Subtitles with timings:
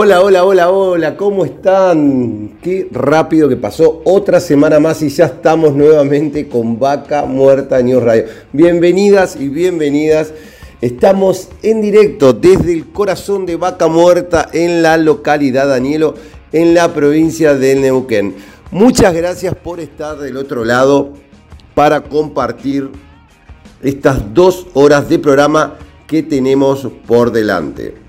[0.00, 2.56] Hola, hola, hola, hola, ¿cómo están?
[2.62, 8.04] Qué rápido que pasó otra semana más y ya estamos nuevamente con Vaca Muerta News
[8.04, 8.26] Radio.
[8.52, 10.32] Bienvenidas y bienvenidas.
[10.80, 16.14] Estamos en directo desde el corazón de Vaca Muerta en la localidad Danielo,
[16.52, 18.36] en la provincia de Neuquén.
[18.70, 21.14] Muchas gracias por estar del otro lado
[21.74, 22.88] para compartir
[23.82, 25.74] estas dos horas de programa
[26.06, 28.07] que tenemos por delante.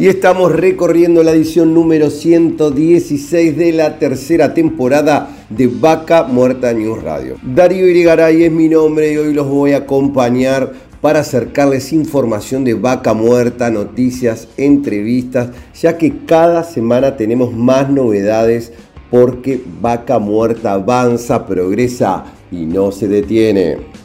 [0.00, 7.02] Y estamos recorriendo la edición número 116 de la tercera temporada de Vaca Muerta News
[7.02, 7.34] Radio.
[7.42, 12.74] Darío Irigaray es mi nombre y hoy los voy a acompañar para acercarles información de
[12.74, 18.72] Vaca Muerta, noticias, entrevistas, ya que cada semana tenemos más novedades
[19.10, 23.97] porque Vaca Muerta avanza, progresa y no se detiene.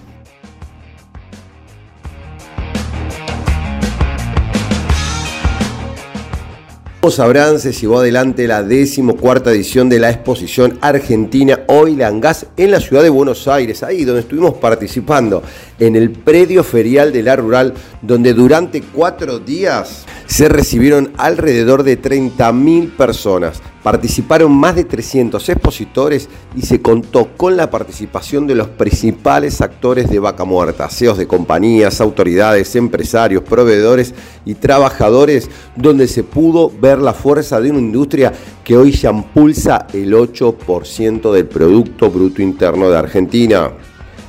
[7.04, 12.46] Como sabrán, se llevó adelante la decimocuarta edición de la exposición Argentina Oil and Gas
[12.56, 15.44] en la ciudad de Buenos Aires, ahí donde estuvimos participando,
[15.80, 22.02] en el predio ferial de la Rural, donde durante cuatro días se recibieron alrededor de
[22.02, 23.62] 30.000 personas.
[23.84, 30.10] Participaron más de 300 expositores y se contó con la participación de los principales actores
[30.10, 34.14] de Vaca Muerta, CEOs de compañías, autoridades, empresarios, proveedores
[34.46, 38.32] y trabajadores, donde se pudo ver la fuerza de una industria
[38.64, 43.72] que hoy ya impulsa el 8% del Producto Bruto Interno de Argentina.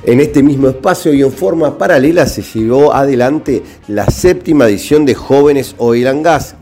[0.03, 5.15] En este mismo espacio y en forma paralela se llevó adelante la séptima edición de
[5.15, 6.55] Jóvenes Oil and Gas,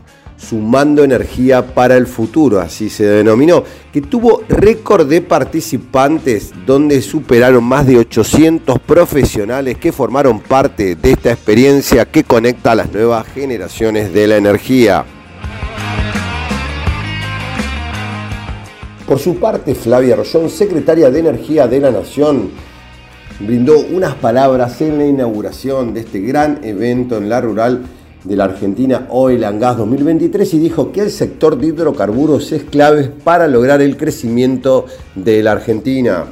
[0.48, 7.64] Sumando Energía para el Futuro, así se denominó, que tuvo récord de participantes donde superaron
[7.64, 13.26] más de 800 profesionales que formaron parte de esta experiencia que conecta a las nuevas
[13.28, 15.04] generaciones de la energía.
[19.06, 22.50] Por su parte, Flavia Rollón, secretaria de Energía de la Nación,
[23.40, 27.84] brindó unas palabras en la inauguración de este gran evento en la rural
[28.24, 32.64] de la Argentina Oil and Gas 2023 y dijo que el sector de hidrocarburos es
[32.64, 36.24] clave para lograr el crecimiento de la Argentina.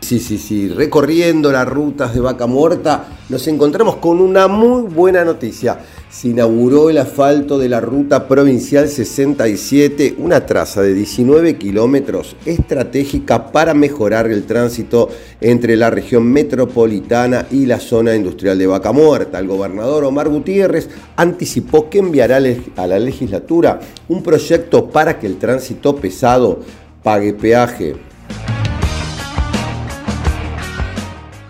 [0.00, 5.24] Sí, sí, sí, recorriendo las rutas de Vaca Muerta nos encontramos con una muy buena
[5.24, 5.78] noticia
[6.10, 13.52] se inauguró el asfalto de la Ruta Provincial 67, una traza de 19 kilómetros estratégica
[13.52, 15.08] para mejorar el tránsito
[15.40, 19.38] entre la región metropolitana y la zona industrial de Vaca Muerta.
[19.38, 22.38] El gobernador Omar Gutiérrez anticipó que enviará
[22.76, 23.78] a la legislatura
[24.08, 26.60] un proyecto para que el tránsito pesado
[27.04, 27.94] pague peaje.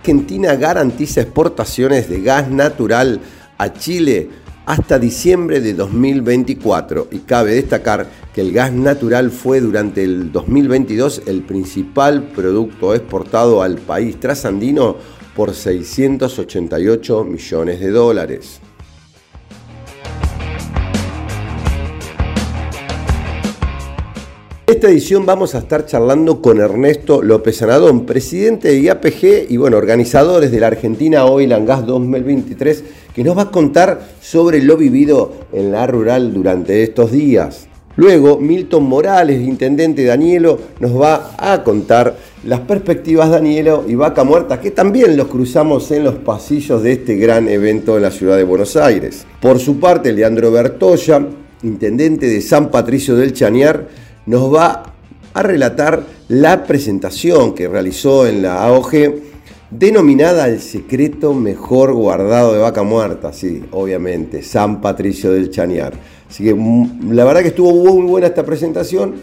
[0.01, 3.21] Argentina garantiza exportaciones de gas natural
[3.59, 4.29] a Chile
[4.67, 11.23] hasta diciembre de 2024 y cabe destacar que el gas natural fue durante el 2022
[11.27, 14.97] el principal producto exportado al país trasandino
[15.35, 18.61] por 688 millones de dólares.
[24.67, 29.57] En esta edición vamos a estar charlando con Ernesto López Anadón, presidente de IAPG y
[29.57, 32.85] bueno, organizadores de la Argentina Oil and Gas 2023
[33.15, 37.67] que nos va a contar sobre lo vivido en la rural durante estos días.
[37.97, 44.25] Luego, Milton Morales, intendente de Danielo, nos va a contar las perspectivas Danielo y Vaca
[44.25, 48.37] Muerta, que también los cruzamos en los pasillos de este gran evento en la ciudad
[48.37, 49.27] de Buenos Aires.
[49.41, 51.27] Por su parte, Leandro Bertoya,
[51.63, 53.89] intendente de San Patricio del Chañar,
[54.25, 54.95] nos va
[55.35, 59.30] a relatar la presentación que realizó en la AOG
[59.71, 65.93] denominada el secreto mejor guardado de vaca muerta, sí, obviamente, San Patricio del Chañar.
[66.29, 69.15] Así que mm, la verdad que estuvo muy buena esta presentación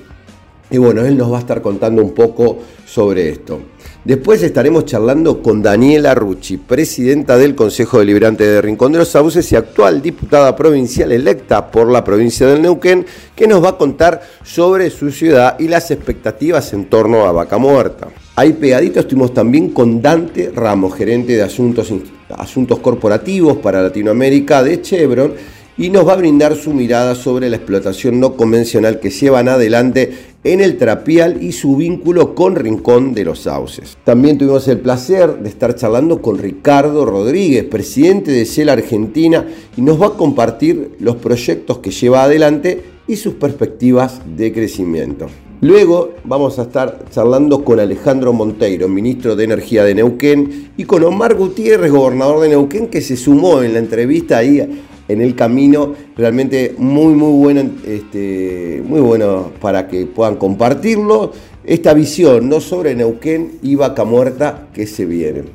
[0.69, 3.59] y bueno, él nos va a estar contando un poco sobre esto.
[4.03, 9.49] Después estaremos charlando con Daniela Rucci, presidenta del Consejo Deliberante de Rincón de los Sauces
[9.51, 13.05] y actual diputada provincial electa por la provincia del Neuquén,
[13.35, 17.57] que nos va a contar sobre su ciudad y las expectativas en torno a Vaca
[17.57, 18.07] Muerta.
[18.39, 25.33] Ahí pegadito estuvimos también con Dante Ramos, gerente de Asuntos corporativos para Latinoamérica de Chevron
[25.75, 30.13] y nos va a brindar su mirada sobre la explotación no convencional que llevan adelante
[30.43, 33.97] en el Trapial y su vínculo con Rincón de los Sauces.
[34.03, 39.81] También tuvimos el placer de estar charlando con Ricardo Rodríguez, presidente de Shell Argentina, y
[39.81, 45.25] nos va a compartir los proyectos que lleva adelante y sus perspectivas de crecimiento.
[45.59, 51.03] Luego vamos a estar charlando con Alejandro Monteiro, ministro de Energía de Neuquén, y con
[51.03, 55.95] Omar Gutiérrez, gobernador de Neuquén, que se sumó en la entrevista ahí en el camino,
[56.15, 61.31] realmente muy, muy bueno, este, muy bueno para que puedan compartirlo,
[61.63, 65.45] esta visión, no sobre Neuquén y Vaca Muerta que se vienen.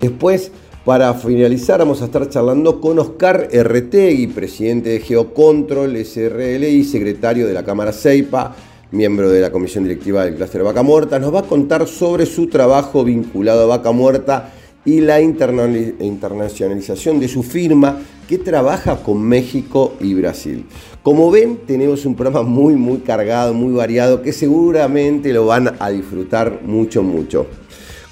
[0.00, 0.52] Después,
[0.88, 7.46] para finalizar, vamos a estar charlando con Oscar Erretegui, presidente de Geocontrol SRL y secretario
[7.46, 8.56] de la Cámara CEIPA,
[8.92, 11.18] miembro de la comisión directiva del clúster Vaca Muerta.
[11.18, 14.54] Nos va a contar sobre su trabajo vinculado a Vaca Muerta
[14.86, 20.64] y la internacionalización de su firma que trabaja con México y Brasil.
[21.02, 25.90] Como ven, tenemos un programa muy, muy cargado, muy variado, que seguramente lo van a
[25.90, 27.46] disfrutar mucho, mucho.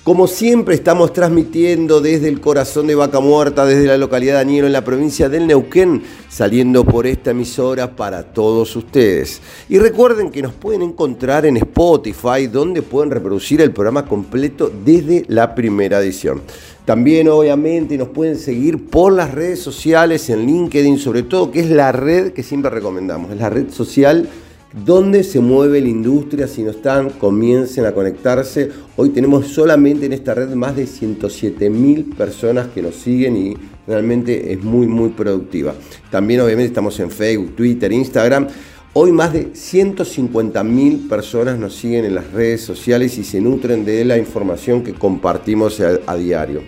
[0.06, 4.68] Como siempre estamos transmitiendo desde el corazón de Vaca Muerta, desde la localidad de Danielo
[4.68, 9.42] en la provincia del Neuquén, saliendo por esta emisora para todos ustedes.
[9.68, 15.24] Y recuerden que nos pueden encontrar en Spotify, donde pueden reproducir el programa completo desde
[15.26, 16.40] la primera edición.
[16.84, 21.70] También obviamente nos pueden seguir por las redes sociales, en LinkedIn sobre todo, que es
[21.70, 24.28] la red que siempre recomendamos, es la red social
[24.72, 26.48] ¿Dónde se mueve la industria?
[26.48, 28.68] Si no están, comiencen a conectarse.
[28.96, 33.56] Hoy tenemos solamente en esta red más de 107 mil personas que nos siguen y
[33.86, 35.72] realmente es muy, muy productiva.
[36.10, 38.48] También obviamente estamos en Facebook, Twitter, Instagram.
[38.92, 43.84] Hoy más de 150 mil personas nos siguen en las redes sociales y se nutren
[43.84, 46.62] de la información que compartimos a, a diario.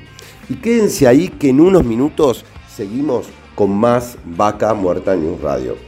[0.49, 5.88] Y quédense ahí que en unos minutos seguimos con más Vaca Muerta News Radio.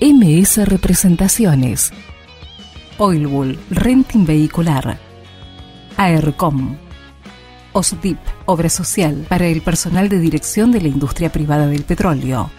[0.00, 1.92] MS Representaciones,
[2.96, 4.98] Oilbull Renting Vehicular,
[5.98, 6.78] AERCOM,
[7.74, 8.16] OSDIP,
[8.46, 12.50] Obra Social para el personal de dirección de la industria privada del petróleo,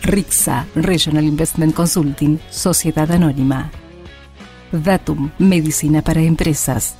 [0.00, 3.70] RIXA, Regional Investment Consulting, Sociedad Anónima,
[4.72, 6.94] Datum, Medicina para Empresas,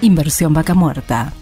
[0.00, 1.34] Inversión Vaca Muerta.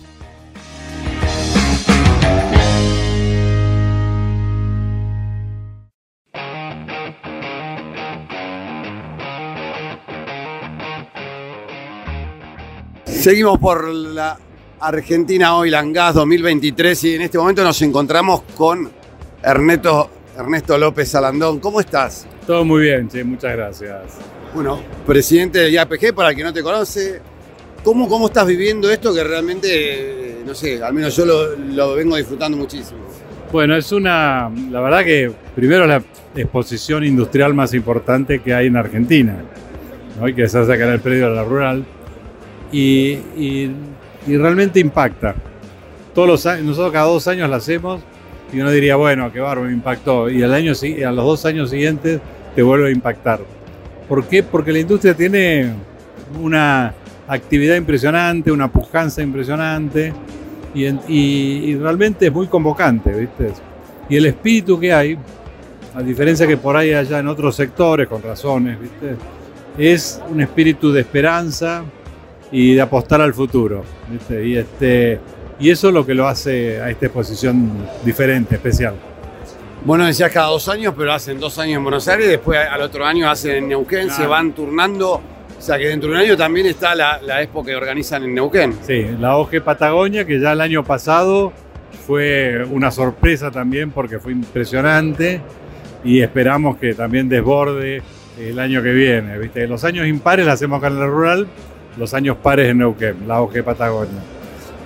[13.21, 14.39] Seguimos por la
[14.81, 18.91] Argentina Oil and Gas 2023 y en este momento nos encontramos con
[19.43, 20.09] Ernesto,
[20.39, 21.61] Ernesto López Alandón.
[21.61, 22.27] ¿Cómo estás?
[22.47, 24.17] Todo muy bien, muchas gracias.
[24.55, 27.21] Bueno, presidente del IAPG, para el que no te conoce,
[27.85, 32.57] ¿cómo, cómo estás viviendo esto que realmente, no sé, al menos yo lo, vengo disfrutando
[32.57, 33.01] muchísimo?
[33.53, 36.03] Bueno, es una, la verdad que primero la
[36.35, 39.37] exposición industrial más importante que hay en Argentina,
[40.19, 40.35] ¿no?
[40.35, 41.85] que se hace acá en el predio de la rural
[42.73, 43.71] y,
[44.27, 45.35] realmente impacta.
[46.15, 48.01] Todos los años, nosotros cada dos años la hacemos
[48.53, 50.29] y uno diría, bueno, qué bárbaro, me impactó.
[50.29, 52.21] Y al año, a los dos años siguientes
[52.55, 53.41] te vuelve a impactar.
[54.09, 54.43] ¿Por qué?
[54.43, 55.73] Porque la industria tiene
[56.41, 56.95] una
[57.29, 60.13] actividad impresionante, una pujanza impresionante
[60.75, 63.53] y, y, realmente es muy convocante, ¿viste?
[64.09, 65.19] Y el espíritu que hay,
[65.95, 69.17] a diferencia que por ahí allá en otros sectores, con razones, ¿viste?
[69.79, 71.85] Es un espíritu de esperanza,
[72.53, 73.85] y de apostar al futuro.
[74.31, 75.21] Y, este,
[75.59, 77.71] y eso es lo que lo hace a esta exposición
[78.05, 78.95] diferente, especial.
[79.85, 83.07] Bueno, decías cada dos años, pero hacen dos años en Buenos Aires, después al otro
[83.07, 85.15] año hacen en Neuquén, se van turnando.
[85.59, 88.35] O sea que dentro de un año también está la, la expo que organizan en
[88.35, 88.75] Neuquén.
[88.87, 91.53] Sí, la OG Patagonia, que ya el año pasado
[92.07, 95.41] fue una sorpresa también porque fue impresionante
[96.05, 98.03] y esperamos que también desborde
[98.39, 99.39] el año que viene.
[99.39, 99.67] ¿viste?
[99.67, 101.47] Los años impares la hacemos acá en la rural,
[101.97, 104.21] los años pares en Neuquén, la OG Patagonia.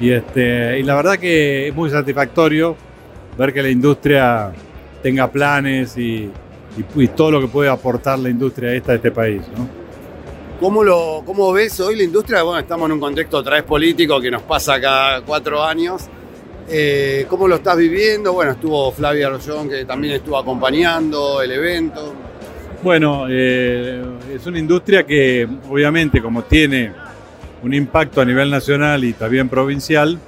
[0.00, 2.76] Y, este, y la verdad que es muy satisfactorio
[3.38, 4.52] ver que la industria
[5.02, 6.30] tenga planes y,
[7.16, 9.42] todo lo que puede aportar la industria esta de este país.
[10.58, 12.42] ¿Cómo, lo, ¿Cómo ves hoy la industria?
[12.42, 16.08] Bueno, estamos en un contexto otra vez político que nos pasa cada cuatro años.
[16.68, 18.32] Eh, ¿Cómo lo estás viviendo?
[18.32, 22.14] Bueno, estuvo Flavia Rollón que también estuvo acompañando el evento.
[22.84, 26.92] Bueno, eh, es una industria que obviamente como tiene
[27.62, 30.18] un impacto a nivel nacional y también provincial,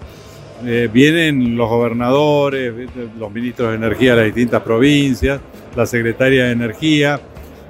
[0.65, 2.73] eh, vienen los gobernadores,
[3.19, 5.39] los ministros de energía de las distintas provincias,
[5.77, 7.21] la secretaria de energía,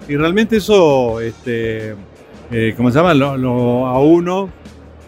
[0.08, 1.96] y realmente eso, este,
[2.52, 3.12] eh, ¿cómo se llama?
[3.12, 4.48] Lo- a uno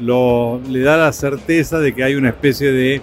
[0.01, 3.01] lo, le da la certeza de que hay una especie de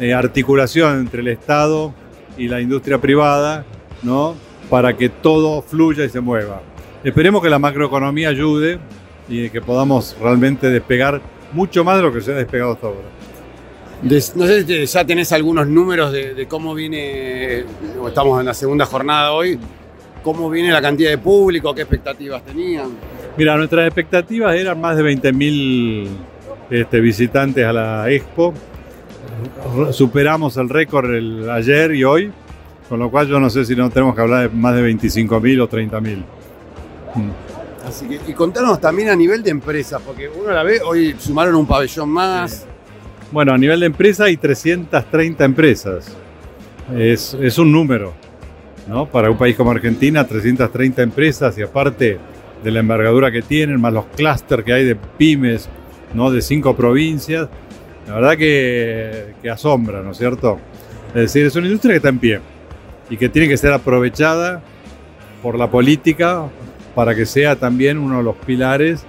[0.00, 1.94] eh, articulación entre el Estado
[2.36, 3.64] y la industria privada,
[4.02, 4.34] ¿no?
[4.70, 6.60] Para que todo fluya y se mueva.
[7.04, 8.78] Esperemos que la macroeconomía ayude
[9.28, 11.20] y que podamos realmente despegar
[11.52, 13.08] mucho más de lo que se ha despegado hasta ahora.
[14.02, 17.64] Des- no sé si ya tenés algunos números de, de cómo viene,
[18.06, 19.58] estamos en la segunda jornada hoy,
[20.22, 22.88] cómo viene la cantidad de público, qué expectativas tenían.
[23.36, 26.08] Mira, nuestras expectativas eran más de 20.000
[26.70, 28.52] este, visitantes a la expo.
[29.92, 32.32] Superamos el récord el- ayer y hoy,
[32.88, 35.60] con lo cual yo no sé si no tenemos que hablar de más de 25.000
[35.60, 36.16] o 30.000.
[37.14, 37.30] Mm.
[37.86, 41.54] Así que, y contanos también a nivel de empresas, porque uno la ve, hoy sumaron
[41.54, 42.66] un pabellón más.
[43.30, 46.16] Bueno, a nivel de empresa hay 330 empresas.
[46.96, 48.12] Es, es un número,
[48.88, 49.06] ¿no?
[49.06, 52.18] Para un país como Argentina, 330 empresas y aparte
[52.62, 55.68] de la envergadura que tienen, más los clústeres que hay de pymes,
[56.14, 56.30] ¿no?
[56.30, 57.48] De cinco provincias,
[58.06, 60.58] la verdad que, que asombra, ¿no es cierto?
[61.08, 62.40] Es decir, es una industria que está en pie
[63.10, 64.62] y que tiene que ser aprovechada
[65.42, 66.48] por la política
[66.94, 69.04] para que sea también uno de los pilares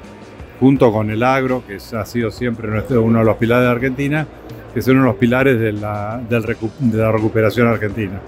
[0.59, 4.27] junto con el agro, que ha sido siempre nuestro- uno de los pilares de Argentina,
[4.73, 6.39] que son uno de los pilares de la, de
[6.97, 8.19] la recuperación argentina.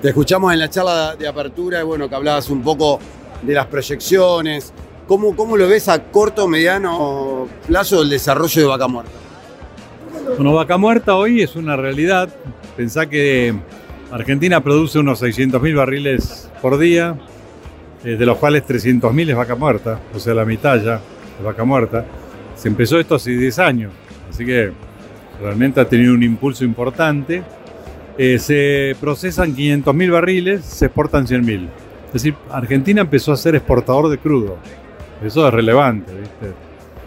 [0.00, 2.98] Te escuchamos en la charla de apertura, y bueno, que hablabas un poco
[3.42, 4.72] de las proyecciones.
[5.06, 9.12] ¿Cómo, cómo lo ves a corto mediano plazo el desarrollo de Vaca Muerta?
[10.36, 12.28] Bueno, Vaca Muerta hoy es una realidad.
[12.76, 13.54] Pensá que
[14.14, 17.16] Argentina produce unos 600.000 barriles por día,
[18.04, 21.00] eh, de los cuales 300.000 es vaca muerta, o sea, la mitad ya
[21.36, 22.06] es vaca muerta.
[22.54, 23.92] Se empezó esto hace 10 años,
[24.30, 24.70] así que
[25.42, 27.42] realmente ha tenido un impulso importante.
[28.16, 31.68] Eh, se procesan 500.000 barriles, se exportan 100.000.
[32.06, 34.58] Es decir, Argentina empezó a ser exportador de crudo.
[35.24, 36.54] Eso es relevante, ¿viste?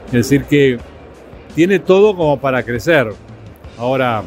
[0.07, 0.77] Es decir, que
[1.55, 3.07] tiene todo como para crecer.
[3.77, 4.23] Ahora,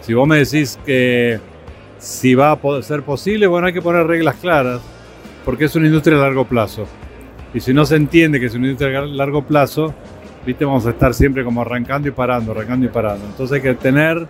[0.00, 1.38] si vos me decís que
[2.04, 4.82] si va a ser posible, bueno, hay que poner reglas claras,
[5.42, 6.86] porque es una industria a largo plazo.
[7.54, 9.94] Y si no se entiende que es una industria a largo plazo,
[10.44, 13.24] viste, vamos a estar siempre como arrancando y parando, arrancando y parando.
[13.24, 14.28] Entonces hay que tener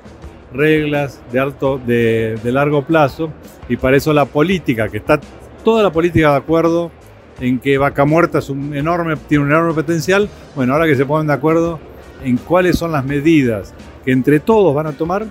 [0.52, 3.32] reglas de alto, de largo plazo,
[3.68, 5.18] y para eso la política, que está
[5.64, 6.92] toda la política de acuerdo
[7.40, 11.04] en que Vaca Muerta es un enorme, tiene un enorme potencial, bueno, ahora que se
[11.04, 11.80] ponen de acuerdo
[12.22, 15.26] en cuáles son las medidas que entre todos van a tomar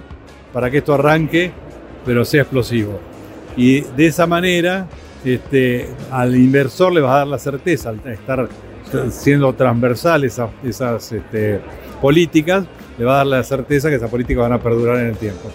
[0.52, 1.54] para que esto arranque,
[2.06, 3.00] pero sea explosivo.
[3.56, 4.88] Y de esa manera,
[5.24, 8.50] este, al inversor le va a dar la certeza, al estar
[9.10, 11.60] siendo transversal esas, esas este,
[12.02, 12.66] políticas,
[12.98, 15.50] le va a dar la certeza que esas políticas van a perdurar en el tiempo.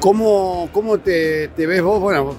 [0.00, 2.00] ¿Cómo, cómo te, ves vos?
[2.00, 2.34] Bueno,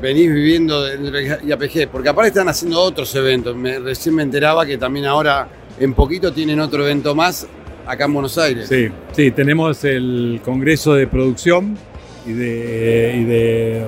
[0.00, 3.56] venís viviendo de IAPG, porque aparte están haciendo otros eventos.
[3.82, 5.48] Recién me enteraba que también ahora
[5.78, 7.46] en poquito tienen otro evento más
[7.90, 8.68] acá en Buenos Aires.
[8.68, 11.76] Sí, sí, tenemos el Congreso de Producción
[12.26, 13.84] y de,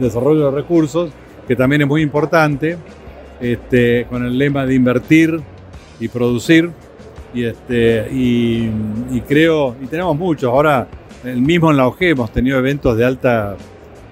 [0.00, 1.10] Desarrollo- de Recursos,
[1.46, 2.76] que también es muy importante,
[3.40, 5.40] este, con el lema de invertir
[6.00, 6.70] y producir.
[7.34, 8.68] Y, este, y,
[9.10, 10.86] y creo, y tenemos muchos, ahora
[11.24, 13.56] el mismo en la OG hemos tenido eventos de alta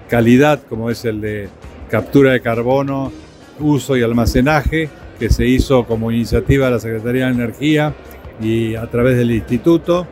[0.09, 1.47] calidad, como es el de
[1.89, 3.11] captura de carbono,
[3.59, 4.89] uso y almacenaje,
[5.19, 7.93] que se hizo como iniciativa de la Secretaría de Energía
[8.41, 10.07] y a través del instituto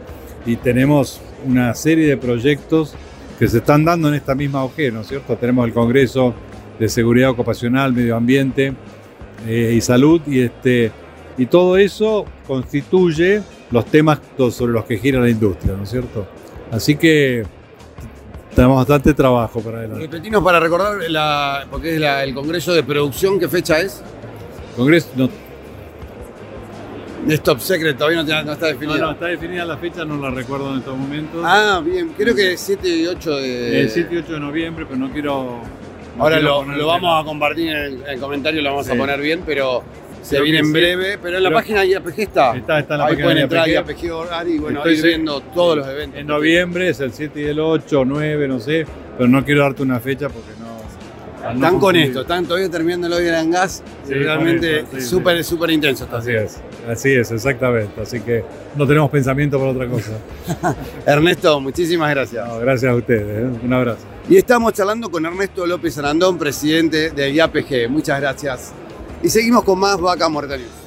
[0.45, 2.93] y tenemos una serie de proyectos
[3.38, 5.36] que se están dando en esta misma OG, ¿no es cierto?
[5.38, 6.33] Tenemos el Congreso
[6.77, 8.74] de Seguridad Ocupacional, Medio Ambiente
[9.48, 10.91] eh, y Salud y, este,
[11.38, 14.19] y todo eso constituye los temas
[14.51, 16.27] sobre los que gira la industria, ¿no es cierto?
[16.71, 17.43] Así que
[18.55, 20.01] tenemos bastante trabajo para adelante.
[20.07, 24.01] Repetinos para recordar, la, porque es la- el Congreso de Producción, ¿qué fecha es?
[24.75, 25.29] Congreso, no,
[27.27, 28.97] Es Top Secret, todavía no, no está no, definido.
[28.97, 31.43] no, está definida la fecha, no la recuerdo en estos momentos.
[31.45, 33.81] Ah, bien, creo que es 7 y 8 de...
[33.81, 35.61] El 7 y 8 de noviembre, pero no quiero
[36.17, 39.21] Ahora quiero lo, vamos a compartir en el, en el comentario, lo vamos a poner
[39.21, 39.83] bien, pero
[40.21, 40.71] se Creo viene en sí.
[40.71, 41.17] breve.
[41.21, 42.55] Pero en la página de IAPG está.
[42.55, 44.03] Está, está en la Ahí página pueden de entrar a IAPG.
[44.47, 46.19] Y bueno, Estoy ir viendo todos los eventos.
[46.19, 48.85] En noviembre es el 7 y el 8, 9, no sé,
[49.17, 51.49] pero no quiero darte una fecha porque no.
[51.49, 53.81] no Están con esto, están todavía terminando el Oil and Gas.
[54.05, 56.17] Sí, realmente sí, súper intenso está.
[56.17, 56.59] Así es,
[56.89, 58.01] así es, exactamente.
[58.01, 58.43] Así que
[58.75, 60.12] no tenemos pensamiento para otra cosa.
[61.05, 62.48] Ernesto, muchísimas gracias.
[62.48, 63.60] No, gracias a ustedes, ¿eh?
[63.63, 64.01] un abrazo.
[64.29, 67.89] Y estamos charlando con Ernesto López Arandón, presidente de IAPG.
[67.89, 68.72] Muchas gracias.
[69.24, 70.79] Y seguimos con más Vaca Muerta News.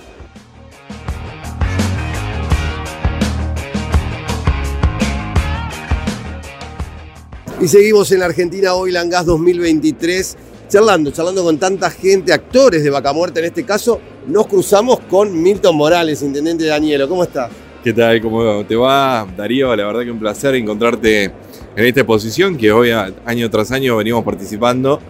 [7.60, 10.36] Y seguimos en la Argentina Oil and Gas 2023,
[10.68, 14.00] charlando, charlando con tanta gente, actores de Vaca Muerta en este caso.
[14.26, 17.08] Nos cruzamos con Milton Morales, intendente de Danielo.
[17.08, 17.50] ¿Cómo está?
[17.82, 18.20] ¿Qué tal?
[18.20, 19.74] ¿Cómo te va, Darío?
[19.74, 24.22] La verdad que un placer encontrarte en esta exposición que hoy, año tras año, venimos
[24.24, 25.00] participando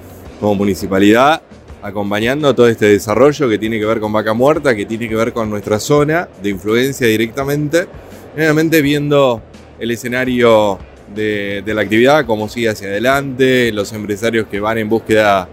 [0.41, 1.43] como municipalidad,
[1.83, 5.35] acompañando todo este desarrollo que tiene que ver con Vaca Muerta, que tiene que ver
[5.35, 7.87] con nuestra zona de influencia directamente,
[8.35, 9.43] obviamente viendo
[9.79, 10.79] el escenario
[11.15, 15.51] de, de la actividad, cómo sigue hacia adelante, los empresarios que van en búsqueda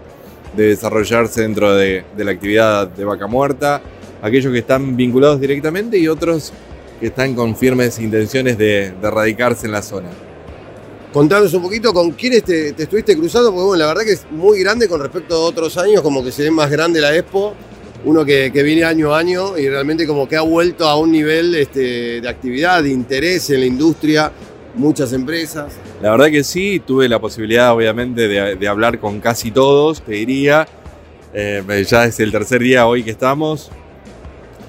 [0.56, 3.80] de desarrollarse dentro de, la actividad de Vaca Muerta,
[4.22, 6.52] aquellos que están vinculados directamente y otros
[6.98, 10.08] que están con firmes intenciones de, de radicarse en la zona.
[11.12, 14.26] Contanos un poquito con quiénes te, te estuviste cruzando, porque bueno, la verdad que es
[14.30, 17.54] muy grande con respecto a otros años, como que se ve más grande la Expo,
[18.04, 21.12] uno que, que viene año a año y realmente como que ha vuelto a un
[21.12, 24.32] nivel este, de actividad, de interés en la industria,
[24.74, 25.74] muchas empresas.
[26.02, 30.66] La verdad que sí, tuve la posibilidad obviamente de, hablar con casi todos, te diría.
[31.32, 33.70] Eh, ya es el tercer día hoy que estamos.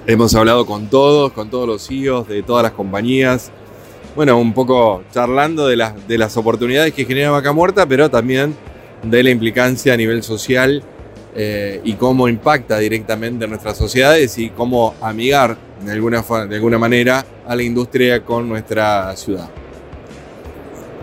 [0.06, 3.50] Hemos hablado con todos, con todos los CEOs de todas las compañías.
[4.14, 8.54] Bueno, un poco charlando de las, de las oportunidades que genera Vaca Muerta, pero también
[9.02, 10.82] de la implicancia a nivel social
[11.34, 17.56] eh, y cómo impacta directamente en nuestras sociedades y cómo amigar de alguna manera a
[17.56, 19.48] la industria con nuestra ciudad.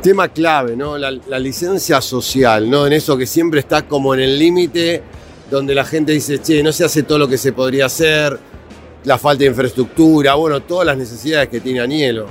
[0.01, 0.97] Tema clave, ¿no?
[0.97, 2.88] La, licencia social, ¿no?
[2.88, 5.01] En eso que siempre está como en el límite,
[5.51, 8.39] donde la gente dice, che, no se hace todo lo que se podría hacer,
[9.03, 12.27] la falta de infraestructura, bueno, todas las necesidades que tiene Anielo.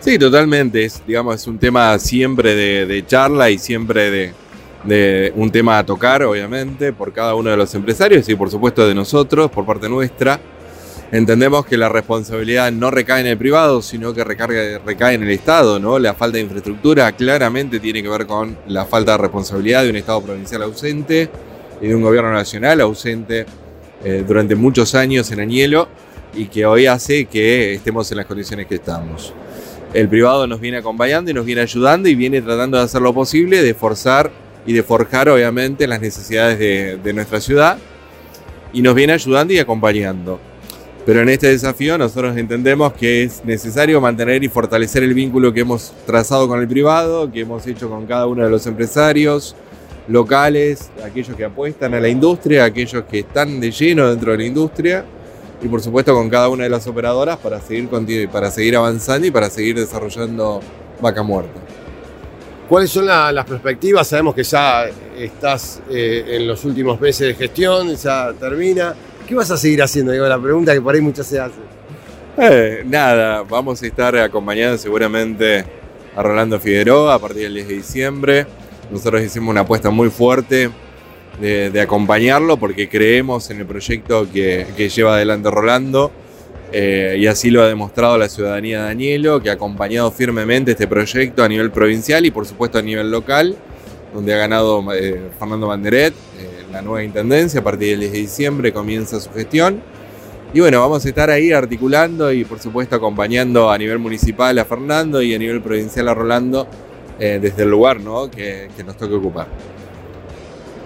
[0.00, 0.84] Sí, totalmente.
[0.84, 1.02] Es,
[1.46, 4.32] un tema siempre de, charla y siempre
[4.84, 8.86] de un tema a tocar, obviamente, por cada uno de los empresarios y por supuesto
[8.86, 10.40] de nosotros, por parte nuestra.
[11.12, 15.30] Entendemos que la responsabilidad no recae en el privado, sino que recarga- recae en el
[15.30, 15.98] Estado, ¿no?
[15.98, 19.96] La falta de infraestructura claramente tiene que ver con la falta de responsabilidad de un
[19.96, 21.28] Estado provincial ausente
[21.82, 23.44] y de un gobierno nacional ausente
[24.02, 25.86] eh, durante muchos años en Añelo
[26.34, 29.34] y que hoy hace que estemos en las condiciones que estamos
[29.92, 33.12] el privado nos viene acompañando y nos viene ayudando y viene tratando de hacer lo
[33.12, 34.30] posible de forzar
[34.64, 37.76] y de forjar obviamente las necesidades de, de nuestra ciudad
[38.72, 40.40] y nos viene ayudando y acompañando.
[41.04, 45.60] Pero en este desafío nosotros entendemos que es necesario mantener y fortalecer el vínculo que
[45.60, 49.56] hemos trazado con el privado, que hemos hecho con cada uno de los empresarios
[50.06, 54.44] locales, aquellos que apuestan a la industria, aquellos que están de lleno dentro de la
[54.44, 55.04] industria
[55.60, 57.88] y por supuesto con cada una de las operadoras para seguir,
[58.30, 60.60] para seguir avanzando y para seguir desarrollando
[61.00, 61.60] Vaca Muerta.
[62.68, 64.06] ¿Cuáles son la- las perspectivas?
[64.06, 64.86] Sabemos que ya
[65.18, 68.94] estás eh, en los últimos meses de gestión, ya termina.
[69.26, 70.12] ¿Qué vas a seguir haciendo?
[70.12, 71.62] La pregunta que por ahí muchas se hacen.
[72.38, 75.64] Eh, nada, vamos a estar acompañando seguramente
[76.16, 78.46] a Rolando Figueroa a partir del 10 de diciembre.
[78.90, 80.70] Nosotros hicimos una apuesta muy fuerte
[81.40, 86.12] de, acompañarlo porque creemos en el proyecto que, que lleva adelante Rolando
[86.74, 90.88] eh, y así lo ha demostrado la ciudadanía de Danielo, que ha acompañado firmemente este
[90.88, 93.54] proyecto a nivel provincial y por supuesto a nivel local,
[94.14, 98.18] donde ha ganado eh, Fernando Banderet, eh, la nueva intendencia, a partir del 10 de
[98.18, 99.82] diciembre comienza su gestión.
[100.54, 104.64] Y bueno, vamos a estar ahí articulando y por supuesto acompañando a nivel municipal a
[104.64, 106.66] Fernando y a nivel provincial a Rolando
[107.18, 108.30] eh, desde el lugar ¿no?
[108.30, 109.46] que, que nos toque ocupar.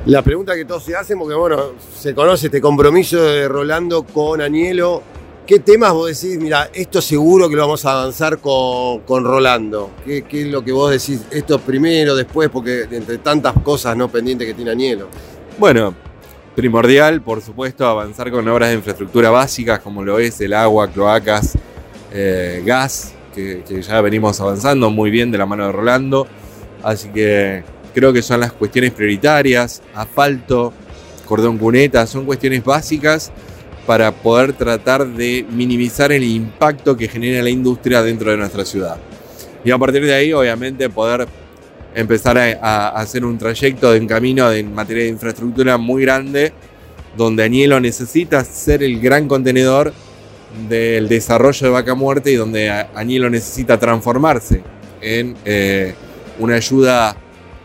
[0.06, 4.40] La pregunta que todos se hacen, porque bueno, se conoce este compromiso de Rolando con
[4.40, 5.02] Anielo.
[5.44, 6.38] ¿Qué temas vos decís?
[6.40, 9.90] Mira, esto seguro que lo vamos a avanzar con, con Rolando.
[10.04, 11.22] ¿Qué, es lo que vos decís?
[11.30, 15.08] Esto primero, después, porque entre tantas cosas no pendientes que tiene Anielo.
[15.58, 15.94] Bueno,
[16.54, 21.56] primordial, por supuesto, avanzar con obras de infraestructura básicas como lo es el agua, cloacas,
[22.12, 26.26] eh, gas, que, que ya venimos avanzando muy bien de la mano de Rolando.
[26.82, 27.64] Así que
[27.94, 30.74] creo que son las cuestiones prioritarias, asfalto,
[31.24, 33.32] cordón cuneta, son cuestiones básicas
[33.86, 38.98] para poder tratar de minimizar el impacto que genera la industria dentro de nuestra ciudad.
[39.64, 41.26] Y a partir de ahí, obviamente, poder
[41.96, 46.52] empezar a, hacer un trayecto de un camino en materia de infraestructura muy grande,
[47.16, 49.94] donde Añelo necesita ser el gran contenedor
[50.68, 54.62] del desarrollo de Vaca Muerta y donde Añelo necesita transformarse
[55.00, 55.94] en eh,
[56.38, 57.16] una ayuda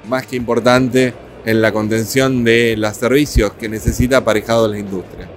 [0.07, 1.13] más que importante
[1.45, 5.27] en la contención de los servicios que necesita aparejado la industria.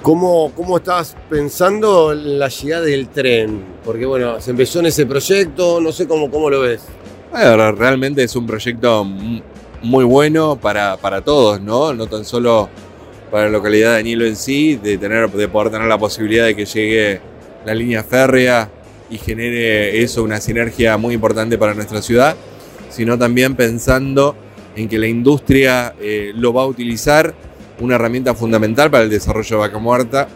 [0.00, 3.62] ¿Cómo, ¿Cómo estás pensando en la llegada del tren?
[3.84, 6.82] Porque bueno, se empezó en ese proyecto, no sé cómo, cómo lo ves.
[7.34, 9.04] Bueno, realmente es un proyecto
[9.82, 11.92] muy bueno para, para todos, ¿no?
[11.92, 12.68] No tan solo
[13.28, 16.54] para la localidad de Añelo en sí, de, tener, de poder tener la posibilidad de
[16.54, 17.20] que llegue
[17.66, 18.70] la línea férrea
[19.10, 22.36] y genere eso una sinergia muy importante para nuestra ciudad,
[22.88, 24.36] sino también pensando
[24.76, 27.34] en que la industria eh, lo va a utilizar
[27.80, 30.28] una herramienta fundamental para el desarrollo de vaca muerta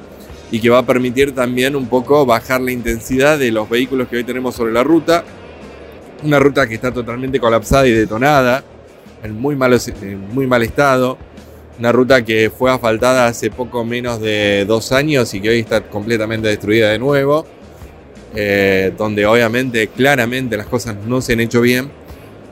[0.50, 4.16] y que va a permitir también un poco bajar la intensidad de los vehículos que
[4.16, 5.22] hoy tenemos sobre la ruta.
[6.22, 8.64] Una ruta que está totalmente colapsada y detonada,
[9.22, 9.54] en muy,
[10.02, 11.16] en muy mal estado,
[11.78, 15.82] una ruta que fue asfaltada hace poco menos de dos años y que hoy está
[15.82, 17.46] completamente destruida de nuevo.
[18.34, 21.90] Eh, donde obviamente claramente las cosas no se han hecho bien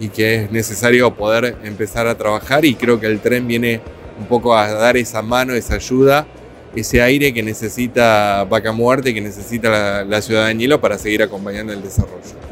[0.00, 3.82] y que es necesario poder empezar a trabajar y creo que el tren viene
[4.18, 6.26] un poco a dar esa mano, esa ayuda,
[6.74, 11.22] ese aire que necesita Vaca Muerte, que necesita la, la ciudad de Añelo para seguir
[11.22, 12.45] acompañando el desarrollo.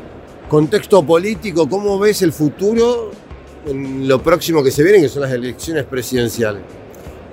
[0.55, 3.11] Contexto político, ¿cómo ves el futuro
[3.67, 6.63] en lo próximo que se viene, que son las elecciones presidenciales?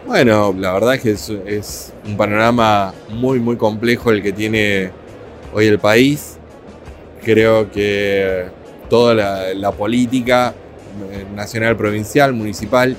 [0.08, 1.12] Bueno, la verdad es que
[1.56, 4.90] es, un panorama muy, muy complejo el que tiene
[5.54, 6.38] hoy el país.
[7.24, 8.46] Creo que
[8.90, 9.14] toda
[9.54, 10.56] la, política
[11.12, 12.98] eh, nacional, provincial, municipal,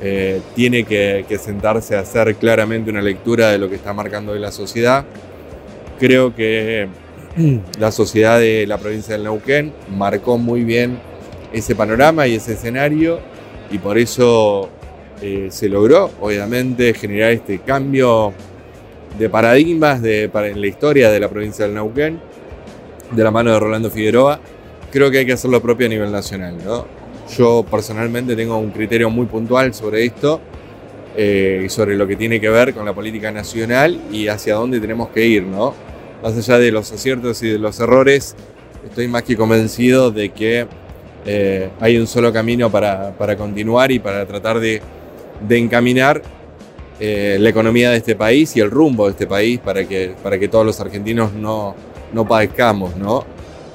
[0.00, 4.30] eh, tiene que, que, sentarse a hacer claramente una lectura de lo que está marcando
[4.30, 5.04] hoy la sociedad.
[5.98, 6.86] Creo que
[7.78, 10.98] la sociedad de la provincia del Neuquén marcó muy bien
[11.52, 13.18] ese panorama y ese escenario
[13.70, 14.68] y por eso
[15.20, 18.32] eh, se logró, obviamente, generar este cambio
[19.18, 22.20] de paradigmas de, en la historia de la provincia del Neuquén,
[23.10, 24.38] de la mano de Rolando Figueroa.
[24.92, 26.56] Creo que hay que hacer lo propio a nivel nacional.
[27.36, 30.40] Yo personalmente tengo un criterio muy puntual sobre esto
[31.16, 34.78] eh, y sobre lo que tiene que ver con la política nacional y hacia dónde
[34.78, 35.42] tenemos que ir.
[35.42, 35.74] ¿no?
[36.24, 38.34] Más allá de los aciertos y de los errores,
[38.82, 40.66] estoy más que convencido de que
[41.26, 44.80] eh, hay un solo camino para, continuar y para tratar de,
[45.50, 46.22] encaminar
[46.98, 50.38] eh, la economía de este país y el rumbo de este país para que, para
[50.38, 51.74] que todos los argentinos no,
[52.14, 53.26] no padezcamos, ¿no?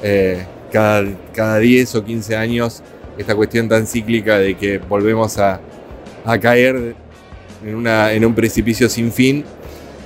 [0.02, 2.82] Eh, cada, cada 10 o 15 años
[3.16, 5.62] esta cuestión tan cíclica de que volvemos a,
[6.42, 6.96] caer
[7.64, 9.46] en, una, en, un precipicio sin fin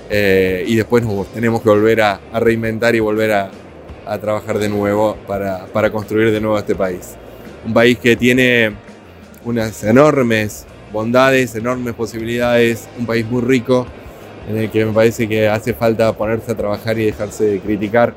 [0.09, 3.51] y después nos tenemos que volver a, reinventar y volver a,
[4.19, 7.15] trabajar de nuevo para, para construir de nuevo este país
[7.65, 8.73] un país que tiene
[9.45, 13.87] unas enormes bondades, enormes posibilidades, un país muy rico,
[14.47, 18.13] en el que me parece que hace falta ponerse a trabajar y dejarse de criticar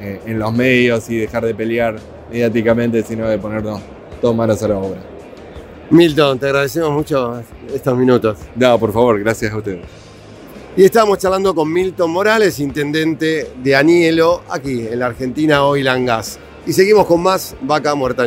[0.00, 1.96] eh, en los medios y dejar de pelear
[2.30, 3.80] mediáticamente, sino de ponernos
[4.20, 5.00] todos manos a la obra.
[5.90, 7.42] Milton, te agradecemos mucho
[7.74, 8.38] estos minutos.
[8.54, 10.01] No, por favor, gracias a ustedes.
[10.74, 16.06] Y estamos charlando con Milton Morales, intendente de Anielo, aquí en la Argentina Oil and
[16.06, 16.38] Gas.
[16.66, 18.24] Y seguimos con más Vaca Muerta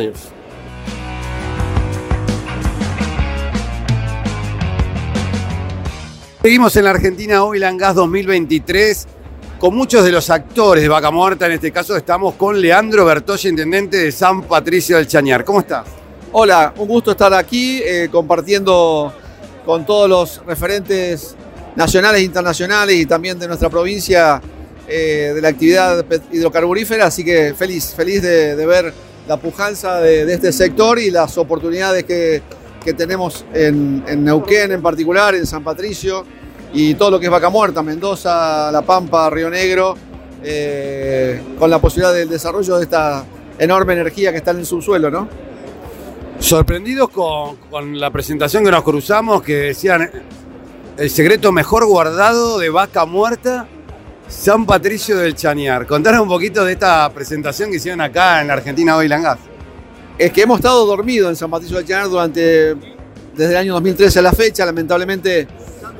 [6.40, 9.08] Seguimos en la Argentina hoy, Gas 2023,
[9.58, 11.46] con muchos de los actores de Vaca Muerta.
[11.46, 15.44] En este caso estamos con Leandro Bertoya, intendente de San Patricio del Chañar.
[15.44, 15.88] ¿Cómo estás?
[16.30, 19.12] Hola, un gusto estar aquí eh, compartiendo
[19.64, 21.34] con todos los referentes
[21.76, 24.40] nacionales e internacionales y también de nuestra provincia
[24.88, 27.06] eh, de la actividad hidrocarburífera.
[27.06, 28.92] Así que feliz, feliz de, ver
[29.28, 32.42] la pujanza de, este sector y las oportunidades que,
[32.96, 36.24] tenemos en, Neuquén en particular, en San Patricio
[36.72, 39.96] y todo lo que es Vaca Muerta, Mendoza, La Pampa, Río Negro,
[40.44, 43.24] eh, con la posibilidad del desarrollo de esta
[43.58, 45.28] enorme energía que está en el subsuelo, ¿no?
[46.38, 50.08] Sorprendidos con, la presentación que nos cruzamos, que decían
[50.96, 53.68] el secreto mejor guardado de Vaca Muerta,
[54.28, 55.86] San Patricio del Chañar.
[55.86, 59.38] Contanos un poquito de esta presentación que hicieron acá en la Argentina Oil Gas.
[60.16, 62.74] Es que hemos estado dormidos en San Patricio del Chañar durante,
[63.34, 65.46] desde el año 2013 a la fecha, lamentablemente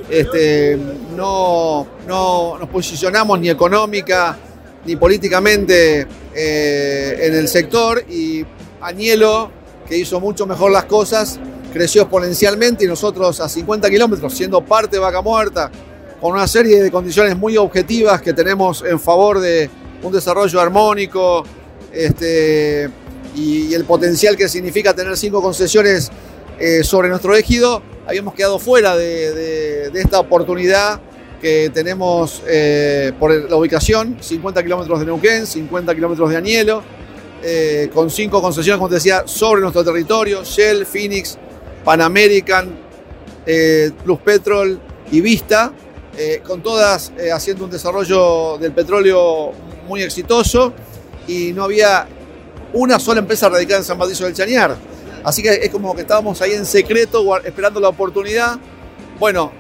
[0.09, 0.79] este,
[1.15, 4.39] no, nos posicionamos ni económica
[4.87, 8.47] ni políticamente eh, en el sector y
[8.81, 9.51] Añelo,
[9.87, 11.41] que hizo mucho mejor las cosas,
[11.77, 15.71] creció exponencialmente y nosotros a 50 kilómetros, siendo parte de Vaca Muerta,
[16.19, 19.69] con una serie de condiciones muy objetivas que tenemos en favor de
[20.03, 21.45] un desarrollo armónico
[21.93, 22.89] este,
[23.35, 26.11] y, el potencial que significa tener cinco concesiones
[26.59, 30.99] eh, sobre nuestro ejido, habíamos quedado fuera de, esta oportunidad
[31.43, 36.83] que tenemos eh, por la ubicación, 50 kilómetros de Neuquén, 50 kilómetros de Añelo,
[37.43, 41.39] eh, con cinco concesiones, como te decía, sobre nuestro territorio, Shell, Phoenix,
[41.87, 42.77] Pan American,
[44.03, 44.81] Plus Petrol
[45.13, 45.73] y Vista,
[46.45, 49.53] con todas haciendo un desarrollo del petróleo
[49.87, 50.73] muy exitoso
[51.29, 52.09] y no había
[52.73, 54.77] una sola empresa radicada en San Patricio del Chañar.
[55.23, 58.59] Así que es como que estábamos ahí en secreto esperando la oportunidad.
[59.21, 59.53] Bueno,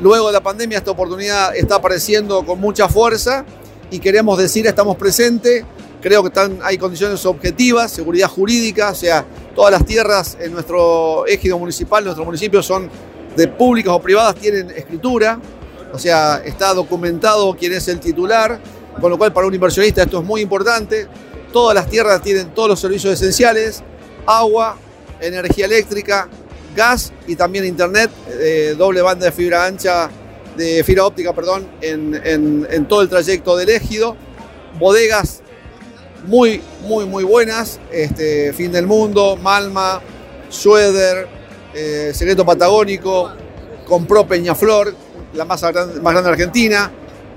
[0.00, 3.44] luego de la pandemia esta oportunidad está apareciendo con mucha fuerza
[3.90, 5.66] y queremos decir, estamos presentes,
[6.02, 11.26] creo que están, hay condiciones objetivas, seguridad jurídica, o sea, todas las tierras en nuestro
[11.26, 12.90] ejido municipal, nuestros municipios son
[13.36, 15.38] de públicas o privadas, tienen escritura,
[15.92, 18.60] o sea, está documentado quién es el titular,
[19.00, 21.06] con lo cual para un inversionista esto es muy importante.
[21.52, 23.82] Todas las tierras tienen todos los servicios esenciales,
[24.26, 24.76] agua,
[25.20, 26.28] energía eléctrica,
[26.74, 30.10] gas y también internet, eh, doble banda de fibra ancha,
[30.56, 34.16] de fibra óptica, perdón, en, todo el trayecto del égido.
[34.78, 35.42] Bodegas
[36.24, 40.00] muy, muy, muy buenas, este, Fin del Mundo, Malma,
[40.50, 41.28] Schroeder,
[41.74, 43.30] eh, Secreto Patagónico,
[43.86, 44.94] compró Peñaflor,
[45.34, 46.90] la más grande, más grande de Argentina,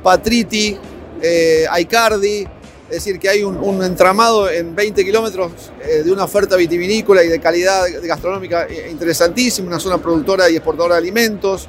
[0.04, 0.78] Patriti,
[1.22, 2.48] eh, Aicardi,
[2.90, 5.52] es decir, que hay un, entramado en 20 kilómetros
[5.84, 10.56] eh, de una oferta vitivinícola y de calidad gastronómica eh, interesantísima, una zona productora y
[10.56, 11.68] exportadora de alimentos.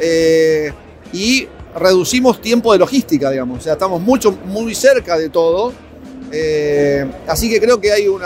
[0.00, 0.72] Eh,
[1.12, 3.58] y reducimos tiempo de logística, digamos.
[3.58, 5.74] O sea, estamos mucho, muy cerca de todo.
[7.26, 8.22] Así que creo que hay un,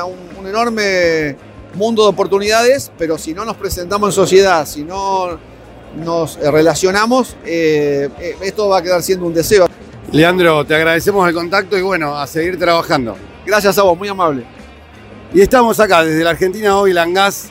[0.46, 1.36] enorme
[1.74, 5.38] mundo de oportunidades, pero si no nos presentamos en sociedad, si no
[5.96, 9.68] nos relacionamos, esto va a quedar siendo un deseo.
[10.12, 13.16] Leandro, te agradecemos el contacto y bueno, a seguir trabajando.
[13.46, 14.44] Gracias a vos, muy amable.
[15.32, 17.50] Y estamos acá desde la Argentina hoy, Langas.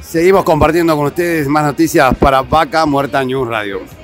[0.00, 4.03] Seguimos compartiendo con ustedes más noticias para Vaca Muerta News Radio.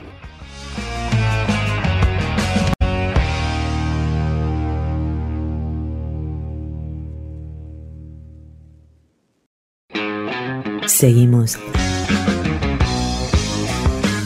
[11.00, 11.56] Seguimos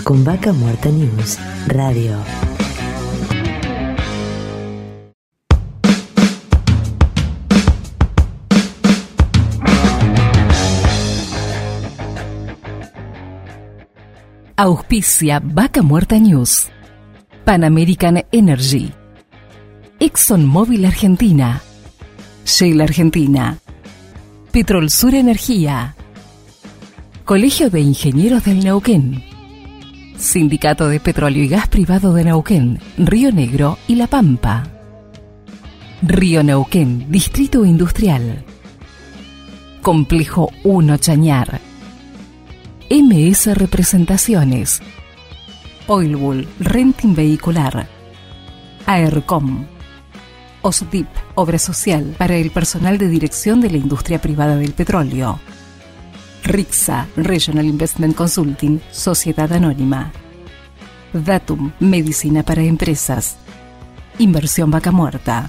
[0.03, 2.17] con Vaca Muerta News Radio.
[14.57, 16.71] Auspicia Vaca Muerta News.
[17.45, 18.93] Pan American Energy.
[20.01, 21.63] ExxonMobil Argentina.
[22.45, 23.59] Shell Argentina.
[24.51, 25.95] Petrol Sur Energía.
[27.25, 29.25] Colegio de Ingenieros del Neuquén.
[30.19, 34.65] Sindicato de Petróleo y Gas Privado de Neuquén, Río Negro y La Pampa.
[36.03, 38.45] Río Neuquén, Distrito Industrial.
[39.81, 41.63] Complejo 1 Chañar.
[42.91, 44.83] MS Representaciones,
[45.87, 47.89] Oilbull Renting Vehicular,
[48.85, 49.65] AERCOM,
[50.61, 55.41] OSDIP, Obra Social para el personal de dirección de la industria privada del petróleo,
[56.45, 60.13] RIXA, Regional Investment Consulting, Sociedad Anónima,
[61.15, 63.37] Datum, Medicina para Empresas,
[64.19, 65.49] Inversión Vaca Muerta.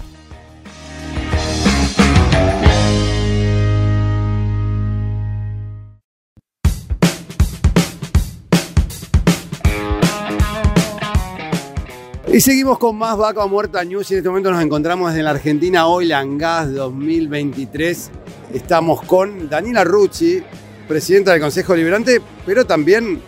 [12.31, 15.87] Y seguimos con más Vaca Muerta News en este momento nos encontramos desde la Argentina
[15.87, 18.11] Oil and Gas 2023.
[18.53, 20.41] Estamos con Daniela Rucci,
[20.87, 23.21] presidenta del Consejo Liberante, pero también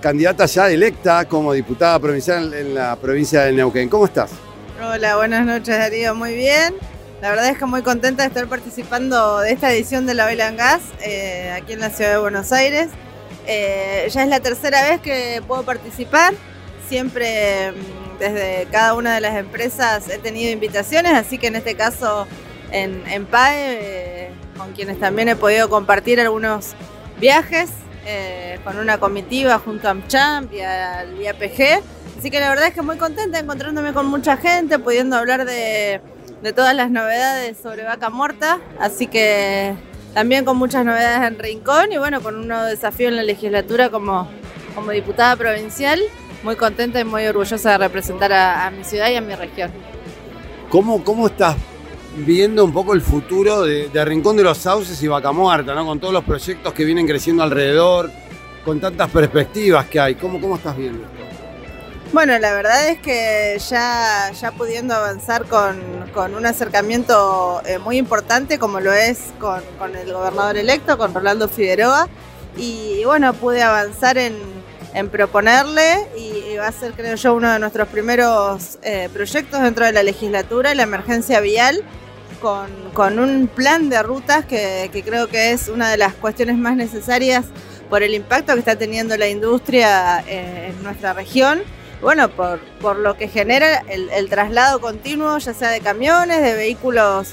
[0.00, 3.88] candidata ya electa como diputada provincial en la provincia de Neuquén.
[3.88, 4.30] ¿Cómo estás?
[4.82, 6.74] Hola, buenas noches Darío, muy bien.
[7.22, 10.42] La verdad es que muy contenta de estar participando de esta edición de la Oil
[10.42, 12.88] and Gas eh, aquí en la ciudad de Buenos Aires.
[13.46, 16.34] Eh, ya es la tercera vez que puedo participar.
[16.86, 21.76] Siempre mm, desde cada una de las empresas he tenido invitaciones, así que en este
[21.76, 22.26] caso
[22.70, 26.74] en, PAE, eh, con quienes también he podido compartir algunos
[27.20, 27.70] viajes
[28.06, 31.82] eh, con una comitiva junto a AmChamp y al IAPG.
[32.18, 36.00] Así que la verdad es que muy contenta encontrándome con mucha gente, pudiendo hablar de,
[36.54, 38.60] todas las novedades sobre Vaca Muerta.
[38.78, 39.74] Así que
[40.12, 43.90] también con muchas novedades en Rincón y bueno, con un nuevo desafío en la legislatura
[43.90, 44.28] como,
[44.74, 46.00] como diputada provincial
[46.44, 49.72] muy contenta y muy orgullosa de representar a, mi ciudad y a mi región.
[50.68, 51.56] ¿Cómo, ¿Cómo estás
[52.16, 55.84] viendo un poco el futuro de, Rincón de los Sauces y Vaca Muerta, ¿no?
[55.86, 58.10] con todos los proyectos que vienen creciendo alrededor,
[58.64, 60.14] con tantas perspectivas que hay?
[60.14, 61.24] ¿Cómo, cómo estás viendo esto?
[62.12, 65.80] Bueno, la verdad es que ya, ya pudiendo avanzar con,
[66.14, 71.12] con un acercamiento eh, muy importante como lo es con, con, el gobernador electo, con
[71.12, 72.08] Rolando Figueroa,
[72.56, 74.36] y, bueno, pude avanzar en,
[74.94, 79.84] en proponerle y, va a ser, creo yo, uno de nuestros primeros eh, proyectos dentro
[79.84, 81.82] de la legislatura, la emergencia vial,
[82.94, 86.76] con, un plan de rutas que, que creo que es una de las cuestiones más
[86.76, 87.46] necesarias
[87.88, 91.62] por el impacto que está teniendo la industria eh, en nuestra región.
[92.02, 97.32] Bueno, por, por lo que genera el, traslado continuo, ya sea de camiones, de vehículos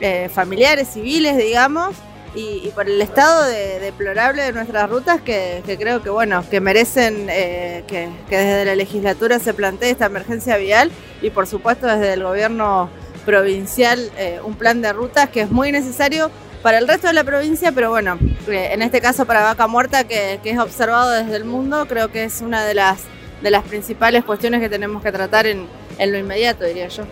[0.00, 1.96] eh, familiares, civiles, digamos,
[2.34, 7.82] y, por el estado deplorable de nuestras rutas que, creo que, bueno, que merecen eh,
[7.86, 10.92] que, desde la legislatura se plantee esta emergencia vial
[11.22, 12.90] y por supuesto desde el gobierno
[13.24, 16.30] provincial eh, un plan de rutas que es muy necesario
[16.62, 20.38] para el resto de la provincia, pero bueno, en este caso para Vaca Muerta, que
[20.44, 22.98] es observado desde el mundo, creo que es una de las
[23.42, 25.66] de las principales cuestiones que tenemos que tratar en,
[25.98, 27.04] lo inmediato, diría yo.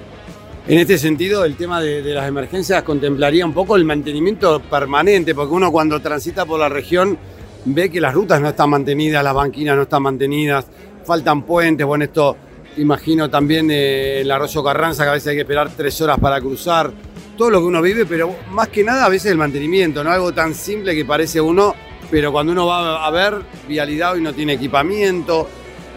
[0.67, 5.55] En este sentido, el tema de, las emergencias contemplaría un poco el mantenimiento permanente, porque
[5.55, 7.19] uno cuando transita por la región
[7.65, 10.67] ve que las rutas no están mantenidas, las banquinas no están mantenidas,
[11.05, 12.37] faltan puentes, bueno, esto
[12.79, 16.41] imagino también eh, el arroyo Carranza, que a veces hay que esperar tres horas para
[16.41, 16.91] cruzar,
[17.37, 20.33] todo lo que uno vive, pero más que nada a veces el mantenimiento, no algo
[20.33, 21.75] tan simple que parece uno,
[22.11, 23.35] pero cuando uno va a ver
[23.69, 25.49] vialidad y no tiene equipamiento,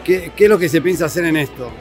[0.04, 1.72] ¿Qué, es lo que se piensa hacer en esto?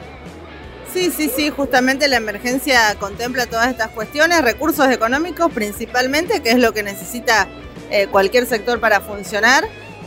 [0.93, 6.59] Sí, sí, sí, justamente la emergencia contempla todas estas cuestiones, recursos económicos principalmente, que es
[6.59, 7.47] lo que necesita
[7.89, 9.63] eh, cualquier sector para funcionar.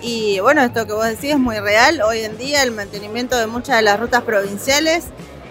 [0.06, 2.02] Y bueno, esto que vos decís es muy real.
[2.02, 5.06] Hoy en día el mantenimiento de muchas de las rutas provinciales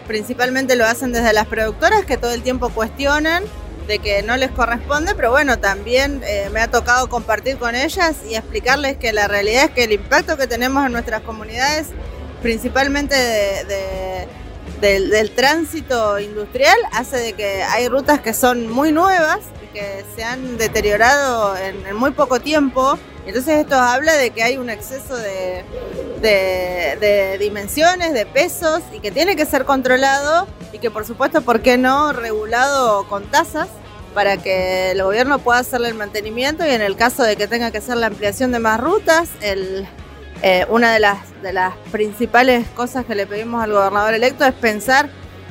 [0.05, 3.43] principalmente lo hacen desde las productoras que todo el tiempo cuestionan
[3.87, 8.17] de que no les corresponde, pero bueno, también eh, me ha tocado compartir con ellas
[8.29, 11.87] y explicarles que la realidad es que el impacto que tenemos en nuestras comunidades
[12.43, 13.15] principalmente
[14.79, 20.23] del, tránsito industrial, hace de que hay rutas que son muy nuevas y que se
[20.23, 22.99] han deteriorado en, muy poco tiempo.
[23.25, 25.63] Entonces esto habla de que hay un exceso de,
[27.39, 31.77] dimensiones, de pesos y que tiene que ser controlado y que por supuesto, ¿por qué
[31.77, 32.11] no?
[32.11, 33.67] Regulado con tasas
[34.13, 37.71] para que el gobierno pueda hacerle el mantenimiento y en el caso de que tenga
[37.71, 43.05] que hacer la ampliación de más rutas, eh, una de las, de las principales cosas
[43.05, 45.09] que le pedimos al gobernador electo es pensar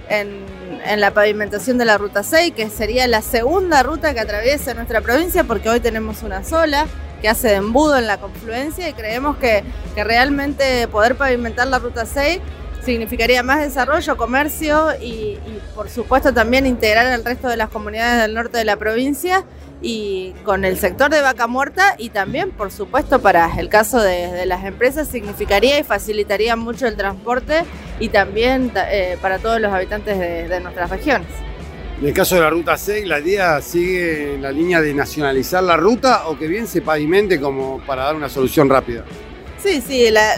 [0.08, 5.00] en, la pavimentación de la Ruta 6, que sería la segunda ruta que atraviesa nuestra
[5.00, 6.86] provincia, porque hoy tenemos una sola
[7.22, 9.64] que hace de embudo en la confluencia y creemos que,
[9.96, 12.40] realmente poder pavimentar la Ruta 6
[12.84, 18.22] significaría más desarrollo, comercio y, y, por supuesto también integrar al resto de las comunidades
[18.22, 19.44] del norte de la provincia
[19.82, 24.46] y con el sector de vaca muerta y también, por supuesto, para el caso de,
[24.46, 27.64] las empresas significaría y facilitaría mucho el transporte
[27.98, 31.28] y también eh, para todos los habitantes de, nuestras regiones.
[32.02, 35.76] En el caso de la ruta 6, ¿la idea sigue la línea de nacionalizar la
[35.76, 39.04] ruta o que bien se pavimente como para dar una solución rápida?
[39.62, 40.34] Sí, sí, la,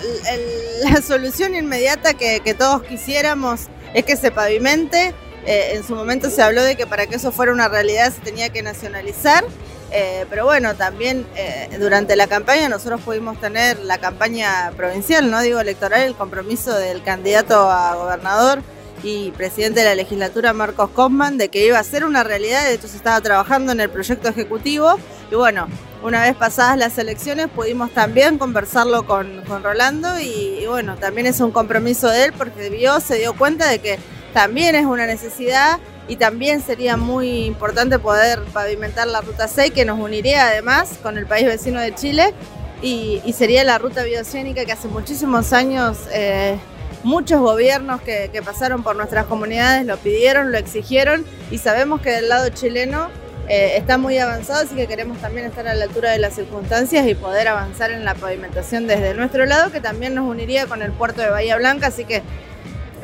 [1.03, 3.63] solución inmediata que, que todos quisiéramos
[3.95, 5.15] es que se pavimente.
[5.47, 8.21] Eh, en su momento se habló de que para que eso fuera una realidad se
[8.21, 9.43] tenía que nacionalizar,
[9.91, 15.41] eh, pero bueno, también eh, durante la campaña nosotros pudimos tener la campaña provincial, no
[15.41, 18.61] digo electoral, el compromiso del candidato a gobernador
[19.05, 22.75] y presidente de la legislatura Marcos Kosman de que iba a ser una realidad, de
[22.75, 24.99] hecho se estaba trabajando en el proyecto ejecutivo.
[25.31, 25.69] Y bueno,
[26.03, 30.19] una vez pasadas las elecciones pudimos también conversarlo con, Rolando.
[30.19, 33.79] Y, y, bueno, también es un compromiso de él porque vio, se dio cuenta de
[33.79, 33.99] que
[34.33, 35.79] también es una necesidad.
[36.07, 41.17] Y también sería muy importante poder pavimentar la ruta 6 que nos uniría además con
[41.17, 42.35] el país vecino de Chile.
[42.83, 46.59] Y, sería la ruta biocénica que hace muchísimos años eh,
[47.03, 52.29] muchos gobiernos que, pasaron por nuestras comunidades lo pidieron, lo exigieron y sabemos que del
[52.29, 53.09] lado chileno
[53.49, 57.07] eh, está muy avanzado, así que queremos también estar a la altura de las circunstancias
[57.07, 60.93] y poder avanzar en la pavimentación desde nuestro lado, que también nos uniría con el
[60.93, 62.23] puerto de Bahía Blanca, así que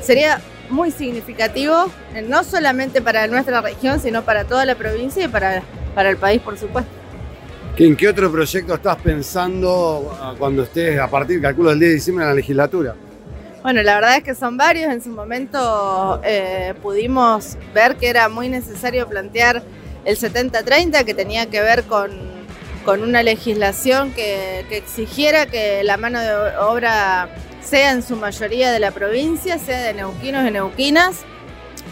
[0.00, 5.28] sería muy significativo, eh, no solamente para nuestra región, sino para toda la provincia y
[5.28, 5.62] para,
[5.94, 6.90] para el país, por supuesto.
[7.76, 11.94] ¿En qué otro proyecto estás pensando ah, cuando estés a partir, calculo, del 10 de
[11.94, 12.94] diciembre en la legislatura?
[13.62, 14.90] Bueno, la verdad es que son varios.
[14.92, 19.62] En su momento eh, pudimos ver que era muy necesario plantear
[20.04, 22.10] el 70-30, que tenía que ver con,
[22.86, 27.28] con una legislación que, que exigiera que la mano de obra
[27.62, 31.16] sea en su mayoría de la provincia, sea de neuquinos y neuquinas.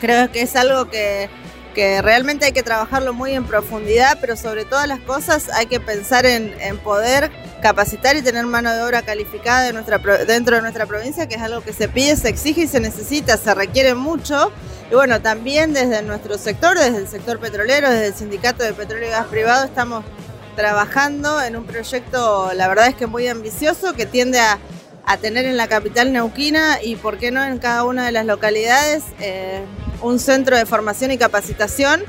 [0.01, 1.29] Creo que es algo que,
[1.75, 5.81] que realmente hay que trabajarlo muy en profundidad, pero sobre todas las cosas hay que
[5.81, 7.31] pensar en, poder
[7.63, 9.63] capacitar y tener mano de obra calificada
[10.27, 13.37] dentro de nuestra provincia, que es algo que se pide, se exige y se necesita,
[13.37, 14.53] se requiere mucho.
[14.91, 19.09] Y bueno, también desde nuestro sector, desde el sector petrolero, desde el Sindicato de Petróleo
[19.09, 20.05] y Gas Privado, estamos
[20.57, 24.59] trabajando en un proyecto, la verdad es que muy ambicioso, que tiende a,
[25.17, 29.05] tener en la capital neuquina y, por qué no, en cada una de las localidades.
[29.21, 29.63] Eh,
[30.03, 32.03] un centro de formación y capacitación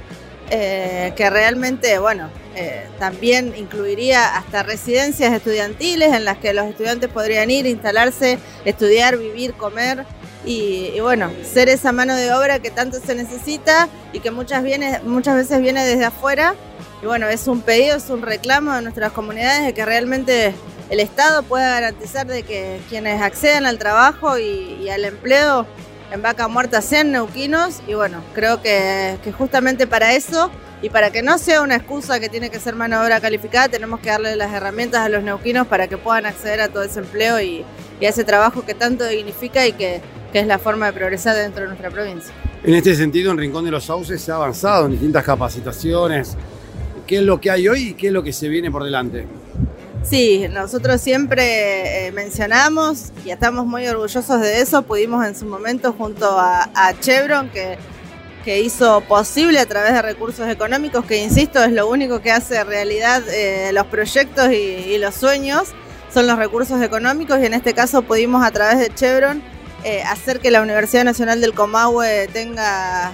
[0.51, 7.09] eh, que realmente, bueno, eh, también incluiría hasta residencias estudiantiles en las que los estudiantes
[7.09, 10.05] podrían ir, instalarse, estudiar, vivir, comer
[10.45, 14.99] y, bueno, ser esa mano de obra que tanto se necesita y que muchas, viene,
[15.03, 16.55] muchas veces viene desde afuera.
[17.03, 20.53] Y bueno, es un pedido, es un reclamo de nuestras comunidades de que realmente
[20.89, 25.67] el Estado pueda garantizar de que quienes acceden al trabajo y al empleo
[26.11, 30.49] en Vaca Muerta sean neuquinos y bueno, creo que, justamente para eso
[30.81, 33.67] y para que no sea una excusa que tiene que ser mano de obra calificada,
[33.67, 36.99] tenemos que darle las herramientas a los neuquinos para que puedan acceder a todo ese
[36.99, 37.65] empleo y,
[38.01, 41.69] a ese trabajo que tanto dignifica y que, es la forma de progresar dentro de
[41.69, 42.31] nuestra provincia.
[42.63, 46.37] En este sentido, en Rincón de los Sauces se ha avanzado en distintas capacitaciones.
[47.07, 49.25] ¿Qué es lo que hay hoy y qué es lo que se viene por delante?
[50.03, 54.81] Sí, nosotros siempre eh, mencionamos y estamos muy orgullosos de eso.
[54.81, 57.77] Pudimos en su momento junto a, Chevron, que,
[58.43, 62.63] que, hizo posible a través de recursos económicos, que insisto, es lo único que hace
[62.63, 65.69] realidad eh, los proyectos y, los sueños,
[66.11, 69.43] son los recursos económicos y en este caso pudimos a través de Chevron
[69.83, 73.13] eh, hacer que la Universidad Nacional del Comahue tenga,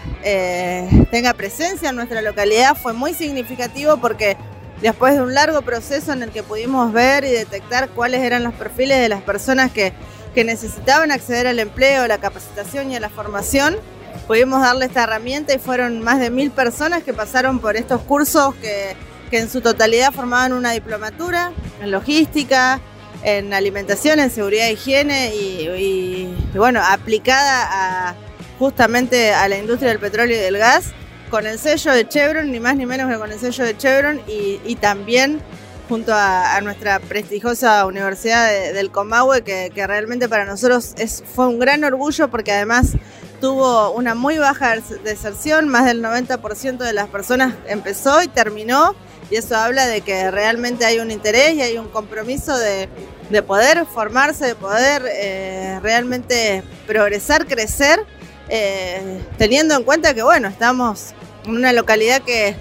[1.11, 2.75] tenga presencia en nuestra localidad.
[2.75, 4.38] Fue muy significativo porque
[4.82, 8.53] después de un largo proceso en el que pudimos ver y detectar cuáles eran los
[8.53, 9.93] perfiles de las personas que,
[10.36, 13.78] necesitaban acceder al empleo, a la capacitación y a la formación,
[14.28, 18.53] pudimos darle esta herramienta y fueron más de mil personas que pasaron por estos cursos
[18.55, 18.97] que,
[19.32, 21.51] en su totalidad formaban una diplomatura
[21.82, 22.80] en logística,
[23.23, 28.15] en alimentación, en seguridad e higiene y, bueno, aplicada
[28.59, 30.93] justamente a la industria del petróleo y del gas
[31.30, 34.21] con el sello de Chevron, ni más ni menos que con el sello de Chevron
[34.28, 35.41] y, también
[35.89, 41.84] junto a, nuestra prestigiosa Universidad del Comahue, que, realmente para nosotros es, fue un gran
[41.84, 42.93] orgullo porque además
[43.39, 48.95] tuvo una muy baja deserción, más del 90% de las personas empezó y terminó,
[49.30, 52.89] y eso habla de que realmente hay un interés y hay un compromiso de,
[53.45, 57.99] poder formarse, de poder eh, realmente progresar, crecer
[58.49, 61.13] eh, teniendo en cuenta que, bueno, estamos
[61.45, 62.55] en una localidad que,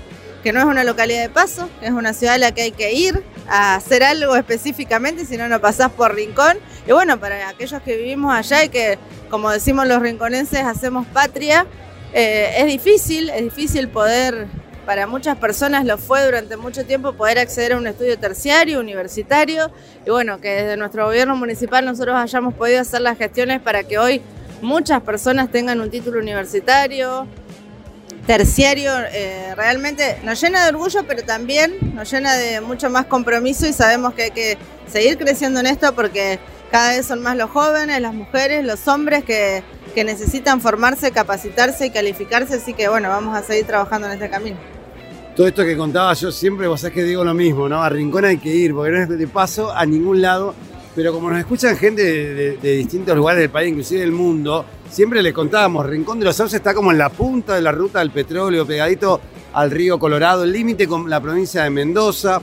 [0.52, 2.92] no es una localidad de paso, que es una ciudad a la que hay que
[2.92, 6.58] ir a hacer algo específicamente, si no, no pasás por Rincón.
[6.86, 8.98] Y bueno, para aquellos que vivimos allá y que,
[9.30, 11.66] como decimos los rinconenses, hacemos patria,
[12.12, 14.46] eh, es difícil, es difícil poder,
[14.84, 19.70] para muchas personas lo fue durante mucho tiempo, poder acceder a un estudio terciario, universitario.
[20.06, 23.98] Y bueno, que desde nuestro gobierno municipal nosotros hayamos podido hacer las gestiones para que
[23.98, 24.20] hoy
[24.64, 27.28] muchas personas tengan un título universitario,
[28.26, 33.66] terciario, eh, realmente nos llena de orgullo, pero también nos llena de mucho más compromiso
[33.66, 34.58] y sabemos que hay que
[34.90, 36.38] seguir creciendo en esto porque
[36.70, 39.62] cada vez son más los jóvenes, las mujeres, los hombres que,
[39.94, 44.56] necesitan formarse, capacitarse y calificarse, así que bueno, vamos a seguir trabajando en este camino.
[45.36, 47.80] Todo esto que contaba yo siempre, vos sabés que digo lo mismo, ¿no?
[47.80, 50.52] A Rincón hay que ir, porque no es de paso a ningún lado
[50.94, 55.32] pero como nos escuchan gente de, distintos lugares del país, inclusive del mundo, siempre les
[55.32, 58.64] contábamos, Rincón de los Sauces está como en la punta de la ruta del petróleo,
[58.64, 59.20] pegadito
[59.52, 62.40] al río Colorado, el límite con la provincia de Mendoza,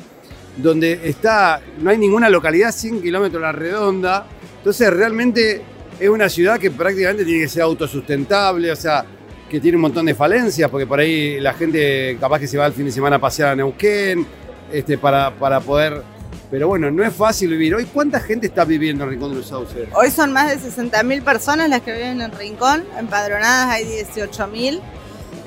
[0.57, 4.27] donde está, no hay ninguna localidad 100 kilómetros a la redonda,
[4.57, 5.61] entonces realmente
[5.97, 9.05] es una ciudad que prácticamente tiene que ser autosustentable, o sea,
[9.49, 12.65] que tiene un montón de falencias, porque por ahí la gente capaz que se va
[12.65, 14.25] el fin de semana a pasear a Neuquén,
[14.71, 16.01] este, para, para poder
[16.51, 17.73] pero bueno, no es fácil vivir.
[17.73, 19.87] Hoy, ¿cuánta gente está viviendo en Rincón de los Sauces?
[19.93, 22.83] Hoy son más de 60.000 personas las que viven en Rincón.
[22.99, 24.81] Empadronadas hay 18.000.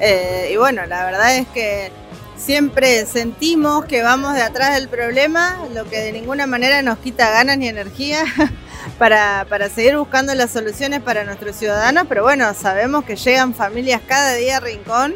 [0.00, 1.92] Eh, y bueno, la verdad es que
[2.38, 7.30] siempre sentimos que vamos de atrás del problema, lo que de ninguna manera nos quita
[7.30, 8.24] ganas ni energía
[8.98, 12.06] para, seguir buscando las soluciones para nuestros ciudadanos.
[12.08, 15.14] Pero bueno, sabemos que llegan familias cada día a Rincón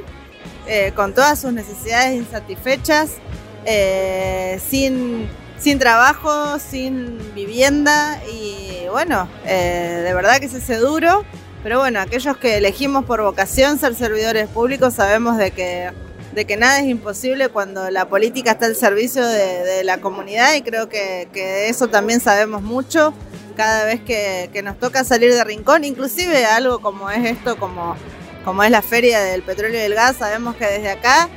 [0.67, 3.13] eh, con todas sus necesidades insatisfechas,
[3.65, 5.29] eh, sin
[5.59, 11.25] sin trabajo, sin vivienda y bueno, eh, de verdad que se hace duro,
[11.63, 15.91] pero bueno, aquellos que elegimos por vocación ser servidores públicos sabemos de que,
[16.35, 20.63] de que nada es imposible cuando la política está al servicio de, la comunidad y
[20.63, 23.13] creo que, de eso también sabemos mucho
[23.57, 27.97] cada vez que, nos toca salir de rincón, inclusive algo como es esto, como
[28.45, 31.29] como es la feria del petróleo y del gas, sabemos que desde acá,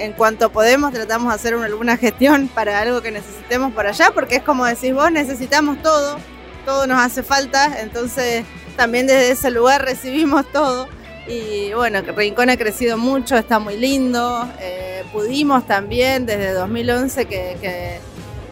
[0.00, 4.36] en cuanto podemos, tratamos de hacer alguna gestión para algo que necesitemos por allá, porque
[4.36, 6.16] es como decís vos, necesitamos todo,
[6.64, 8.44] todo nos hace falta, entonces
[8.76, 10.88] también desde ese lugar recibimos todo.
[11.28, 14.48] Y bueno, Rincón ha crecido mucho, está muy lindo.
[14.58, 18.00] Eh, pudimos también desde 2011 que,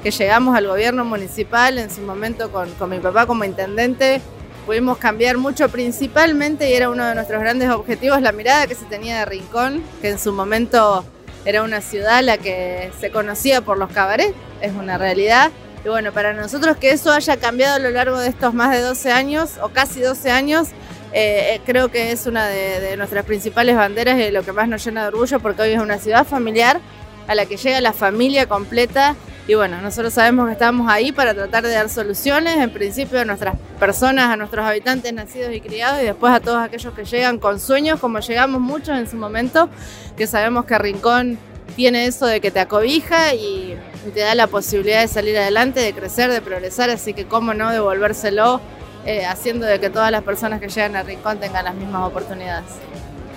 [0.02, 4.22] que, llegamos al gobierno municipal, en su momento con, con mi papá como intendente,
[4.64, 8.86] pudimos cambiar mucho principalmente y era uno de nuestros grandes objetivos la mirada que se
[8.86, 11.04] tenía de Rincón, que en su momento
[11.48, 15.50] era una ciudad la que se conocía por los cabarets, es una realidad.
[15.82, 18.82] Y bueno, para nosotros que eso haya cambiado a lo largo de estos más de
[18.82, 20.68] 12 años o casi 12 años,
[21.14, 24.68] eh, eh, creo que es una de, de, nuestras principales banderas y lo que más
[24.68, 26.80] nos llena de orgullo porque hoy es una ciudad familiar
[27.28, 29.16] a la que llega la familia completa
[29.48, 33.24] y bueno, nosotros sabemos que estamos ahí para tratar de dar soluciones, en principio a
[33.24, 37.38] nuestras personas, a nuestros habitantes nacidos y criados, y después a todos aquellos que llegan
[37.38, 39.70] con sueños, como llegamos muchos en su momento,
[40.18, 41.38] que sabemos que Rincón
[41.76, 43.74] tiene eso de que te acobija y
[44.12, 47.70] te da la posibilidad de salir adelante, de crecer, de progresar, así que cómo no
[47.70, 48.60] devolvérselo
[49.06, 52.68] eh, haciendo de que todas las personas que llegan a Rincón tengan las mismas oportunidades.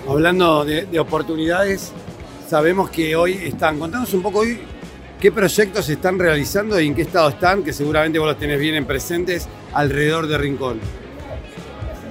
[0.06, 1.90] Hablando de, de oportunidades,
[2.50, 4.60] sabemos que hoy están, contanos un poco hoy
[5.22, 7.62] ¿Qué proyectos se están realizando y en qué estado están?
[7.62, 10.80] Que seguramente vos los tenés bien en presentes alrededor de Rincón.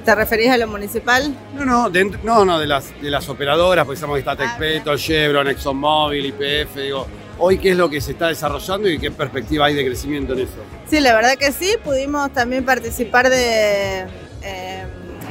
[0.05, 1.35] ¿Te referís a lo municipal?
[1.53, 4.95] No, no, dentro, no, no, de las, de las operadoras, porque sabemos que está TechPeto,
[4.95, 7.05] Chevron, ExxonMobil, IPF, digo,
[7.37, 10.39] hoy qué es lo que se está desarrollando y qué perspectiva hay de crecimiento en
[10.39, 10.63] eso.
[10.87, 14.05] Sí, la verdad que sí, pudimos también participar de,
[14.41, 14.85] eh,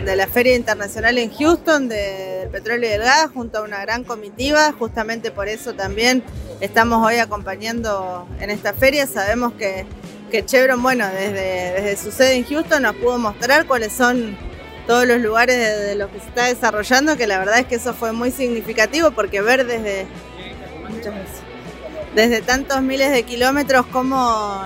[0.04, 4.04] de la Feria Internacional en Houston del petróleo y del gas junto a una gran
[4.04, 6.22] comitiva, justamente por eso también
[6.60, 9.06] estamos hoy acompañando en esta feria.
[9.06, 9.86] Sabemos que,
[10.30, 14.36] que Chevron, bueno, desde, desde su sede en Houston nos pudo mostrar cuáles son
[14.86, 17.94] todos los lugares de, los que se está desarrollando, que la verdad es que eso
[17.94, 20.06] fue muy significativo porque ver desde,
[22.14, 24.64] desde tantos miles de kilómetros cómo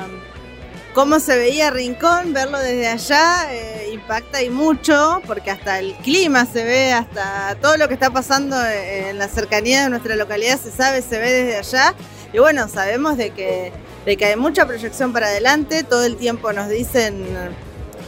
[0.94, 6.46] cómo se veía Rincón, verlo desde allá eh, impacta y mucho, porque hasta el clima
[6.46, 10.70] se ve, hasta todo lo que está pasando en la cercanía de nuestra localidad se
[10.70, 11.94] sabe, se ve desde allá.
[12.32, 13.72] Y bueno, sabemos de que,
[14.06, 17.26] de que hay mucha proyección para adelante, todo el tiempo nos dicen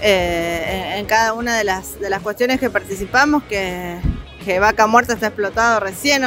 [0.01, 3.99] eh, en cada una de las, de las cuestiones que participamos que,
[4.61, 6.23] Vaca Muerta está explotado recién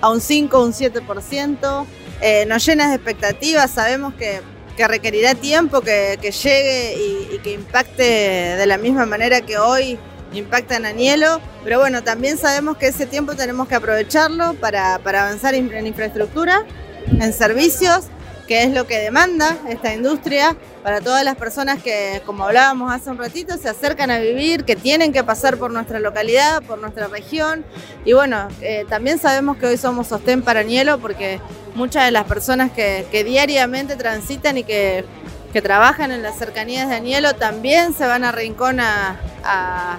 [0.00, 1.86] a un, 5 o un 7%.
[2.20, 4.40] Eh, nos llena de expectativas, sabemos que
[4.76, 9.58] que requerirá tiempo que, que llegue y, y, que impacte de la misma manera que
[9.58, 9.98] hoy
[10.32, 11.40] impacta en Anielo.
[11.64, 16.64] Pero bueno, también sabemos que ese tiempo tenemos que aprovecharlo para, para avanzar en infraestructura,
[17.06, 18.06] en servicios
[18.46, 23.10] que es lo que demanda esta industria para todas las personas que, como hablábamos hace
[23.10, 27.06] un ratito, se acercan a vivir, que tienen que pasar por nuestra localidad, por nuestra
[27.08, 27.64] región.
[28.04, 31.40] Y bueno, eh, también sabemos que hoy somos sostén para Nielo porque
[31.74, 35.04] muchas de las personas que, que diariamente transitan y que,
[35.52, 39.98] que, trabajan en las cercanías de Anielo también se van a Rincón a, a,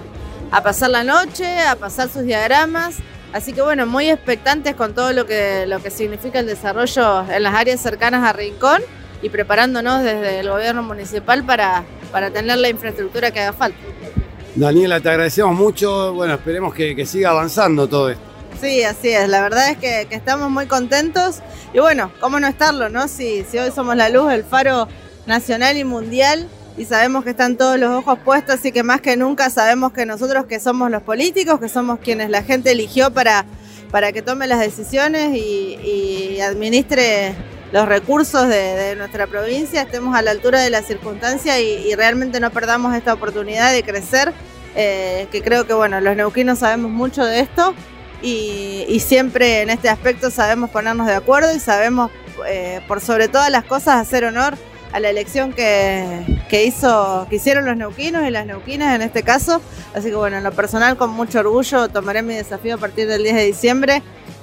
[0.50, 2.96] a pasar la noche, a pasar sus diagramas
[3.34, 7.42] Así que bueno, muy expectantes con todo lo que, lo que significa el desarrollo en
[7.42, 8.80] las áreas cercanas a Rincón
[9.22, 11.82] y preparándonos desde el gobierno municipal para,
[12.12, 13.76] para tener la infraestructura que haga falta.
[14.54, 16.14] Daniela, te agradecemos mucho.
[16.14, 18.22] Bueno, esperemos que, que siga avanzando todo esto.
[18.60, 19.28] Sí, así es.
[19.28, 21.40] La verdad es que, que, estamos muy contentos.
[21.72, 23.08] Y bueno, ¿cómo no estarlo, no?
[23.08, 24.86] Si, si hoy somos la luz, el faro
[25.26, 29.16] nacional y mundial y sabemos que están todos los ojos puestos, así que más que
[29.16, 33.44] nunca sabemos que nosotros que somos los políticos, que somos quienes la gente eligió para,
[33.90, 37.34] para que tome las decisiones y, administre
[37.72, 42.50] los recursos de, nuestra provincia, estemos a la altura de la circunstancia y, realmente no
[42.50, 44.32] perdamos esta oportunidad de crecer,
[44.74, 47.72] eh, que creo que bueno, los neuquinos sabemos mucho de esto
[48.20, 52.10] y, y, siempre en este aspecto sabemos ponernos de acuerdo y sabemos
[52.48, 54.56] eh, por sobre todas las cosas hacer honor
[54.94, 59.24] a la elección que, que, hizo, que hicieron los neuquinos y las neuquinas en este
[59.24, 59.60] caso.
[59.92, 63.24] Así que bueno, en lo personal con mucho orgullo tomaré mi desafío a partir del
[63.24, 64.02] 10 de diciembre.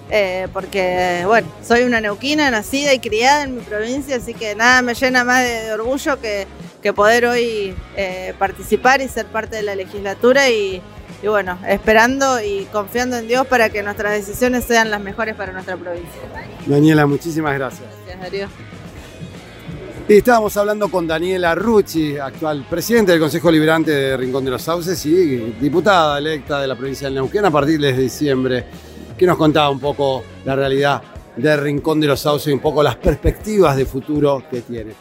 [0.09, 4.81] Eh, porque bueno, soy una neuquina nacida y criada en mi provincia, así que nada
[4.81, 6.47] me llena más de, de orgullo que,
[6.83, 10.81] que, poder hoy eh, participar y ser parte de la legislatura y,
[11.23, 15.53] y, bueno, esperando y confiando en Dios para que nuestras decisiones sean las mejores para
[15.53, 16.21] nuestra provincia.
[16.65, 17.87] Daniela, muchísimas gracias.
[18.05, 18.80] Gracias, Darío.
[20.11, 24.61] Y estábamos hablando con Daniela Rucci, actual presidente del Consejo Liberante de Rincón de los
[24.61, 28.65] Sauces y diputada electa de la provincia del Neuquén a partir de diciembre,
[29.17, 31.01] que nos contaba un poco la realidad
[31.37, 34.91] de Rincón de los Sauces y un poco las perspectivas de futuro que tiene.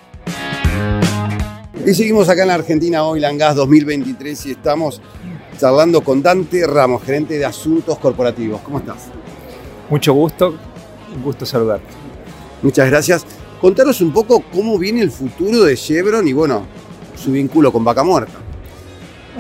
[1.85, 5.03] Y seguimos acá en la Argentina hoy, Langas 2023, y estamos
[5.59, 8.61] charlando con Dante Ramos, gerente de Asuntos Corporativos.
[8.61, 9.09] ¿Cómo estás?
[9.89, 10.55] Mucho gusto,
[11.13, 11.89] un gusto saludarte.
[12.63, 13.40] Muchas gracias.
[13.61, 16.65] Contanos un poco cómo viene el futuro de Chevron y bueno,
[17.15, 18.39] su vínculo con Vaca Muerta.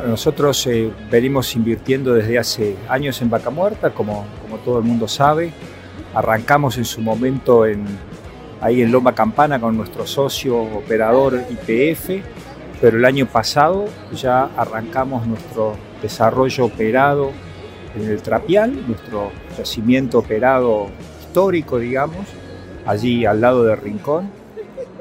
[0.06, 5.08] Nosotros eh, venimos invirtiendo desde hace años en Vaca Muerta, como, como todo el mundo
[5.08, 5.54] sabe.
[6.12, 7.86] Arrancamos en su momento en,
[8.60, 12.22] ahí en Loma Campana con nuestro socio operador IPF,
[12.78, 17.30] pero el año pasado ya arrancamos nuestro desarrollo operado
[17.96, 20.88] en el Trapial, nuestro yacimiento operado
[21.22, 22.26] histórico, digamos,
[22.86, 24.30] allí al lado de Rincón.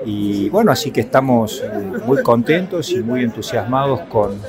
[0.06, 1.70] Y bueno, así que estamos eh,
[2.06, 4.40] muy contentos y muy entusiasmados con,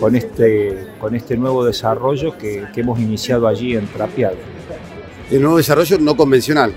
[0.00, 4.34] con, este, con este nuevo desarrollo que, que hemos iniciado allí en Trapial.
[5.30, 6.72] El nuevo desarrollo no convencional.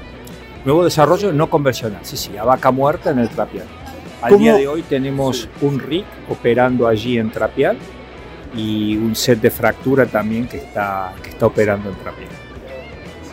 [0.65, 3.65] Nuevo desarrollo no convencional, sí, sí, a vaca muerta en el Trapial.
[4.21, 4.43] Al ¿Cómo?
[4.43, 7.77] día de hoy tenemos un RIC operando allí en Trapial
[8.55, 12.48] y un set de fractura también que está, que está operando en Trapial.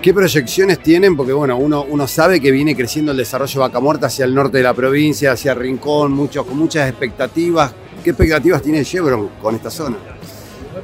[0.07, 1.17] ¿Qué proyecciones tienen?
[1.17, 4.59] Porque bueno, uno, sabe que viene creciendo el desarrollo de Vaca Muerta hacia el norte
[4.59, 7.75] de la provincia, hacia Rincón, con muchas expectativas.
[8.05, 9.97] ¿Qué expectativas tiene Chevron con esta zona?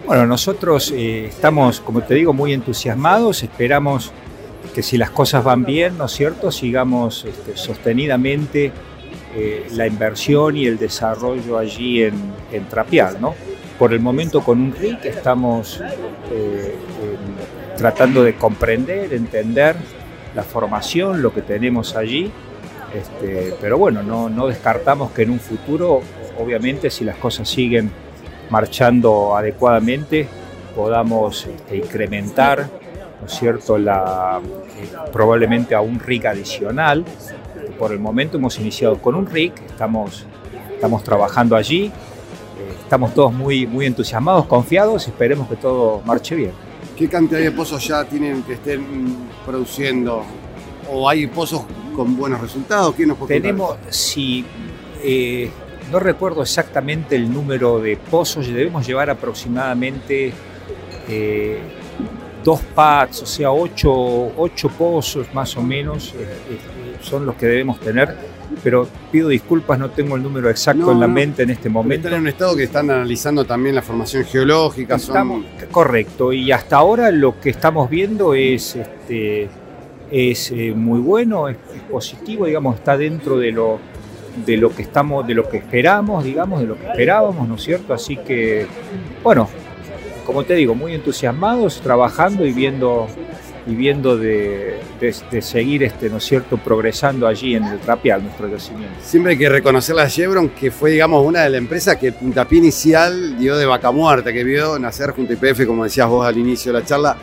[0.08, 4.10] Bueno, nosotros eh, estamos, como te digo, muy entusiasmados, esperamos
[4.74, 8.72] que si las cosas van bien, ¿no es cierto?, sigamos este, sostenidamente
[9.36, 12.14] eh, la inversión y el desarrollo allí en,
[12.50, 13.36] en Trapial, ¿no?
[13.78, 15.80] Por el momento con un RIC estamos
[16.32, 16.74] eh,
[17.76, 19.76] tratando de comprender, entender
[20.34, 22.30] la formación, lo que tenemos allí,
[22.94, 26.02] este, pero bueno, no, descartamos que en un futuro,
[26.38, 27.90] obviamente, si las cosas siguen
[28.50, 30.28] marchando adecuadamente,
[30.76, 32.68] podamos este, incrementar,
[33.20, 34.40] ¿no es cierto?, la,
[35.12, 37.04] probablemente a un RIC adicional.
[37.78, 40.26] Por el momento hemos iniciado con un RIC, estamos,
[40.74, 41.90] estamos trabajando allí,
[42.82, 46.71] estamos todos muy, muy entusiasmados, confiados, esperemos que todo marche bien.
[47.02, 50.24] ¿Qué cantidad de pozos ya tienen que estén produciendo?
[50.88, 51.62] ¿O hay pozos
[51.96, 52.94] con buenos resultados?
[52.94, 53.40] ¿Qué nos puede?
[53.40, 54.44] Tenemos, si
[55.02, 55.50] eh,
[55.90, 60.32] no recuerdo exactamente el número de pozos, debemos llevar aproximadamente
[61.08, 61.58] eh,
[62.44, 63.92] dos pads, o sea, ocho,
[64.36, 66.56] ocho pozos más o menos, eh,
[67.00, 68.16] son los que debemos tener,
[68.62, 71.12] pero pido disculpas, no tengo el número exacto No, en la no.
[71.14, 72.08] mente en este momento.
[72.08, 74.98] Están en un estado que están analizando también la formación geológica.
[74.98, 79.48] son- correcto, y hasta ahora lo que estamos viendo es, este,
[80.10, 83.78] es eh, muy bueno, es, es positivo, digamos, está dentro de lo,
[84.46, 87.62] de lo que estamos, de lo que esperamos, digamos, de lo que esperábamos, ¿no es
[87.62, 87.94] cierto?
[87.94, 88.66] Así que,
[89.22, 89.48] bueno,
[90.26, 93.08] como te digo, muy entusiasmados, trabajando y viendo
[93.66, 98.22] y viendo de, de- de seguir, este, ¿no es cierto?, progresando allí en el Trapial,
[98.22, 98.96] nuestro yacimiento.
[99.02, 102.14] Siempre hay que reconocerle a Chevron que fue, digamos, una de las empresas que el
[102.14, 106.26] puntapié inicial dio de vaca muerta, que vio nacer junto a IPF, como decías vos
[106.26, 107.16] al inicio de la charla.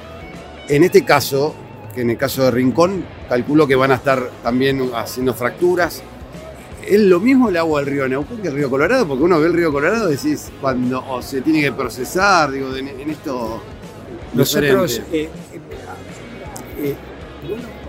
[0.70, 1.54] En este caso,
[1.94, 6.02] que en el caso de Rincón, calculo que van a estar también haciendo fracturas.
[6.88, 9.06] ¿Es lo mismo el agua del río Neuquén que el río Colorado?
[9.08, 12.74] Porque uno ve el río Colorado y decís, cuando o se tiene que procesar, digo,
[12.76, 13.62] en, en esto...
[14.32, 15.28] Nosotros, eh,
[16.84, 16.96] eh,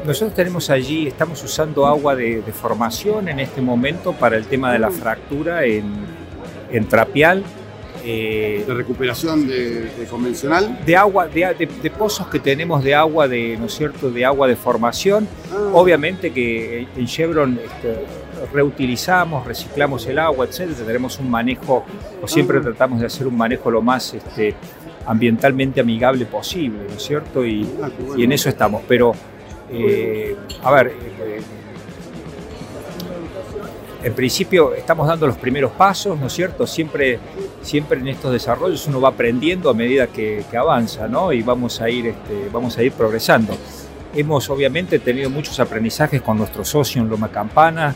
[0.07, 4.73] nosotros tenemos allí, estamos usando agua de, de formación en este momento para el tema
[4.73, 5.85] de la fractura en,
[6.73, 7.43] en Trapial.
[8.05, 10.79] eh, de recuperación de, de convencional.
[10.87, 14.57] de agua, de pozos que tenemos de agua de, ¿no es cierto?, de agua de
[14.57, 15.29] formación.
[15.53, 18.07] Ah, Obviamente que en Chevron este,
[18.55, 20.87] reutilizamos, reciclamos el agua, etcétera.
[20.87, 21.85] Tenemos un manejo,
[22.23, 22.63] o siempre Ah.
[22.63, 24.55] tratamos de hacer un manejo lo más este,
[25.07, 27.45] ambientalmente amigable posible, ¿no es cierto?
[27.45, 28.21] Y, ah, qué bueno.
[28.21, 28.83] y en eso estamos.
[28.87, 29.13] Pero,
[29.71, 31.41] eh, a ver, eh,
[34.03, 36.67] en principio estamos dando los primeros pasos, ¿no es cierto?
[36.67, 37.19] Siempre,
[37.63, 41.33] siempre en estos desarrollos uno va aprendiendo a medida que, que avanza, ¿no?
[41.33, 43.55] Y vamos a ir, este, vamos a ir progresando.
[44.15, 47.95] Hemos obviamente tenido muchos aprendizajes con nuestro socio en Loma Campana,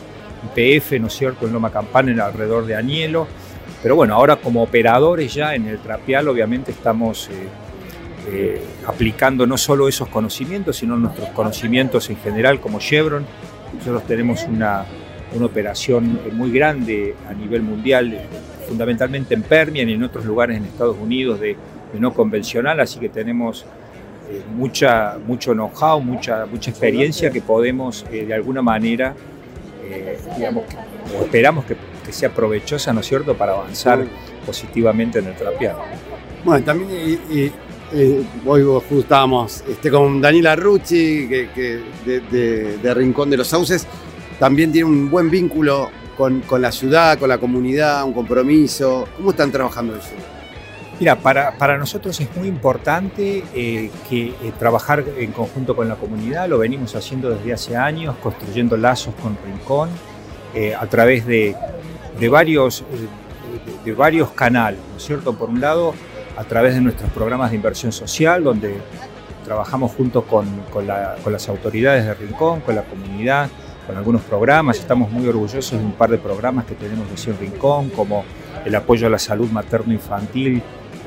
[0.55, 3.27] IPF, ¿no es cierto?, en Loma Campana, en alrededor de Añelo.
[3.81, 7.33] Pero bueno, ahora como operadores ya en el Trapial, obviamente estamos eh,
[8.27, 13.25] eh, aplicando no solo esos conocimientos, sino nuestros conocimientos en general como Chevron.
[13.77, 14.85] Nosotros tenemos una,
[15.35, 18.21] una operación muy grande a nivel mundial, eh,
[18.67, 21.55] fundamentalmente en Permian y en otros lugares en Estados Unidos de,
[21.99, 23.65] no convencional, así que tenemos
[24.57, 29.15] mucha, mucho know-how, mucha, mucha experiencia que podemos de alguna manera,
[30.35, 30.65] digamos,
[31.17, 34.05] o esperamos que, que sea provechosa, ¿no es cierto?, para avanzar
[34.45, 35.79] positivamente en el trapeado.
[36.43, 37.51] Bueno, también eh,
[37.93, 38.63] eh, hoy
[38.99, 43.87] estábamos este, con Daniela Rucci, que, que de, de- de Rincón de los Sauces,
[44.39, 49.07] también tiene un buen vínculo con, con la ciudad, con la comunidad, un compromiso.
[49.17, 50.09] ¿Cómo están trabajando eso?
[50.99, 55.95] Mira, para, para nosotros es muy importante eh, que eh, trabajar en conjunto con la
[55.95, 59.89] comunidad, lo venimos haciendo desde hace años, construyendo lazos con Rincón,
[60.53, 61.53] eh, a través de,
[62.19, 65.33] de varios, de, de varios canales, ¿no es cierto?
[65.33, 65.93] Por un lado,
[66.37, 68.77] a través de nuestros programas de inversión social, donde
[69.45, 73.49] trabajamos junto con, con, la- con las autoridades de Rincón, con la comunidad,
[73.85, 74.79] con algunos programas.
[74.79, 78.23] Estamos muy orgullosos de un par de programas que tenemos de en Rincón, como
[78.65, 80.61] el apoyo a la salud materno-infantil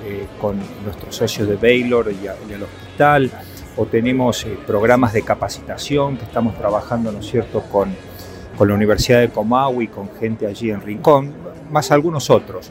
[0.06, 3.30] eh, con nuestros socios de Baylor y, a- al hospital,
[3.76, 7.88] o tenemos eh, programas de capacitación que estamos trabajando, ¿no es cierto?, con,
[8.58, 11.32] con la Universidad de Comahue con gente allí en Rincón,
[11.70, 12.70] más algunos otros.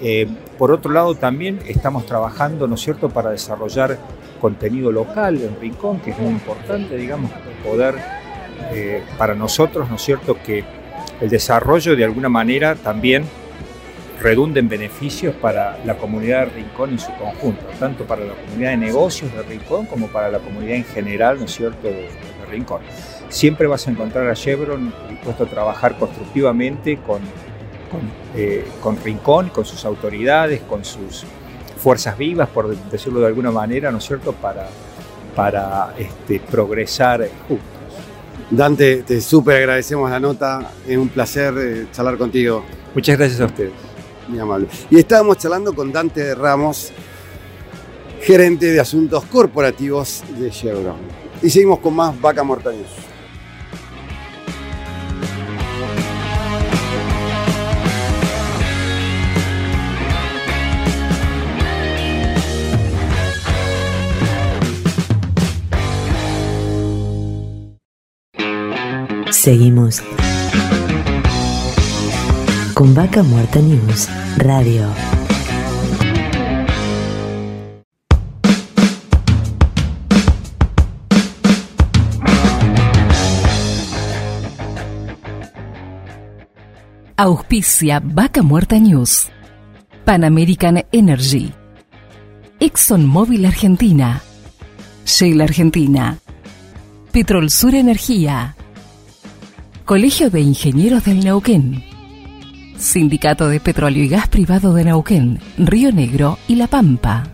[0.00, 3.98] Eh, por otro lado, también estamos trabajando, ¿no es cierto?, para desarrollar
[4.40, 7.30] contenido local en Rincón, que es muy importante, digamos,
[7.64, 7.96] poder
[8.72, 10.64] eh, para nosotros, ¿no es cierto?, que
[11.20, 13.24] el desarrollo de alguna manera también
[14.20, 18.70] redunde en beneficios para la comunidad de Rincón en su conjunto, tanto para la comunidad
[18.70, 22.08] de negocios de Rincón como para la comunidad en general, ¿no es cierto?, de
[22.50, 22.82] Rincón.
[23.28, 27.20] Siempre vas a encontrar a Chevron dispuesto a trabajar constructivamente con,
[27.90, 28.00] con,
[28.34, 31.24] eh, con Rincón, con sus autoridades, con sus
[31.76, 34.68] fuerzas vivas, por decirlo de alguna manera, ¿no es cierto?, para,
[35.34, 37.66] para este, progresar juntos.
[38.50, 40.70] Dante, te súper agradecemos la nota.
[40.86, 42.64] Es un placer eh, charlar contigo.
[42.94, 43.72] Muchas gracias a ustedes.
[44.28, 44.68] Muy amable.
[44.90, 46.92] Y estábamos charlando con Dante Ramos,
[48.20, 50.96] gerente de asuntos corporativos de Chevron.
[51.42, 52.70] Y seguimos con más Vaca Muerta
[69.46, 70.02] Seguimos
[72.74, 74.88] con Vaca Muerta News Radio.
[87.16, 89.28] Auspicia Vaca Muerta News.
[90.04, 91.52] Pan American Energy.
[92.58, 94.20] ExxonMobil Argentina.
[95.04, 96.18] Shell Argentina.
[97.12, 98.56] Petrol Sur Energía.
[99.86, 101.84] Colegio de Ingenieros del Neuquén.
[102.76, 107.28] Sindicato de Petróleo y Gas Privado de Neuquén, Río Negro y La Pampa.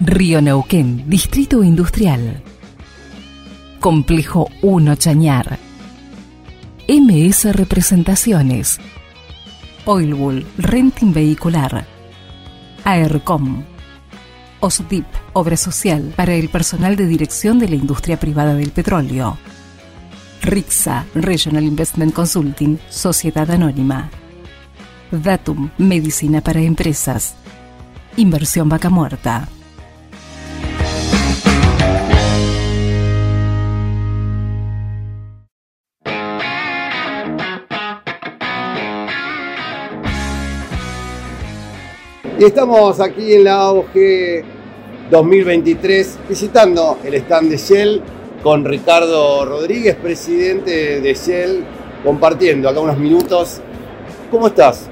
[0.00, 2.42] Río Neuquén, Distrito Industrial.
[3.80, 5.58] Complejo 1 Chañar.
[6.88, 8.78] MS Representaciones.
[9.86, 11.86] Oilwool, Renting Vehicular.
[12.84, 13.64] AERCOM.
[14.60, 19.38] OSDIP, Obra Social para el personal de dirección de la industria privada del petróleo.
[20.44, 24.10] RIXA, Regional Investment Consulting, Sociedad Anónima.
[25.10, 27.34] Datum, Medicina para Empresas.
[28.18, 29.48] Inversión Vaca Muerta.
[42.38, 43.94] Y estamos aquí en la AOG
[45.10, 48.02] 2023 visitando el stand de Shell
[48.44, 51.64] con Ricardo Rodríguez, presidente de Shell,
[52.04, 53.62] compartiendo acá unos minutos.
[54.30, 54.86] ¿Cómo estás?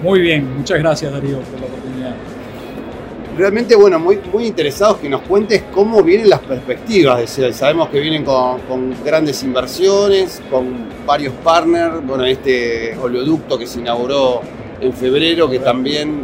[0.00, 2.14] Muy bien, muchas gracias Darío por la oportunidad.
[3.36, 7.52] Realmente, bueno, muy, muy interesados que nos cuentes cómo vienen las perspectivas de Shell.
[7.52, 13.80] Sabemos que vienen con, con grandes inversiones, con varios partners, bueno, este oleoducto que se
[13.80, 14.40] inauguró
[14.80, 16.22] en febrero, que también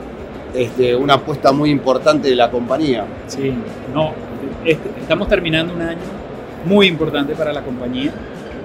[0.55, 3.05] este, una apuesta muy importante de la compañía.
[3.27, 3.53] Sí,
[3.93, 4.13] no,
[4.65, 6.18] este- estamos terminando un año
[6.65, 8.11] muy importante para la compañía.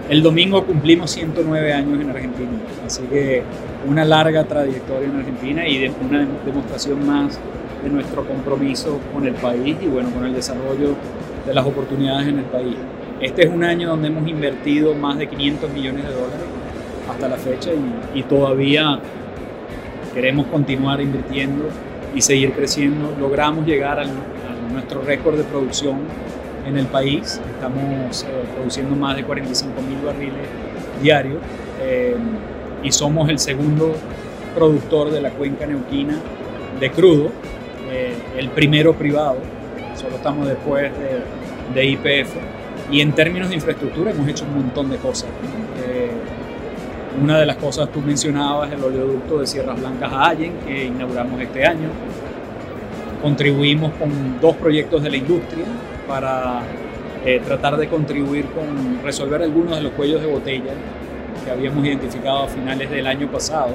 [0.09, 2.49] El domingo cumplimos 109 años en Argentina,
[2.85, 3.41] así que
[3.87, 7.39] una larga trayectoria en Argentina y de- una demostración más
[7.83, 10.95] de nuestro compromiso con el país y bueno, con el desarrollo
[11.45, 12.75] de las oportunidades en el país.
[13.21, 16.47] Este es un año donde hemos invertido más de 500 millones de dólares
[17.09, 17.69] hasta la fecha
[18.13, 18.99] y, y todavía
[20.13, 21.65] queremos continuar invirtiendo
[22.13, 23.13] y seguir creciendo.
[23.19, 25.97] Logramos llegar al- a nuestro récord de producción
[26.65, 27.39] en el país.
[27.55, 30.47] Estamos eh, produciendo más de 45 mil barriles
[31.01, 31.39] diarios
[31.81, 32.15] eh,
[32.83, 33.93] y somos el segundo
[34.55, 36.17] productor de la cuenca neuquina
[36.79, 37.31] de crudo,
[37.91, 39.37] eh, el primero privado,
[39.95, 40.91] solo estamos después
[41.73, 42.35] de, IPF.
[42.91, 45.29] Y en términos de infraestructura hemos hecho un montón de cosas.
[45.87, 46.11] Eh,
[47.21, 51.39] una de las cosas tú mencionabas el oleoducto de Sierras Blancas a Allen que inauguramos
[51.39, 51.89] este año.
[53.23, 55.63] Contribuimos con dos proyectos de la industria
[56.09, 56.59] para
[57.25, 60.73] eh, tratar de contribuir con resolver algunos de los cuellos de botella
[61.45, 63.69] que habíamos identificado a finales del año pasado.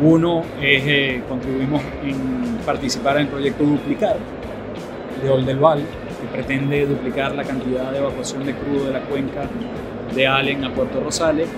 [0.00, 4.16] Uno es, eh, contribuimos en participar en el proyecto Duplicar
[5.22, 9.42] de Oldelval, que pretende duplicar la cantidad de evacuación de crudo de la cuenca
[10.14, 11.50] de Allen a Puerto Rosales.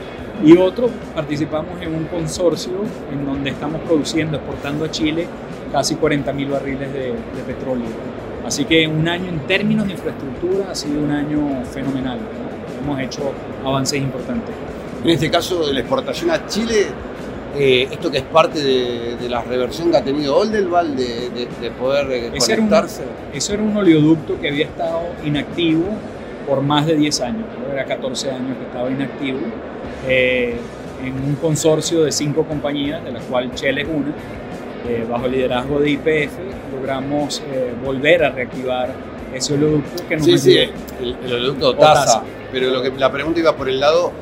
[0.44, 2.72] Y otro, participamos en un consorcio
[3.12, 5.28] en donde estamos produciendo, exportando a Chile
[5.72, 7.86] casi 40.000 barriles de, de petróleo.
[8.46, 12.18] Así que un año en términos de infraestructura ha sido un año fenomenal.
[12.18, 12.84] ¿no?
[12.92, 13.32] Hemos hecho
[13.64, 14.54] avances importantes.
[15.02, 16.86] En este caso de la exportación a Chile,
[17.58, 21.48] eh, esto que es parte de, de la reversión que ha tenido Oldelval de, de-
[21.60, 23.02] de poder eh, Ese era, un, conectarse.
[23.32, 25.84] eso era un oleoducto que había estado inactivo
[26.46, 29.38] por más de 10 años, creo era 14 años que estaba inactivo,
[30.06, 30.54] eh,
[31.04, 34.12] en un consorcio de cinco compañías, de las cuales Shell es una,
[34.88, 36.32] eh, bajo el liderazgo de IPF,
[36.74, 38.90] logramos eh, volver a reactivar
[39.34, 42.22] ese oleoducto que nos Sí, sí, el, el oleoducto O.
[42.52, 44.12] Pero lo que, la pregunta iba por el lado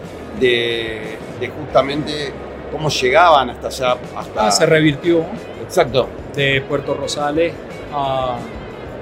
[0.41, 2.33] de, de justamente
[2.73, 3.97] cómo llegaban hasta allá.
[4.17, 4.47] Hasta...
[4.47, 5.25] Ah, se revirtió
[5.63, 6.09] Exacto.
[6.35, 7.53] de Puerto Rosales
[7.93, 8.37] a,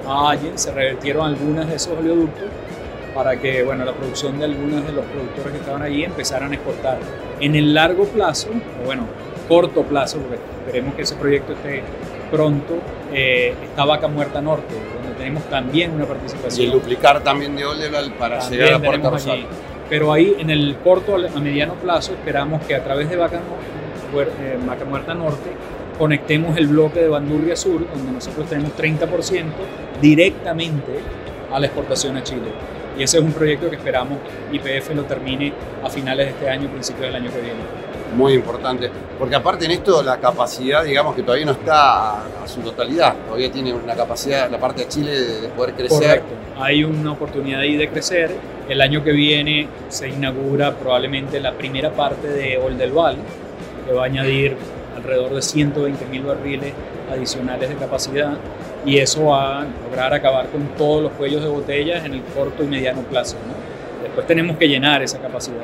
[0.07, 2.49] a Allen, se revirtieron algunas de esos oleoductos
[3.15, 6.55] para que bueno, la producción de algunos de los productores que estaban allí empezaran a
[6.55, 6.99] exportar.
[7.39, 8.49] En el largo plazo,
[8.85, 9.07] bueno,
[9.47, 11.83] corto plazo, porque esperemos que ese proyecto esté
[12.31, 12.75] pronto,
[13.13, 16.65] eh, está Vaca Muerta Norte, donde tenemos también una Y participación.
[16.65, 19.09] el duplicar también de Oldelval para También llegar a Puerto.
[19.11, 19.45] Rosales.
[19.89, 24.57] Pero ahí en el corto a mediano plazo esperamos que a través de Vaca, eh,
[24.65, 25.51] Vaca Muerta Norte
[25.99, 29.43] conectemos el bloque de Bandurria Sur, donde nosotros tenemos 30%
[30.01, 30.91] directamente
[31.51, 32.51] a la exportación a Chile.
[32.97, 34.17] Y ese es un proyecto que esperamos
[34.51, 37.59] IPF lo termine a finales de este año, principios del año que viene.
[38.15, 38.89] Muy importante.
[39.17, 43.15] Porque aparte en esto la capacidad, digamos que todavía no está a, su totalidad.
[43.25, 45.99] Todavía tiene una capacidad la parte de Chile de poder crecer.
[45.99, 46.33] Correcto.
[46.59, 48.31] Hay una oportunidad ahí de crecer.
[48.69, 53.17] El año que viene se inaugura probablemente la primera parte de Oldelval,
[53.85, 54.55] que va a añadir
[54.95, 56.73] alrededor de 120 mil barriles
[57.11, 58.37] adicionales de capacidad
[58.85, 62.63] y eso va a lograr acabar con todos los cuellos de botellas en el corto
[62.63, 63.35] y mediano plazo.
[63.47, 64.03] ¿no?
[64.03, 65.63] Después tenemos que llenar esa capacidad.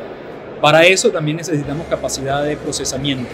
[0.62, 3.30] Para eso también necesitamos capacidad de procesamiento.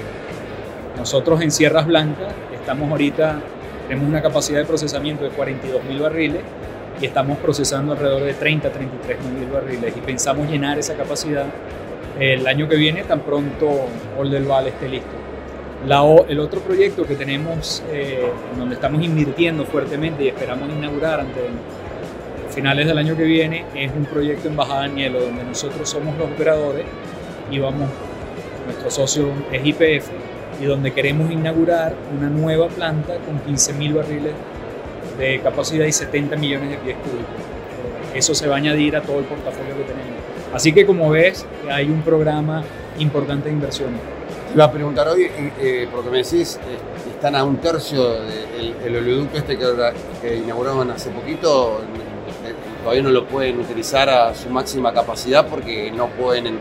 [0.97, 3.39] Nosotros en Sierras Blancas estamos ahorita,
[3.87, 6.41] tenemos una capacidad de procesamiento de 42 mil barriles
[7.01, 11.45] y estamos procesando alrededor de 30 33 mil barriles y pensamos llenar esa capacidad
[12.19, 13.69] el año que viene tan pronto
[14.17, 15.09] Oldelval esté listo.
[15.85, 18.25] La o- el otro proyecto que tenemos, eh,
[18.57, 21.41] donde estamos invirtiendo fuertemente y esperamos inaugurar ante
[22.51, 26.17] finales del año que viene, es un proyecto en Bajada de Nielo, donde nosotros somos
[26.17, 26.85] los operadores
[27.51, 27.89] y vamos,
[28.65, 30.07] nuestro socio es IPF,
[30.61, 34.31] y donde queremos inaugurar una nueva planta con 15.000 barriles
[35.17, 37.25] de capacidad y 70 millones de pies cúbicos.
[38.13, 40.15] Eh, Eso se va a añadir a todo el portafolio que tenemos.
[40.53, 42.63] Así que como ves, hay un programa
[42.99, 43.99] importante de inversiones.
[44.47, 45.27] Te iba a preguntar hoy,
[45.59, 46.77] eh, porque me decís, eh,
[47.13, 49.65] están a un tercio del el oleoducto este que,
[50.21, 51.81] que inauguraron hace poquito,
[52.45, 56.59] eh, todavía no lo pueden utilizar a su máxima capacidad porque no pueden, en-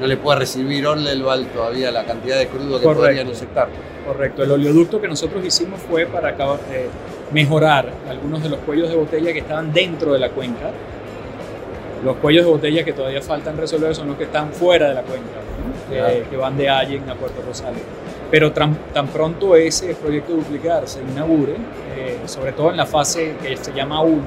[0.00, 3.00] no le puede recibir Oldelval todavía la cantidad de crudo que Correcto.
[3.02, 3.68] podrían inyectar.
[4.06, 6.88] Correcto, el oleoducto que nosotros hicimos fue para acabar, eh,
[7.32, 10.70] mejorar algunos de los cuellos de botella que estaban dentro de la cuenca.
[12.04, 15.02] Los cuellos de botella que todavía faltan resolver son los que están fuera de la
[15.02, 15.24] cuenca,
[15.58, 15.90] ¿no?
[15.90, 16.30] que, Claro.
[16.30, 17.80] que van de Allen a Puerto Rosales.
[18.30, 21.52] Pero tan, tan pronto ese proyecto duplicar se inaugure,
[21.96, 24.22] eh, sobre todo en la fase que se llama 1,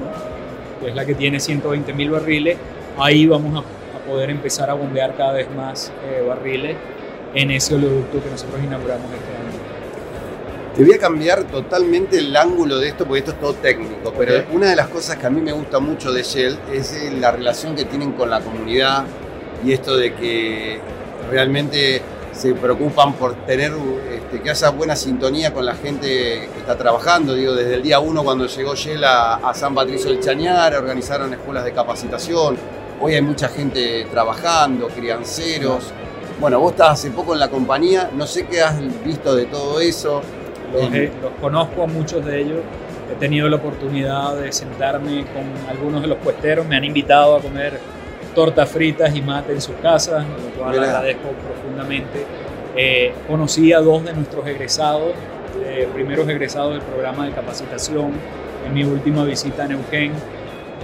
[0.82, 2.56] que es la que tiene 120 mil barriles,
[2.98, 3.77] ahí vamos a
[4.08, 6.76] poder empezar a bombear cada vez más eh, barriles
[7.34, 9.48] en ese oleoducto que nosotros inauguramos este año.
[10.74, 14.44] Te voy a cambiar totalmente el ángulo de esto porque esto es todo técnico, pero
[14.52, 17.32] una de las cosas que a mí me gusta mucho de Shell es eh, la
[17.32, 19.04] relación que tienen con la comunidad
[19.64, 20.80] y esto de que
[21.30, 22.00] realmente
[22.32, 23.72] se preocupan por tener
[24.12, 27.34] este, que haya buena sintonía con la gente que está trabajando.
[27.34, 31.32] Digo, desde el día uno cuando llegó Shell a, a San Patricio del Chañar, organizaron
[31.32, 32.56] escuelas de capacitación.
[33.00, 35.92] Hoy hay mucha gente trabajando, crianceros.
[36.40, 39.80] Bueno, vos estás hace poco en la compañía, no sé qué has visto de todo
[39.80, 40.20] eso.
[40.72, 40.90] Los,
[41.40, 42.58] conozco a muchos de ellos.
[43.10, 46.66] He tenido la oportunidad de sentarme con algunos de los puesteros.
[46.66, 47.78] Me han invitado a comer
[48.34, 50.84] tortas fritas y mate en sus casas, lo cual Mira.
[50.84, 52.26] agradezco profundamente.
[52.76, 55.12] Eh, conocí a dos de nuestros egresados,
[55.64, 58.12] eh, primeros egresados del programa de capacitación
[58.66, 60.12] en mi última visita a Neuquén.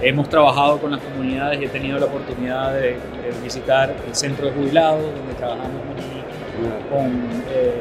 [0.07, 2.97] Hemos trabajado con las comunidades y he tenido la oportunidad de, de
[3.43, 5.81] visitar el centro de jubilados, donde trabajamos
[6.91, 7.07] con,
[7.51, 7.73] eh,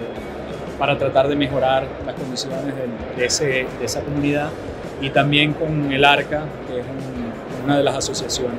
[0.78, 4.48] para tratar de mejorar las condiciones de, de ese- de esa comunidad
[5.02, 8.58] y también con el ARCA, que es un- una de las asociaciones.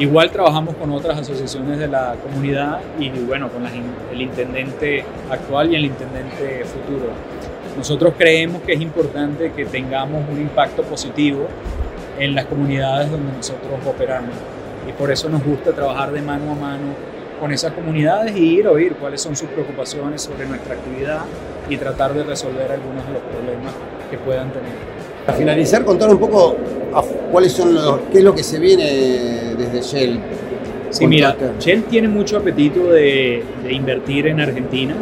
[0.00, 3.62] Igual trabajamos con otras asociaciones de la comunidad y bueno, con
[4.12, 7.06] el intendente actual y el intendente futuro.
[7.76, 11.46] Nosotros creemos que es importante que tengamos un impacto positivo
[12.18, 14.34] en las comunidades donde nosotros operamos
[14.88, 16.94] y por eso nos gusta trabajar de mano a mano
[17.40, 21.20] con esas comunidades y ir a oír cuáles son sus preocupaciones sobre nuestra actividad
[21.68, 23.74] y tratar de resolver algunos de los problemas
[24.10, 24.72] que puedan tener.
[25.26, 26.56] Para finalizar, contar un poco
[27.32, 28.84] cuáles son los, qué es lo que se viene
[29.58, 30.20] desde Shell.
[30.90, 34.94] Sí, mira, Shell tiene mucho apetito de, de invertir en Argentina.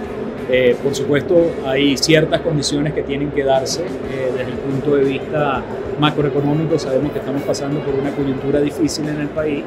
[0.51, 5.05] Eh, por supuesto, hay ciertas condiciones que tienen que darse eh, desde el punto de
[5.05, 5.63] vista
[5.99, 6.79] macroeconómico.
[6.79, 9.63] Sabemos que estamos pasando por una coyuntura difícil en el país,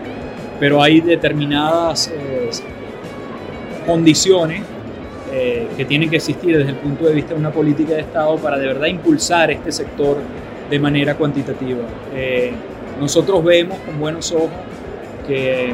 [0.60, 2.50] pero hay determinadas eh,
[3.86, 4.64] condiciones
[5.76, 8.58] que tienen que existir desde el punto de vista de una política de Estado para
[8.58, 10.18] de verdad impulsar este sector
[10.68, 11.84] de manera cuantitativa.
[13.00, 14.50] nosotros vemos con buenos ojos
[15.28, 15.74] que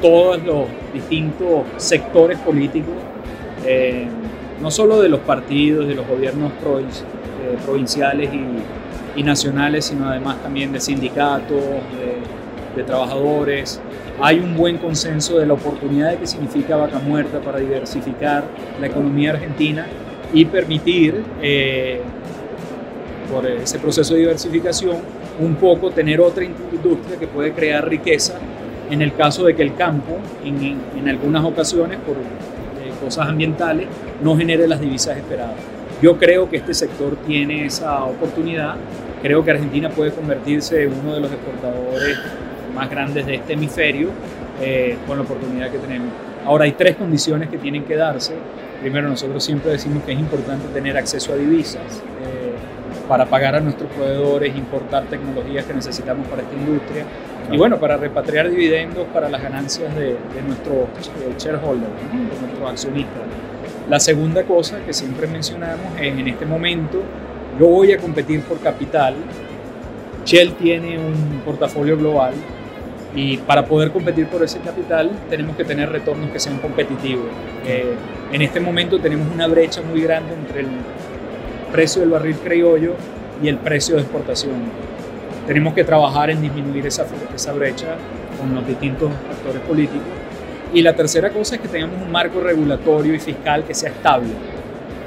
[0.00, 2.94] todos los distintos sectores políticos
[3.66, 4.06] eh,
[4.60, 8.44] no solo de los partidos, de los gobiernos eh, provinciales y,
[9.22, 11.62] nacionales, sino además también de sindicatos,
[12.74, 13.80] de, trabajadores.
[14.20, 18.44] Hay un buen consenso de la oportunidad de que significa vaca muerta para diversificar
[18.78, 19.86] la economía argentina
[20.34, 22.02] y permitir, eh,
[23.32, 24.96] por ese proceso de diversificación,
[25.40, 28.34] un poco tener otra industria que puede crear riqueza
[28.90, 32.16] en el caso de que el campo, en, en algunas ocasiones, por
[33.02, 33.88] cosas ambientales,
[34.22, 35.54] no genere las divisas esperadas.
[36.02, 38.76] Yo creo que este sector tiene esa oportunidad.
[39.26, 42.16] Creo que Argentina puede convertirse en uno de los exportadores
[42.72, 44.10] más grandes de este hemisferio
[44.62, 46.10] eh, con la oportunidad que tenemos.
[46.44, 48.34] Ahora hay tres condiciones que tienen que darse.
[48.80, 51.82] Primero, nosotros siempre decimos que es importante tener acceso a divisas
[52.22, 52.52] eh,
[53.08, 57.04] para pagar a nuestros proveedores, importar tecnologías que necesitamos para esta industria
[57.50, 60.84] y bueno, para repatriar dividendos para las ganancias de, de nuestros
[61.18, 63.22] eh, shareholders, de nuestros accionistas.
[63.90, 67.02] La segunda cosa que siempre mencionamos es en este momento
[67.58, 69.14] yo voy a competir por capital.
[70.24, 72.34] Shell tiene un portafolio global
[73.14, 77.26] y para poder competir por ese capital tenemos que tener retornos que sean competitivos.
[77.64, 77.94] Eh,
[78.32, 80.68] en este momento tenemos una brecha muy grande entre el
[81.72, 82.94] precio del barril criollo
[83.42, 84.54] y el precio de exportación
[85.46, 87.96] tenemos que trabajar en disminuir esa, esa brecha
[88.38, 90.08] con los distintos actores políticos.
[90.74, 94.30] Y la tercera cosa es que tengamos un marco regulatorio y fiscal que sea estable.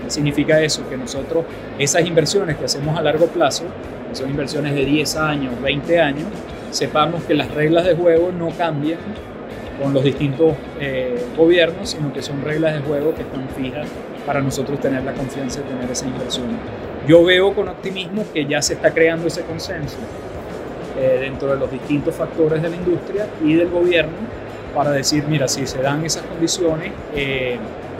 [0.10, 0.90] ¿Qué significa eso?
[0.90, 1.46] Que nosotros
[1.78, 3.66] esas inversiones que hacemos a largo plazo,
[4.10, 6.24] que son inversiones de 10 años, 20 años,
[6.72, 8.98] sepamos que las reglas de juego no cambian
[9.80, 13.88] con los distintos eh, gobiernos, sino que son reglas de juego que están fijas
[14.26, 16.48] para nosotros tener la confianza de tener esa inversión.
[17.08, 19.98] Yo veo con optimismo que ya se está creando ese consenso
[20.98, 24.18] eh, dentro de los distintos factores de la industria y del gobierno
[24.74, 27.60] para decir, mira, si se dan esas condiciones, eh,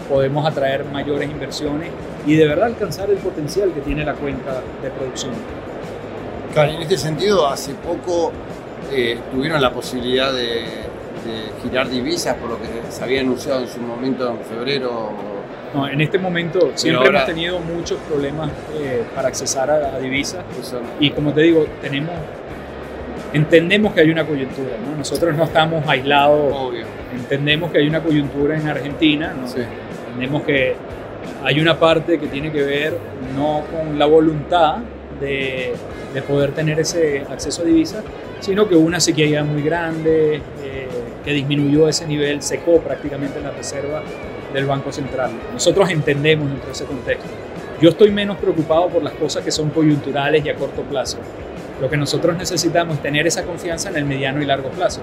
[0.10, 1.90] podemos atraer mayores inversiones
[2.26, 5.32] y de verdad alcanzar el potencial que tiene la cuenta de producción.
[6.54, 8.32] Claro, en este sentido, hace poco
[8.92, 10.90] eh, tuvieron la posibilidad de,
[11.62, 15.12] girar divisas, por lo que se había anunciado en su momento en febrero.
[15.74, 18.50] No, en este momento siempre hemos tenido muchos problemas
[19.14, 20.44] para accesar a, a divisas
[21.00, 22.16] y como te digo, tenemos
[23.34, 24.98] entendemos que hay una coyuntura, ¿no?
[24.98, 26.86] Nosotros no estamos aislados, Obvio.
[27.14, 29.48] entendemos que hay una coyuntura en Argentina, ¿no?
[30.20, 30.76] Entendemos que
[31.44, 32.98] hay una parte que tiene que ver
[33.38, 34.80] no con la voluntad
[35.22, 35.74] de,
[36.14, 38.04] de poder tener ese acceso a divisas,
[38.42, 40.88] sino que una sequía muy grande, eh,
[41.24, 44.04] que disminuyó ese nivel, secó prácticamente la reserva
[44.54, 45.32] del Banco Central.
[45.54, 47.30] Nosotros entendemos dentro de ese contexto.
[47.82, 51.18] Yo estoy menos preocupado por las cosas que son coyunturales y a corto plazo.
[51.80, 55.00] Lo que nosotros necesitamos es tener esa confianza en el mediano y largo plazo.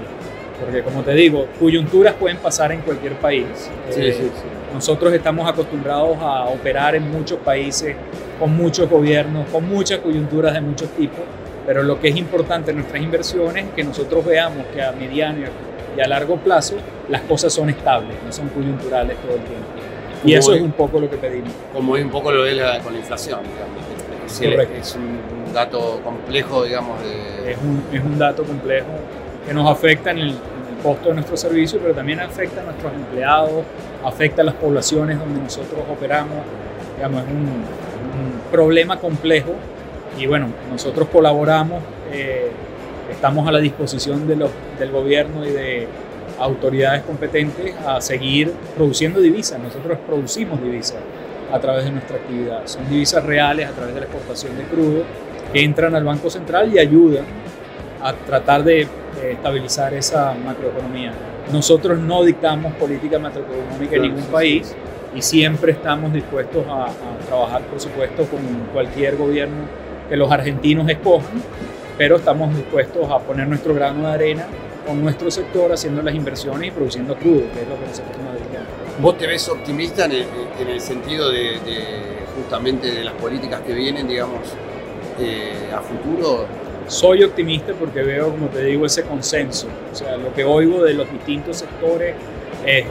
[0.61, 3.71] Porque como te digo, coyunturas pueden pasar en cualquier país.
[3.91, 4.31] Eh,
[4.73, 7.95] nosotros estamos acostumbrados a operar en muchos países,
[8.39, 11.25] con muchos gobiernos, con muchas coyunturas de muchos tipos,
[11.67, 15.47] pero lo que es importante en nuestras inversiones es que nosotros veamos que a mediano
[15.97, 16.77] y a largo plazo
[17.09, 19.67] las cosas son estables, no son coyunturales todo el tiempo.
[20.25, 21.53] Y eso es un poco lo que pedimos.
[21.73, 24.77] Como es un poco lo de la, con la inflación, digamos.
[24.79, 27.01] Es un, dato complejo, digamos.
[27.03, 27.53] De...
[27.53, 28.89] Es, un, es un dato complejo
[29.47, 30.35] que nos afecta en el,
[30.83, 33.65] costo de nuestro servicio, pero también afecta a nuestros empleados,
[34.05, 36.37] afecta a las poblaciones donde nosotros operamos.
[36.97, 37.87] Digamos, es un,
[38.53, 39.55] problema complejo
[40.17, 41.83] y bueno, nosotros colaboramos,
[42.13, 42.51] eh,
[43.11, 45.89] estamos a la disposición de los, del gobierno y de
[46.39, 49.59] autoridades competentes a seguir produciendo divisas.
[49.59, 50.99] Nosotros producimos divisas
[51.53, 52.63] a través de nuestra actividad.
[52.67, 55.03] Son divisas reales a través de la exportación de crudo
[55.53, 57.25] que entran al Banco Central y ayudan
[58.03, 58.87] a tratar de
[59.31, 61.13] estabilizar esa macroeconomía.
[61.53, 64.75] Nosotros no dictamos política macroeconómica en ningún país
[65.15, 68.41] y siempre estamos dispuestos a, a trabajar, por supuesto, con
[68.73, 69.65] cualquier gobierno
[70.09, 71.43] que los argentinos escojan,
[71.97, 74.47] pero estamos dispuestos a poner nuestro grano de arena
[74.87, 78.35] con nuestro sector haciendo las inversiones y produciendo crudo, que es lo que nosotros nos
[78.35, 78.69] dedicamos.
[79.01, 80.27] ¿Vos te ves optimista en el,
[80.61, 81.85] en el sentido de, de,
[82.37, 84.41] justamente de las políticas que vienen, digamos,
[85.19, 86.47] eh, a futuro?
[86.89, 89.67] Soy optimista porque veo, como te digo, ese consenso.
[89.93, 92.15] O sea, lo que oigo de los distintos sectores
[92.65, 92.85] es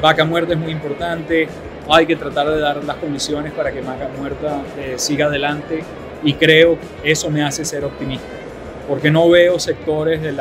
[0.00, 1.48] vaca muerta es muy importante,
[1.88, 5.82] hay que tratar de dar las condiciones para que vaca muerta eh, siga adelante
[6.22, 8.26] y creo que eso me hace ser optimista,
[8.86, 10.36] porque no veo sectores del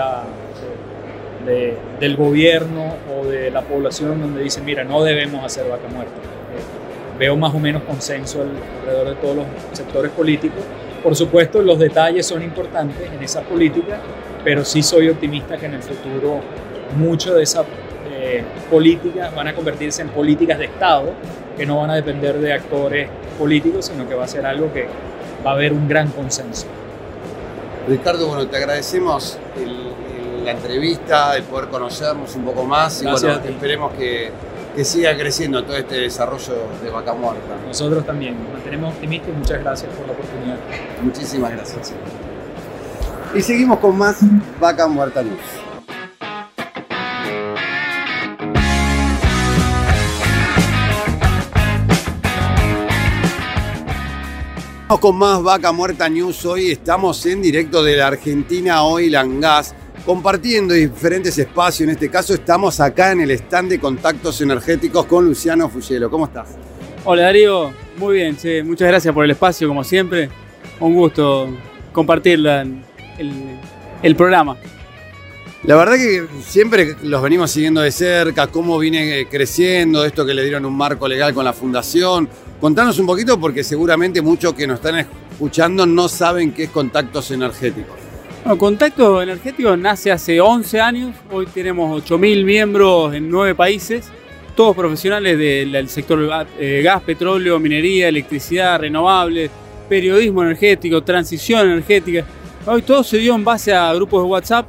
[2.17, 6.13] gobierno o de la población donde dicen, mira, no debemos hacer vaca muerta.
[6.13, 10.63] Eh, veo más o menos consenso alrededor de todos los sectores políticos.
[11.07, 13.97] Por supuesto, los detalles son importantes en esa política,
[14.43, 16.41] pero sí soy optimista que en el futuro
[16.97, 17.65] mucho de esas
[18.11, 21.13] eh, políticas van a convertirse en políticas de Estado,
[21.55, 24.85] que no van a depender de actores políticos, sino que va a ser algo que
[25.45, 26.67] va a haber un gran consenso.
[27.87, 33.23] Ricardo, bueno, te agradecemos el, el, la entrevista, el poder conocernos un poco más Gracias
[33.23, 34.29] y bueno, esperemos que,
[34.77, 36.53] que siga creciendo todo este desarrollo
[36.83, 37.57] de Vaca Muerta.
[37.65, 40.59] Nosotros también nos mantenemos optimistas y muchas gracias por la oportunidad.
[41.01, 41.93] Muchísimas gracias.
[43.33, 44.19] Y seguimos con más
[44.59, 45.39] Vaca Muerta News.
[55.01, 56.69] Con más Vaca Muerta News hoy.
[56.69, 59.73] Estamos en directo de la Argentina Oil and Gas,
[60.07, 61.81] compartiendo diferentes espacios.
[61.81, 66.09] En este caso estamos acá en el stand de contactos energéticos con Luciano Fugelo.
[66.09, 66.47] ¿Cómo estás?
[67.03, 68.63] Hola Darío, muy bien, che.
[68.63, 70.29] muchas gracias por el espacio como siempre.
[70.79, 71.49] Un gusto
[71.91, 73.59] compartir la- el,
[74.01, 74.55] el programa.
[75.63, 80.43] La verdad que siempre los venimos siguiendo de cerca, cómo viene creciendo, esto que le
[80.43, 82.29] dieron un marco legal con la fundación.
[82.61, 87.29] Contanos un poquito porque seguramente muchos que nos están escuchando no saben qué es contactos
[87.31, 88.06] energéticos.
[88.55, 94.09] Contacto Energético nace hace 11 años, hoy tenemos 8.000 miembros en 9 países,
[94.55, 99.51] todos profesionales del, sector eh, gas, petróleo, minería, electricidad, renovables,
[99.89, 102.23] periodismo energético, transición energética.
[102.65, 104.67] Hoy todo se dio en base a grupos de WhatsApp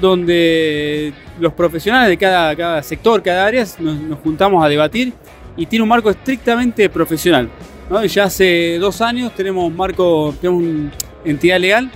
[0.00, 5.12] donde los profesionales de cada, sector, cada área, nos, juntamos a debatir
[5.56, 7.48] y tiene un marco estrictamente profesional.
[7.88, 8.04] ¿no?
[8.04, 10.90] Ya hace dos años tenemos marco, tenemos una
[11.24, 11.90] entidad legal,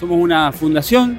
[0.00, 1.18] somos una fundación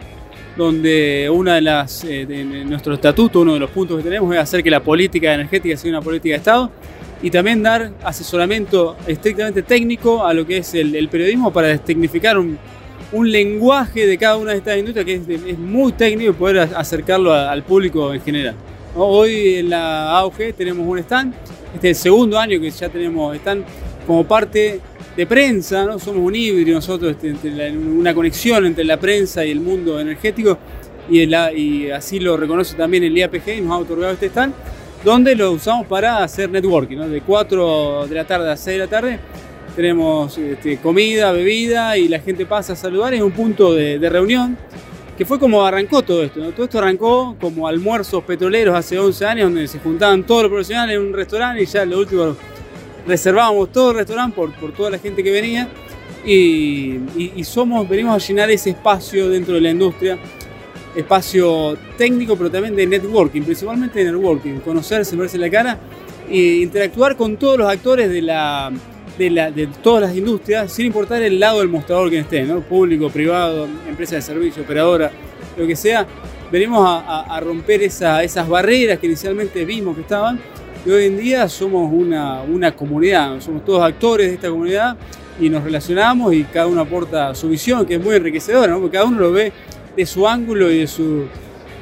[0.57, 2.25] donde una de las, eh,
[2.65, 5.91] nuestro estatuto, uno de los puntos que tenemos es hacer que la política energética sea
[5.91, 6.71] una política de Estado
[7.21, 12.57] y también dar asesoramiento estrictamente técnico a lo que es el, periodismo para tecnificar un,
[13.13, 17.61] lenguaje de cada una de estas industrias que es, muy técnico y poder acercarlo al
[17.61, 18.55] público en general.
[18.95, 21.35] Hoy en la AUG tenemos un stand,
[21.75, 23.63] este es el segundo año que ya tenemos stand
[24.07, 24.79] como parte
[25.15, 25.99] de prensa, ¿no?
[25.99, 30.57] somos un híbrido nosotros, este, entre una conexión entre la prensa y el mundo energético
[31.09, 34.53] y, así lo reconoce también el IAPG y nos ha otorgado este stand,
[35.03, 38.89] donde lo usamos para hacer networking, de 4 de la tarde a 6 de la
[38.89, 39.19] tarde
[39.75, 43.13] tenemos este, comida, bebida y la gente pasa a saludar.
[43.13, 44.57] Es un punto de, de reunión
[45.17, 46.41] que fue como arrancó todo esto.
[46.51, 50.95] Todo esto arrancó como almuerzos petroleros hace 11 años, donde se juntaban todos los profesionales
[50.95, 52.35] en un restaurante y ya lo último
[53.07, 55.67] reservábamos todo el restaurante por, por toda la gente que venía.
[56.25, 60.19] Y, y- y somos, venimos a llenar ese espacio dentro de la industria,
[60.95, 65.77] espacio técnico, pero también de networking, principalmente de networking, conocerse, verse la cara
[66.29, 68.71] e interactuar con todos los actores de la,
[69.17, 72.61] de, la- de todas las industrias, sin importar el lado del mostrador que esté, ¿no?
[72.61, 75.11] público, privado, empresa de servicio, operadora,
[75.57, 76.05] lo que sea.
[76.51, 80.39] Venimos a, a- a romper esa- esas barreras que inicialmente vimos que estaban
[80.85, 84.97] y hoy en día somos una, una comunidad, somos todos actores de esta comunidad
[85.39, 88.79] y nos relacionamos y cada uno aporta su visión, que es muy enriquecedora, ¿no?
[88.79, 89.51] porque cada uno lo ve
[89.95, 91.25] de su ángulo y de su,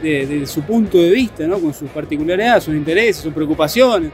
[0.01, 1.59] de, de su punto de vista, ¿no?
[1.59, 4.11] con sus particularidades, sus intereses, sus preocupaciones.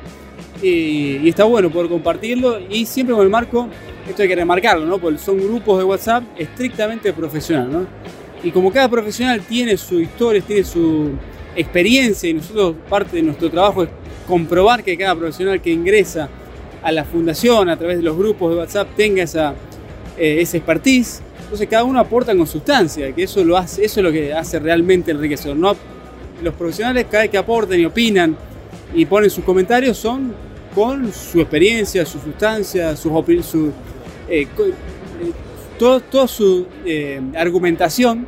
[0.62, 3.68] Y, y está bueno poder compartirlo y siempre con el marco,
[4.08, 5.00] esto hay que remarcarlo, ¿no?
[5.00, 7.72] porque son grupos de WhatsApp estrictamente profesional.
[7.72, 7.88] ¿no?
[8.44, 11.10] Y como cada profesional tiene su historia, tiene su
[11.56, 13.90] experiencia y nosotros parte de nuestro trabajo es
[14.28, 16.30] comprobar que cada profesional que ingresa
[16.84, 19.54] a la fundación a través de los grupos de WhatsApp tenga esa,
[20.18, 21.22] eh, esa expertise.
[21.44, 24.60] Entonces cada uno aporta con sustancia, que eso, lo hace, eso es lo que hace
[24.60, 25.56] realmente enriquecedor.
[25.58, 25.76] No,
[26.44, 28.36] los profesionales cada vez que aportan y opinan
[28.94, 30.34] y ponen sus comentarios son
[30.74, 33.12] con su experiencia, su sustancia, sus
[33.46, 33.72] su,
[34.28, 34.48] eh, eh,
[35.80, 38.26] todo- su eh, argumentación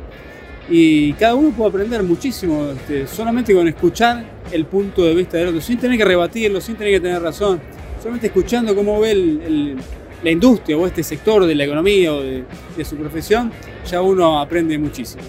[0.70, 5.48] y cada uno puede aprender muchísimo este, solamente con escuchar el punto de vista del
[5.48, 7.60] otro, sin tener que rebatirlo, sin tener que tener razón,
[8.00, 9.76] solamente escuchando cómo ve el- el-
[10.22, 12.44] la industria o este sector de la economía o de,
[12.76, 13.52] de su profesión,
[13.88, 15.22] ya uno aprende muchísimo.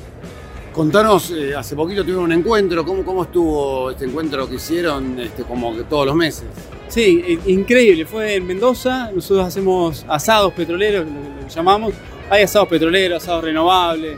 [0.73, 5.43] Contanos, eh, hace poquito tuvieron un encuentro, ¿cómo, cómo estuvo este encuentro que hicieron este,
[5.43, 6.45] como que todos los meses?
[6.87, 8.05] Sí, increíble.
[8.05, 9.11] Fue en Mendoza.
[9.13, 11.93] Nosotros hacemos asados petroleros, lo que lo que llamamos.
[12.29, 14.17] Hay asados petroleros, asados renovables.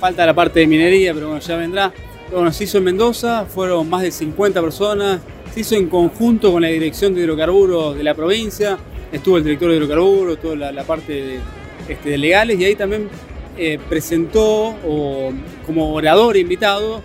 [0.00, 1.92] Falta la parte de minería, pero bueno, ya vendrá.
[2.32, 3.44] Bueno, se hizo en Mendoza.
[3.44, 5.20] Fueron más de 50 personas.
[5.52, 8.78] Se hizo en conjunto con la Dirección de Hidrocarburos de la provincia.
[9.12, 11.40] Estuvo el director de hidrocarburos, toda la, parte de,
[11.88, 12.58] este, de legales.
[12.58, 13.10] Y ahí también
[13.58, 14.74] eh, presentó
[15.66, 17.02] como orador invitado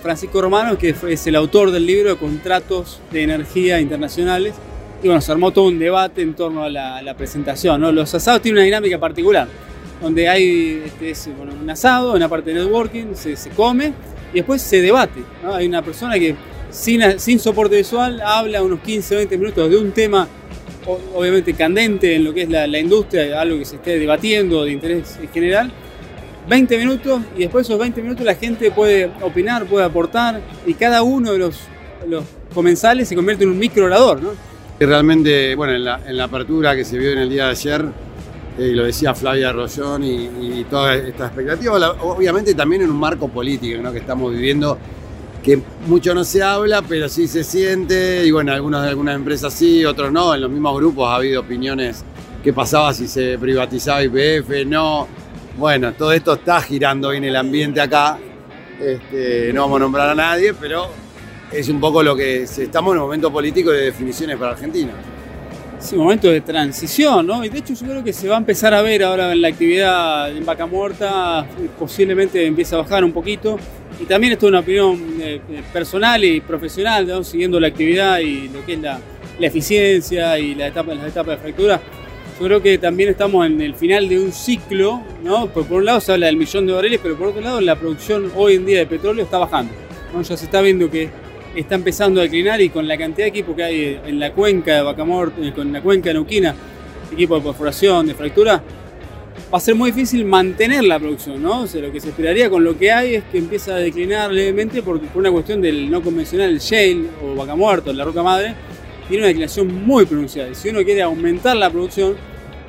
[0.00, 4.54] Francisco Romano, que es el autor del libro de contratos de energía internacionales.
[5.02, 7.94] Y bueno, se armó todo un debate en torno a la, presentación.
[7.94, 9.46] Los asados tienen una dinámica particular,
[10.00, 13.92] donde hay este, un asado, una parte de networking, se, come
[14.32, 15.20] y después se debate.
[15.52, 16.34] Hay una persona que
[16.70, 20.26] sin, sin soporte visual habla unos 15, 20 minutos de un tema
[20.86, 24.72] o- obviamente candente en lo que es la, industria, algo que se esté debatiendo de
[24.72, 25.70] interés general.
[26.48, 30.74] 20 minutos y después de esos 20 minutos la gente puede opinar, puede aportar y
[30.74, 31.60] cada uno de los,
[32.08, 32.24] los
[32.54, 34.20] comensales se convierte en un micro orador,
[34.80, 37.84] realmente, bueno, en la, en apertura que se vio en el día de ayer,
[38.58, 43.28] y lo decía Flavia Rollón y, y toda esta expectativa, obviamente también en un marco
[43.28, 43.92] político ¿no?
[43.92, 44.76] que estamos viviendo,
[45.42, 49.54] que mucho no se habla, pero sí se siente, y bueno, algunos de algunas empresas
[49.54, 52.04] sí, otros no, en los mismos grupos ha habido opiniones
[52.42, 55.06] qué pasaba si se privatizaba IPF, no.
[55.56, 58.18] Bueno, todo esto está girando en el ambiente acá,
[58.80, 60.86] Este, no vamos a nombrar a nadie, pero
[61.52, 64.92] es un poco lo que estamos en un momento político de definiciones para Argentina.
[65.80, 67.42] Es un momento de transición, ¿no?
[67.42, 69.48] Y de hecho yo creo que se va a empezar a ver ahora en la
[69.48, 71.46] actividad en Vaca Muerta,
[71.78, 73.58] posiblemente empieza a bajar un poquito.
[73.98, 77.24] Y también esto es una opinión eh, eh, personal y profesional, ¿no?
[77.24, 79.00] siguiendo la actividad y lo que es la,
[79.38, 81.80] la eficiencia y la etapa, las etapas de fractura.
[82.38, 85.46] Yo creo que también estamos en el final de un ciclo, ¿no?
[85.48, 87.76] Por, por un lado se habla del millón de barriles, pero por otro lado la
[87.76, 89.72] producción hoy en día de petróleo está bajando.
[90.12, 90.20] ¿no?
[90.20, 91.08] Ya se está viendo que
[91.54, 94.76] está empezando a declinar y con la cantidad de equipo que hay en la cuenca
[94.76, 96.54] de Bacamort, eh, con la cuenca de Neuquina,
[97.12, 98.62] equipo de perforación, de fractura,
[99.52, 101.62] va a ser muy difícil mantener la producción, ¿no?
[101.62, 104.30] O sea, lo que se esperaría con lo que hay es que empieza a declinar
[104.30, 108.22] levemente por, por una cuestión del no convencional, el shale o vaca muerta, la roca
[108.22, 108.54] madre,
[109.08, 110.54] tiene una declinación muy pronunciada.
[110.54, 112.14] Si uno quiere aumentar la producción,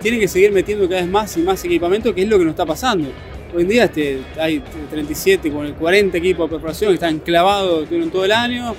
[0.02, 2.54] tiene que seguir metiendo cada vez más y más equipamiento, que es lo que nos
[2.54, 3.10] está pasando.
[3.54, 7.86] Hoy en día este, hay 37, con el 40 equipos de perforación que están clavados
[7.86, 8.74] tuvieron todo el año,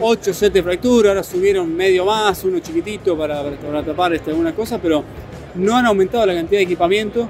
[0.00, 3.42] 8 sets de fractura, ahora subieron medio más, uno chiquitito para,
[3.84, 5.04] tapar este, algunas cosas, pero
[5.54, 7.28] no han aumentado la cantidad de equipamiento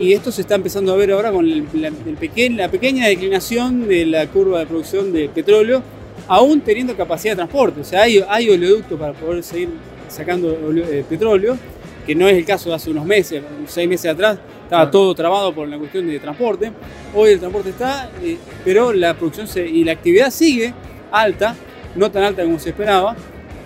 [0.00, 4.58] y esto se está empezando a ver ahora con la, pequeña declinación de la curva
[4.58, 5.84] de producción de petróleo,
[6.26, 7.82] aún teniendo capacidad de transporte.
[7.82, 9.68] O sea, hay, hay oleoductos para poder seguir
[10.08, 11.56] sacando eh, petróleo,
[12.04, 15.54] que no es el caso de hace unos meses, seis meses atrás, estaba todo trabado
[15.54, 16.72] por la cuestión de transporte.
[17.14, 20.74] Hoy el transporte está, eh, pero la producción se- y la actividad sigue
[21.12, 21.54] alta,
[21.94, 23.14] no tan alta como se esperaba,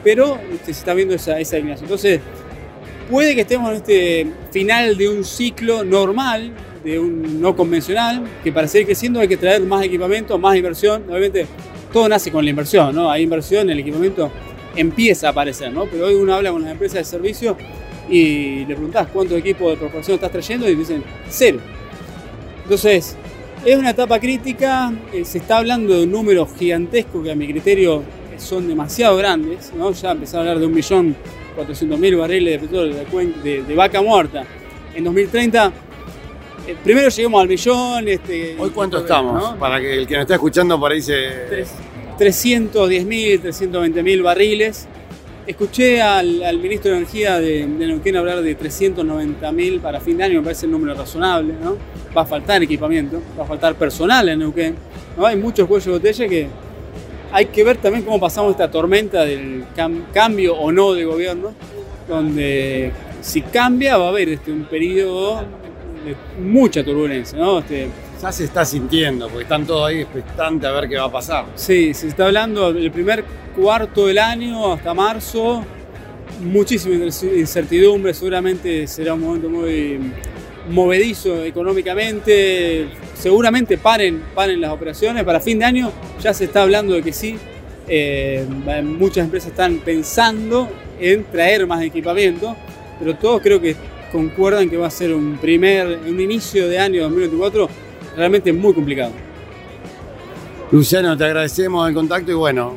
[0.04, 1.56] pero este, se está viendo esa, esa.
[1.56, 2.20] Entonces,
[3.10, 6.52] puede que estemos en este final de un ciclo normal,
[6.84, 11.04] de un no convencional, que para seguir creciendo hay que traer más equipamiento, más inversión.
[11.08, 11.46] Obviamente,
[11.92, 13.10] todo nace con la inversión, ¿no?
[13.10, 14.30] Hay inversión, el equipamiento
[14.76, 15.86] empieza a aparecer, ¿no?
[15.86, 17.56] Pero hoy uno habla con las empresas de servicio
[18.08, 21.58] y le preguntás cuántos equipos de perforación estás trayendo y dicen cero.
[22.64, 23.16] Entonces,
[23.64, 28.02] es una etapa crítica, eh, se está hablando de números gigantescos que a mi criterio
[28.38, 29.90] son demasiado grandes, ¿no?
[29.92, 34.44] Ya empezar a hablar de 1.400.000 barriles de petróleo de, cuen- de- de vaca muerta.
[34.94, 35.72] En 2030,
[36.68, 38.06] eh, primero lleguemos al millón.
[38.08, 39.02] Este, ¿Hoy cuánto ¿no?
[39.02, 39.54] estamos?
[39.58, 41.64] Para que el que nos está escuchando por ahí se...
[42.18, 44.86] 310.000, 320.000 barriles.
[45.48, 50.40] Escuché al, ministro de Energía de, de Neuquén hablar de 390.000 para fin de año,
[50.40, 51.74] me parece un número razonable, ¿no?
[52.14, 54.74] Va a faltar equipamiento, va a faltar personal en Neuquén.
[55.16, 56.48] Hay muchos cuellos de botella que
[57.32, 61.54] hay que ver también cómo pasamos esta tormenta del cam- cambio o no de gobierno,
[62.06, 62.92] donde
[63.22, 65.36] si cambia va a haber este, un periodo
[66.04, 67.60] de mucha turbulencia, ¿no?
[67.60, 67.88] Este,
[68.20, 71.46] Ya se está sintiendo, porque están todos ahí expectantes a ver qué va a pasar.
[71.54, 73.24] Sí, se está hablando del primer
[73.54, 75.64] cuarto del año hasta marzo,
[76.40, 80.00] muchísima incertidumbre, seguramente será un momento muy
[80.68, 86.94] movedizo económicamente, seguramente paren, paren las operaciones, para fin de año ya se está hablando
[86.94, 87.38] de que sí,
[87.86, 88.44] eh,
[88.82, 90.68] muchas empresas están pensando
[91.00, 92.56] en traer más equipamiento,
[92.98, 93.76] pero todos creo que
[94.10, 97.87] concuerdan que va a ser un primer, un inicio de año 2024
[98.18, 99.12] realmente muy complicado.
[100.70, 102.76] Luciano, te agradecemos el contacto y bueno,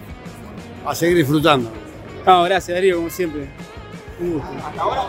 [0.86, 1.70] a seguir disfrutando.
[2.26, 3.50] No, gracias Darío, como siempre.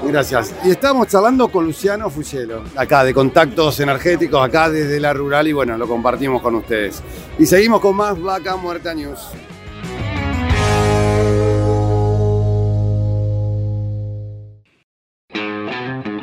[0.05, 0.55] Gracias.
[0.65, 5.53] Y estamos charlando con Luciano Fugelo, acá de Contactos Energéticos, acá desde la Rural y
[5.53, 7.03] bueno, lo compartimos con ustedes.
[7.39, 9.21] Y seguimos con más Vaca Muerta News.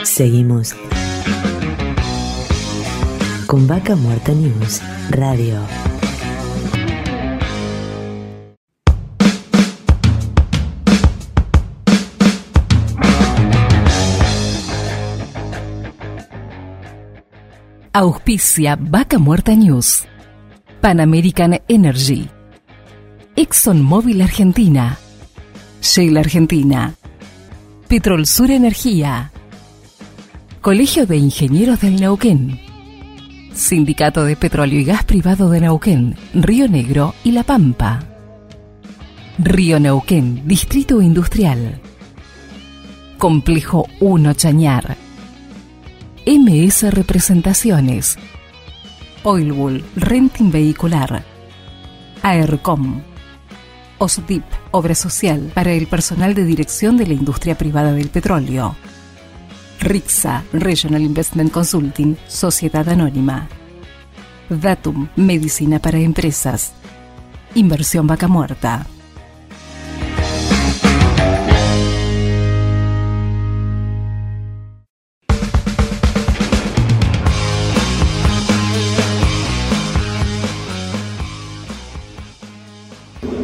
[0.04, 0.76] Seguimos
[3.50, 5.58] con Vaca Muerta News Radio.
[17.92, 20.06] Auspicia Vaca Muerta News.
[20.80, 22.30] Pan American Energy.
[23.36, 24.96] ExxonMobil Argentina.
[25.82, 26.94] Shell Argentina.
[27.88, 29.32] Petrol Sur Energía.
[30.62, 32.69] Colegio de Ingenieros del Neuquén.
[33.60, 38.00] Sindicato de Petróleo y Gas Privado de Neuquén, Río Negro y La Pampa.
[39.38, 41.82] Río Neuquén, Distrito Industrial.
[43.18, 44.96] Complejo 1 Chañar.
[46.26, 48.18] MS Representaciones.
[49.24, 51.26] Oilbull Renting Vehicular.
[52.24, 53.02] AERCOM.
[53.98, 58.78] OSDIP, Obra Social para el personal de dirección de la industria privada del petróleo.
[59.80, 63.48] RIXA, Regional Investment Consulting, Sociedad Anónima.
[64.50, 66.74] Datum, Medicina para Empresas.
[67.56, 68.86] Inversión Vaca Muerta.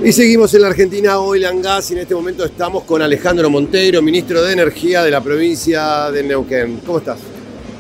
[0.06, 3.50] Y seguimos en la Argentina Oil and Gas y en este momento estamos con Alejandro
[3.50, 6.80] Monteiro, ministro de Energía de la provincia de Neuquén.
[6.86, 7.18] ¿Cómo estás?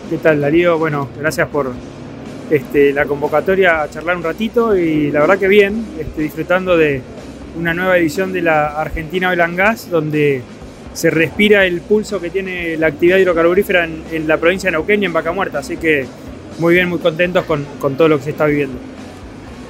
[0.10, 0.80] ¿Qué tal, Darío?
[0.80, 1.72] Bueno, gracias por
[2.50, 7.00] este, la convocatoria a charlar un ratito y la verdad que bien, este, disfrutando de
[7.60, 10.42] una nueva edición de la Argentina Oil and Gas, donde
[10.96, 15.06] se respira el pulso que tiene la actividad hidrocarburífera en, la provincia de Neuquén y
[15.06, 15.60] en Vaca Muerta.
[15.60, 16.08] Así que
[16.58, 18.95] muy bien, muy contentos con, con todo lo que se está viviendo.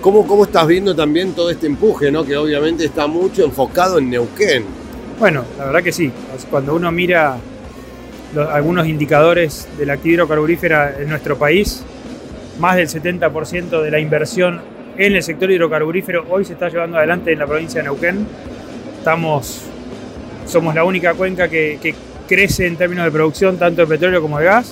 [0.06, 2.24] ¿Cómo, ¿Cómo estás viendo también todo este empuje, ¿no?
[2.24, 4.64] que obviamente está mucho enfocado en Neuquén?
[5.18, 6.12] Bueno, la verdad que sí.
[6.52, 7.38] Cuando uno mira
[8.36, 11.84] los- algunos indicadores de la actividad hidrocarburífera en nuestro país,
[12.60, 14.62] más del 70% de la inversión
[14.96, 18.28] en el sector hidrocarburífero hoy se está llevando adelante en la provincia de Neuquén.
[19.00, 19.62] Estamos,
[20.46, 21.96] somos la única cuenca que, que
[22.28, 24.72] crece en términos de producción tanto de petróleo como de gas.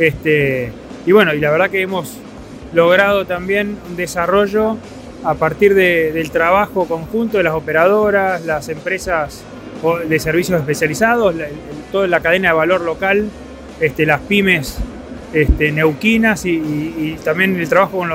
[0.00, 0.72] Este,
[1.06, 2.23] y bueno, y la verdad que hemos
[2.74, 4.76] logrado también un desarrollo
[5.24, 9.42] a partir de- del trabajo conjunto de las operadoras, las empresas
[10.08, 11.34] de servicios especializados,
[11.92, 13.28] toda la cadena de valor local,
[13.80, 14.78] este, las pymes
[15.32, 18.06] este, neuquinas y, también el trabajo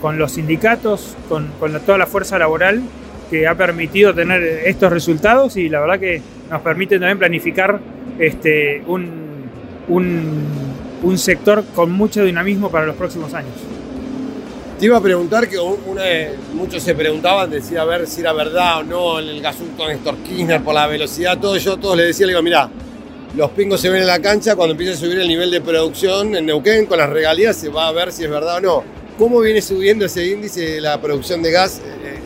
[0.00, 1.50] con los, sindicatos, con,
[1.84, 2.82] toda la fuerza laboral
[3.30, 7.80] que ha permitido tener estos resultados y la verdad que nos permite también planificar
[8.18, 9.18] este, un
[11.16, 13.73] sector con mucho dinamismo para los próximos años.
[14.78, 15.56] Te iba a preguntar que
[16.52, 20.62] muchos se preguntaban, decía a ver si era verdad o no el gasoducto Néstor Kirchner
[20.62, 22.68] por la velocidad, todo yo, todos le decía, digo, mira,
[23.36, 26.34] los pingos se ven en la cancha, cuando empiece a subir el nivel de producción
[26.34, 28.84] en Neuquén con las regalías se va a ver si es verdad o no.
[29.16, 32.18] ¿Cómo viene subiendo ese índice de la producción de gas eh,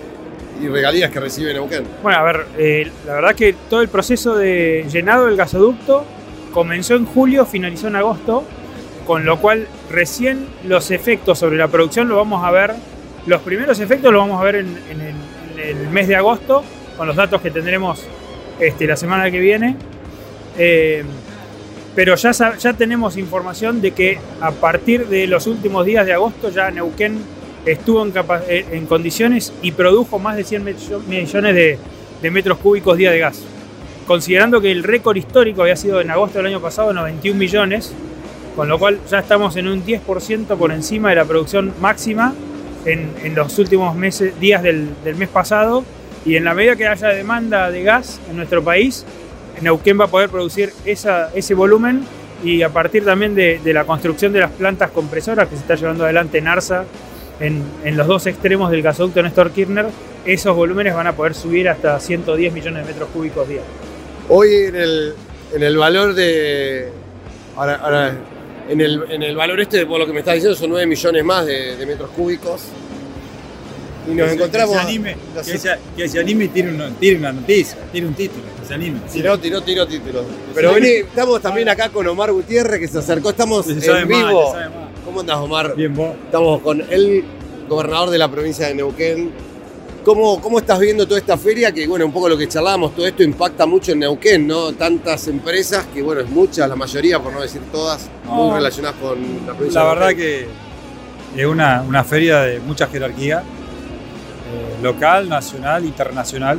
[0.63, 1.85] y regalías que recibe Neuquén?
[2.03, 6.05] Bueno, a ver, eh, la verdad que todo el proceso de llenado del gasoducto
[6.53, 8.45] comenzó en julio, finalizó en agosto,
[9.09, 12.75] con lo cual recién los efectos sobre la producción lo vamos a ver,
[13.27, 14.69] los primeros efectos los vamos a ver en,
[15.59, 16.63] el, mes de agosto,
[16.99, 18.05] con los datos que tendremos
[18.61, 19.77] este, la semana que viene.
[20.59, 21.03] Eh,
[21.97, 26.51] pero ya, ya tenemos información de que a partir de los últimos días de agosto
[26.51, 27.19] ya Neuquén
[27.65, 28.13] estuvo en,
[28.49, 31.79] eh, condiciones y produjo más de 100 millo- millones de,
[32.21, 33.43] de metros cúbicos día de gas.
[34.07, 37.95] Considerando que el récord histórico había sido en agosto del año pasado 91 millones,
[38.59, 42.35] con lo cual ya estamos en un 10% por encima de la producción máxima
[42.85, 45.85] en, los últimos meses, días del, mes pasado.
[46.27, 49.07] Y en la medida que haya demanda de gas en nuestro país,
[49.61, 52.03] Neuquén va a poder producir ese volumen
[52.43, 56.03] y a partir también de, la construcción de las plantas compresoras que se está llevando
[56.03, 56.85] adelante en Arsa,
[57.39, 57.63] en,
[57.97, 59.87] los dos extremos del gasoducto Néstor Kirchner,
[60.25, 63.63] esos volúmenes van a poder subir hasta 110 millones de metros cúbicos día.
[64.29, 64.75] Hoy en
[65.63, 66.89] el, valor de.
[67.57, 68.19] Ahora,
[68.69, 71.25] en, el, en el valor este, por lo que me estás diciendo, son 9 millones
[71.25, 72.63] más de, de metros cúbicos.
[74.11, 74.75] Y nos Que encontramos.
[74.77, 78.07] Que se anime, que se, que se anime y tire una, tire una noticia, tire
[78.07, 79.01] un título, que se anime.
[79.13, 80.25] Tiró, tiró, tiró título.
[80.55, 84.29] Pero vení, estamos también acá con Omar Gutiérrez que se acercó, estamos Se en más,
[84.29, 84.47] vivo.
[84.47, 84.89] se sabe más.
[85.05, 85.75] ¿Cómo andás, Omar?
[85.77, 86.15] Bien, vos.
[86.25, 87.25] Estamos con él,
[87.69, 89.31] gobernador de la provincia de Neuquén.
[90.09, 91.71] ¿Cómo, ¿Cómo estás viendo toda esta feria?
[91.71, 94.73] Que, bueno, un poco lo que charlábamos, todo esto impacta mucho en Neuquén, ¿no?
[94.73, 99.19] Tantas empresas, que, bueno, es mucha, la mayoría, por no decir todas, muy relacionadas con
[99.47, 100.47] la provincia La verdad que
[101.37, 106.59] es una, una feria de mucha jerarquía, eh, local, nacional, internacional,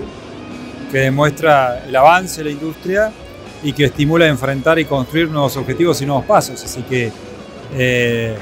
[0.91, 3.11] que demuestra el avance de la industria
[3.63, 6.63] y que estimula a enfrentar y construir nuevos objetivos y nuevos pasos.
[6.63, 7.11] Así que
[7.73, 8.35] eh,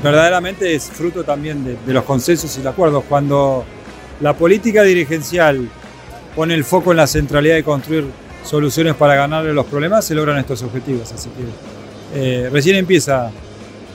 [0.00, 3.02] verdaderamente es fruto también de, de los consensos y de acuerdos.
[3.08, 3.64] Cuando
[4.20, 5.68] la política dirigencial
[6.34, 8.04] pone el foco en la centralidad de construir
[8.44, 11.12] soluciones para ganarle los problemas, se logran estos objetivos.
[11.12, 13.30] Así que eh, recién empieza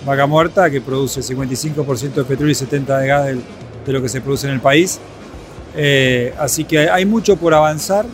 [0.05, 3.41] Vaca Muerta, que produce 55% de petróleo y 70% de gas del-
[3.85, 4.99] de lo que se produce en el país.
[5.75, 8.05] Eh, así que hay mucho por avanzar,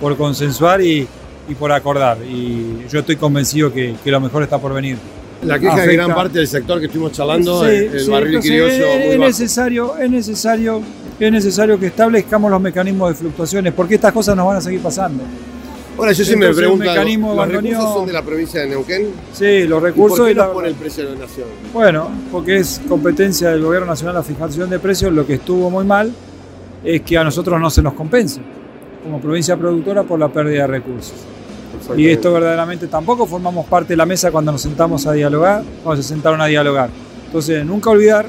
[0.00, 1.06] por consensuar y,
[1.48, 2.18] y por acordar.
[2.24, 4.96] Y yo estoy convencido que, que lo mejor está por venir.
[5.42, 8.10] La queja de Afecta- gran parte del sector que estuvimos charlando, Sí, el, el sí,
[8.10, 9.28] barril entonces criollo es, muy es bajo.
[9.28, 10.82] necesario, es necesario,
[11.18, 14.80] es necesario que establezcamos los mecanismos de fluctuaciones, porque estas cosas nos van a seguir
[14.80, 15.22] pasando.
[15.96, 19.06] Ahora, yo siempre me pregunto, ¿los bandoneón- recursos son de la provincia de Neuquén?
[19.32, 21.46] Sí, los ¿Y recursos por qué y la- pone el precio de la nación?
[21.72, 25.84] Bueno, porque es competencia del gobierno nacional la fijación de precios, lo que estuvo muy
[25.84, 26.12] mal
[26.82, 28.40] es que a nosotros no se nos compensa
[29.04, 31.14] como provincia productora por la pérdida de recursos.
[31.96, 36.02] Y esto verdaderamente tampoco formamos parte de la mesa cuando nos sentamos a dialogar, cuando
[36.02, 36.88] se sentaron a dialogar.
[37.26, 38.26] Entonces, nunca olvidar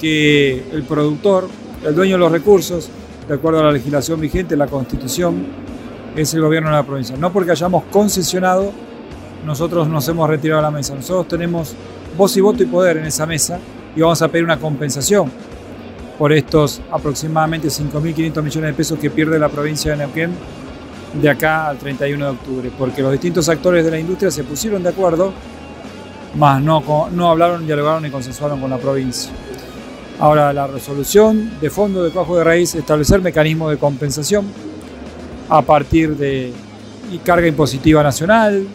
[0.00, 1.48] que el productor,
[1.86, 2.88] el dueño de los recursos,
[3.28, 5.46] de acuerdo a la legislación vigente, la constitución,
[6.16, 7.16] es el gobierno de la provincia.
[7.16, 8.72] No porque hayamos concesionado,
[9.44, 10.94] nosotros nos hemos retirado de la mesa.
[10.94, 11.74] Nosotros tenemos
[12.16, 13.60] voz y voto y poder en esa mesa
[13.94, 15.30] y vamos a pedir una compensación
[16.18, 20.32] por estos aproximadamente 5.500 millones de pesos que pierde la provincia de Neuquén
[21.20, 24.82] de acá al 31 de octubre, porque los distintos actores de la industria se pusieron
[24.82, 25.32] de acuerdo,
[26.34, 29.30] más no, no hablaron, dialogaron ni consensuaron con la provincia.
[30.18, 34.46] Ahora, la resolución de fondo de cuajo de raíz establecer mecanismos de compensación
[35.48, 36.52] a partir de
[37.22, 38.66] carga impositiva nacional,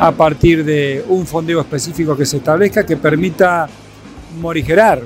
[0.00, 3.68] a partir de un fondeo específico que se establezca que permita
[4.40, 5.02] morigerar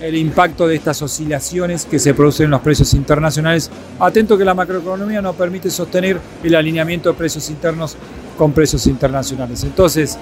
[0.00, 3.68] el impacto de estas oscilaciones que se producen en los precios internacionales.
[3.98, 7.96] Atento que la macroeconomía no permite sostener el alineamiento de precios internos
[8.38, 9.62] con precios internacionales.
[9.64, 10.16] Entonces,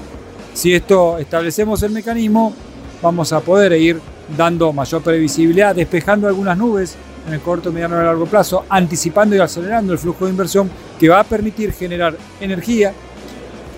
[0.55, 2.55] si esto establecemos el mecanismo,
[3.03, 4.01] vamos a poder ir
[4.37, 6.97] dando mayor previsibilidad, despejando algunas nubes
[7.27, 11.09] en el corto, mediano y largo plazo, anticipando y acelerando el flujo de inversión que
[11.09, 12.93] va a permitir generar energía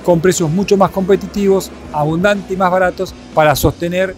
[0.04, 4.14] con precios mucho más competitivos, abundantes y más baratos para sostener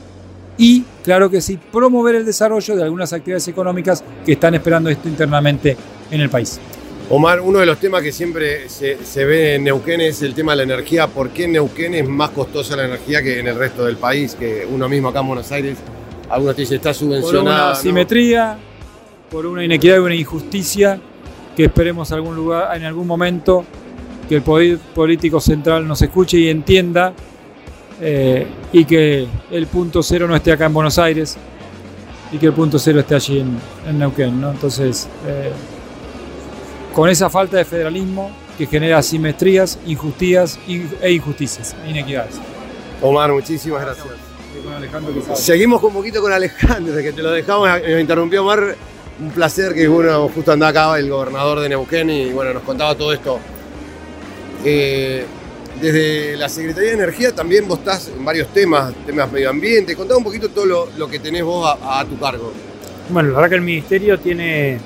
[0.56, 5.08] y, claro que sí, promover el desarrollo de algunas actividades económicas que están esperando esto
[5.08, 5.76] internamente
[6.10, 6.60] en el país.
[7.14, 10.52] Omar, uno de los temas que siempre se, se ve en Neuquén es el tema
[10.52, 11.08] de la energía.
[11.08, 14.34] ¿Por qué en Neuquén es más costosa la energía que en el resto del país?
[14.34, 15.76] Que uno mismo acá en Buenos Aires,
[16.30, 17.42] algunos te dicen está Por subvencionada.
[17.42, 17.70] una ¿no?
[17.72, 18.56] asimetría,
[19.30, 20.98] por una inequidad y una injusticia
[21.54, 23.62] que esperemos algún lugar, en algún momento
[24.26, 27.12] que el poder político central nos escuche y entienda
[28.00, 31.36] eh, y que el punto cero no esté acá en Buenos Aires
[32.32, 34.40] y que el punto cero esté allí en, en Neuquén.
[34.40, 34.50] ¿no?
[34.50, 35.52] Entonces, eh,
[36.94, 42.36] con esa falta de federalismo que genera asimetrías, injusticias y- e injusticias, e inequidades.
[43.00, 44.06] Omar, muchísimas gracias.
[44.62, 45.36] Con Alejandro Quijada.
[45.36, 48.76] Seguimos con un poquito con Alejandro, desde que te lo dejamos, nos interrumpió Omar.
[49.20, 52.94] Un placer que bueno, justo andaba acá el gobernador de Neuquén y bueno, nos contaba
[52.94, 53.38] todo esto.
[54.64, 55.24] Eh,
[55.80, 59.96] desde la Secretaría de Energía también vos estás en varios temas, temas medio ambiente.
[59.96, 62.52] Contá un poquito todo lo, lo que tenés vos a, a tu cargo.
[63.08, 64.78] Bueno, la verdad que el ministerio tiene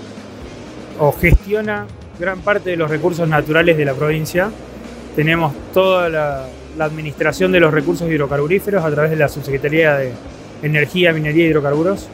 [0.99, 1.87] o gestiona
[2.19, 4.51] gran parte de los recursos naturales de la provincia.
[5.15, 6.47] Tenemos toda la,
[6.77, 10.13] la administración de los recursos hidrocarburíferos a través de la Subsecretaría de
[10.63, 12.09] Energía, Minería y Hidrocarburos.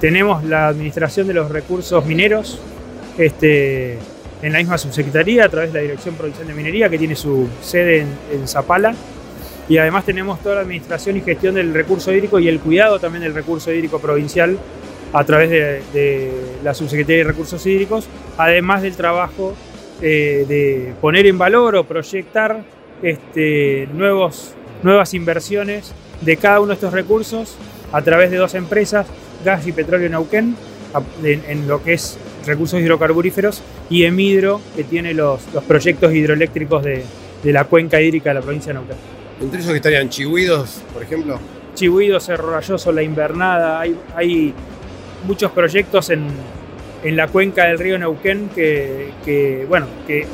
[0.00, 2.60] Tenemos la administración de los recursos mineros
[3.18, 3.98] este,
[4.42, 7.48] en la misma subsecretaría a través de la Dirección Provincial de Minería que tiene su
[7.62, 8.94] sede en Zapala.
[9.68, 13.22] Y además tenemos toda la administración y gestión del recurso hídrico y el cuidado también
[13.22, 14.58] del recurso hídrico provincial
[15.12, 16.32] a través de, de
[16.64, 18.06] la Subsecretaría de Recursos Hídricos,
[18.38, 19.54] además del trabajo
[20.00, 22.64] eh, de poner en valor o proyectar
[23.02, 27.56] este, nuevos, nuevas inversiones de cada uno de estos recursos
[27.92, 29.06] a través de dos empresas,
[29.44, 30.56] Gas y Petróleo Neuquén,
[31.22, 36.82] en, en lo que es recursos hidrocarburíferos, y Emidro, que tiene los, los proyectos hidroeléctricos
[36.82, 37.02] de,
[37.42, 38.96] de la cuenca hídrica de la provincia de Neuquén.
[39.40, 41.38] Entre esos que estarían chihuidos, por ejemplo.
[41.74, 44.54] Chihuido, Cerro Rayoso, La Invernada, hay, hay
[45.24, 46.26] muchos proyectos en,
[47.02, 50.26] en la cuenca del río Neuquén que, que, bueno, que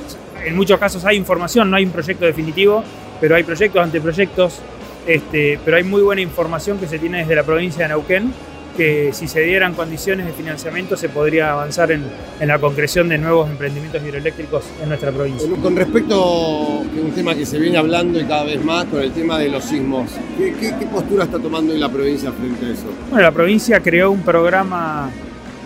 [0.44, 2.85] en muchos casos hay información, no hay un proyecto definitivo,
[3.20, 4.60] pero hay proyectos, anteproyectos,
[5.06, 8.31] Este, pero hay muy buena información que se tiene desde la provincia de Neuquén
[8.78, 12.05] que si se dieran condiciones de financiamiento se podría avanzar en,
[12.38, 15.48] en la concreción de nuevos emprendimientos hidroeléctricos en nuestra provincia.
[15.60, 19.10] Con respecto a un tema que se viene hablando y cada vez más con el
[19.10, 22.68] tema de los sismos, ¿qué, qué, qué postura está tomando hoy la provincia frente a
[22.70, 22.84] eso?
[23.10, 25.10] Bueno, la provincia creó un programa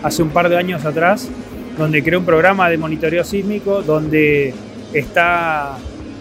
[0.03, 1.29] hace un par de años atrás,
[1.77, 4.55] donde creó un programa de monitoreo sísmico, donde
[4.95, 5.77] está,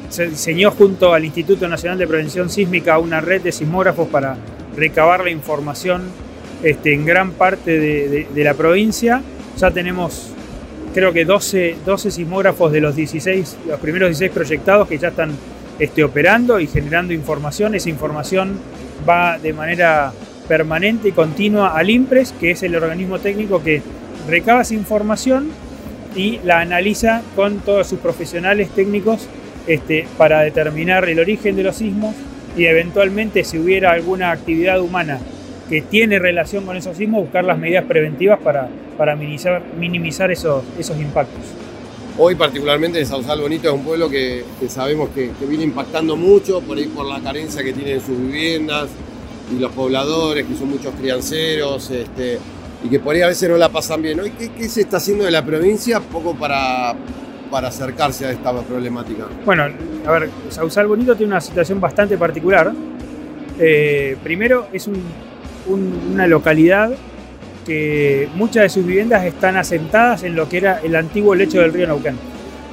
[0.10, 4.36] se diseñó junto al Instituto Nacional de Prevención Sísmica una red de sismógrafos para
[4.76, 6.04] recabar la información
[6.64, 9.22] este, en gran parte de, de- de la provincia.
[9.58, 10.32] Ya tenemos,
[10.94, 15.32] creo que 12, 12 sismógrafos de los 16, los primeros 16 proyectados que ya están
[15.80, 17.76] este, operando y generando información.
[17.76, 18.60] Esa información
[19.08, 20.12] va de manera
[20.48, 23.82] permanente y continua al IMPRES, que es el organismo técnico que
[24.28, 25.50] recaba esa información
[26.16, 29.28] y la analiza con todos sus profesionales técnicos
[29.68, 32.16] este, para determinar el origen de los sismos
[32.58, 35.20] y eventualmente si hubiera alguna actividad humana
[35.72, 38.68] que tiene relación con esos sismos, buscar las medidas preventivas para,
[38.98, 41.40] para minimizar, minimizar esos, esos impactos.
[42.18, 46.18] Hoy particularmente en Sausal Bonito es un pueblo que, que sabemos que, que viene impactando
[46.18, 48.90] mucho por ahí por la carencia que tienen sus viviendas
[49.50, 52.38] y los pobladores, que son muchos crianceros, este,
[52.84, 54.20] y que por ahí a veces no la pasan bien.
[54.38, 56.94] ¿qué, qué se está haciendo de la provincia poco para,
[57.50, 59.24] para acercarse a esta problemática?
[59.46, 59.70] Bueno,
[60.06, 62.74] a ver, Sausal Bonito tiene una situación bastante particular.
[63.58, 65.31] Eh, primero, es un-
[65.72, 66.92] un- una localidad
[67.66, 71.74] que muchas de sus viviendas están asentadas en lo que era el antiguo lecho del
[71.74, 72.16] río Neuquén.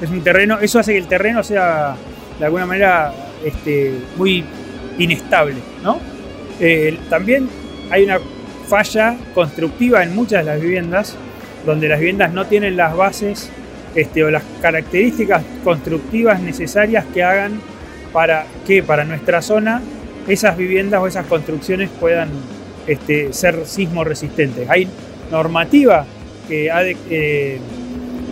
[0.02, 1.94] Es un terreno, eso hace que el terreno sea
[2.38, 3.12] de alguna manera
[3.44, 4.44] este, muy
[4.98, 5.98] inestable, ¿no?
[6.60, 7.48] Eh, también
[7.90, 8.18] hay una
[8.66, 11.16] falla constructiva en muchas de las viviendas,
[11.66, 13.50] donde las viviendas no tienen las bases
[13.94, 17.60] este, o las características constructivas necesarias que hagan
[18.12, 19.82] para que para nuestra zona
[20.28, 22.28] esas viviendas o esas construcciones puedan
[22.88, 24.68] este, ser sismo resistentes.
[24.68, 24.88] Hay
[25.30, 26.04] normativa
[26.48, 27.58] que, ha de- eh,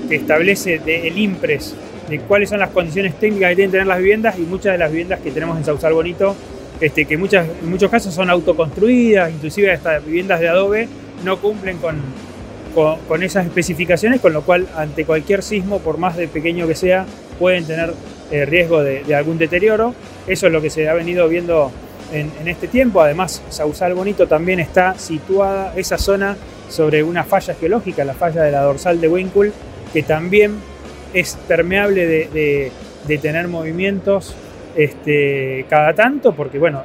[0.09, 1.75] que establece de- el IMPRES
[2.09, 4.79] de cuáles son las condiciones técnicas que tienen que tener las viviendas y muchas de
[4.79, 6.35] las viviendas que tenemos en Sausal Bonito,
[6.81, 10.89] este, que muchas, en muchos casos son autoconstruidas, inclusive hasta viviendas de adobe,
[11.25, 11.97] no cumplen con,
[12.75, 16.75] con, con esas especificaciones, con lo cual ante cualquier sismo, por más de pequeño que
[16.75, 17.05] sea,
[17.39, 17.93] pueden tener
[18.31, 19.95] eh, riesgo de, de algún deterioro.
[20.27, 21.73] Eso es lo que se ha venido viendo
[22.13, 23.01] en, este tiempo.
[23.01, 26.37] Además, Sausal Bonito también está situada esa zona
[26.69, 29.53] sobre una falla geológica, la falla de la dorsal de Winkle,
[29.93, 30.57] que también
[31.15, 32.73] es permeable de,
[33.21, 34.35] tener movimientos
[34.77, 36.83] este, cada tanto, porque bueno,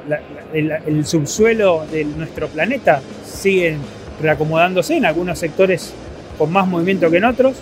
[0.52, 3.76] el, el subsuelo de nuestro planeta sigue
[4.20, 5.92] reacomodándose en algunos sectores
[6.38, 7.56] con más movimiento que en otros.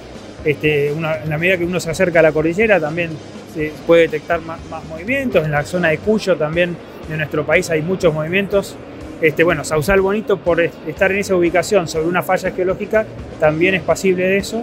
[0.44, 3.10] Este, en la medida que uno se acerca a la cordillera también
[3.54, 5.44] se puede detectar más movimientos.
[5.44, 6.76] En la zona de Cuyo también
[7.10, 8.76] de nuestro país hay muchos movimientos.
[9.20, 13.04] Este, bueno, Sausal Bonito, por est- estar en esa ubicación sobre una falla geológica,
[13.38, 14.62] también es pasible de eso.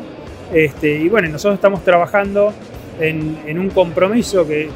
[0.53, 2.53] Este, y bueno, nosotros estamos trabajando
[2.99, 4.69] en, un compromiso que,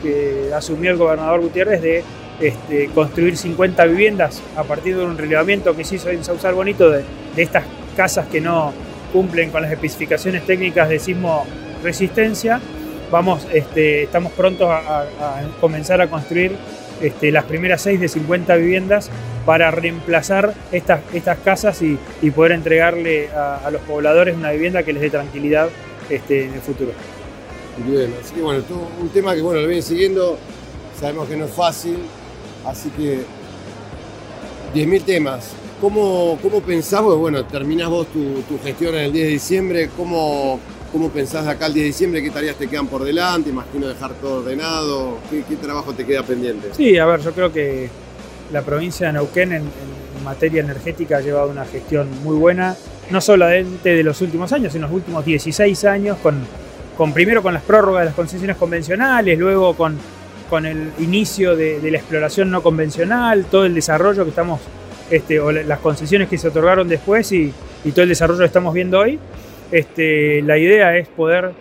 [0.56, 2.04] asumió el gobernador Gutiérrez de
[2.40, 6.90] este, construir 50 viviendas a partir de un relevamiento que se hizo en Sausal Bonito
[6.92, 7.04] de,
[7.36, 7.64] de estas
[7.96, 8.74] casas que no
[9.14, 11.46] cumplen con las especificaciones técnicas de sismo
[11.84, 12.60] resistencia.
[13.12, 16.52] Vamos, este, estamos prontos a- a comenzar a construir
[17.02, 19.10] este, las primeras 6 de 50 viviendas
[19.46, 21.98] para reemplazar estas, estas casas y,
[22.32, 25.70] poder entregarle a, los pobladores una vivienda que les dé tranquilidad
[26.10, 26.92] este, en el futuro.
[27.88, 28.64] Bien, así que bueno,
[29.00, 30.38] un tema que bueno, lo viene siguiendo,
[31.00, 31.98] sabemos que no es fácil,
[32.66, 33.20] así que
[34.76, 35.52] 10.000 temas.
[35.80, 40.60] ¿Cómo, cómo pensás, bueno, terminás vos tu, tu gestión en el 10 de diciembre, ¿cómo,
[40.92, 42.22] cómo pensás acá al 10 de diciembre?
[42.22, 43.50] ¿Qué tareas te quedan por delante?
[43.50, 46.70] Imagino dejar todo ordenado, ¿qué, trabajo te queda pendiente?
[46.76, 47.90] Sí, a ver, yo creo que
[48.52, 49.64] la provincia de Neuquén en,
[50.24, 52.76] materia energética ha llevado una gestión muy buena,
[53.10, 57.64] no solamente de los últimos años, sino los últimos 16 años, con, primero con las
[57.64, 59.98] prórrogas de las concesiones convencionales, luego con,
[60.64, 64.60] el inicio de, la exploración no convencional, todo el desarrollo que estamos,
[65.10, 67.52] este, o la- las concesiones que se otorgaron después y,
[67.84, 69.18] y todo el desarrollo que estamos viendo hoy.
[69.72, 71.52] Este, la idea es poder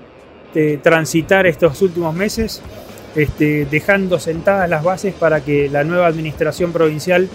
[0.54, 2.60] eh, transitar estos últimos meses
[3.14, 7.28] este, dejando sentadas las bases para que la nueva administración provincial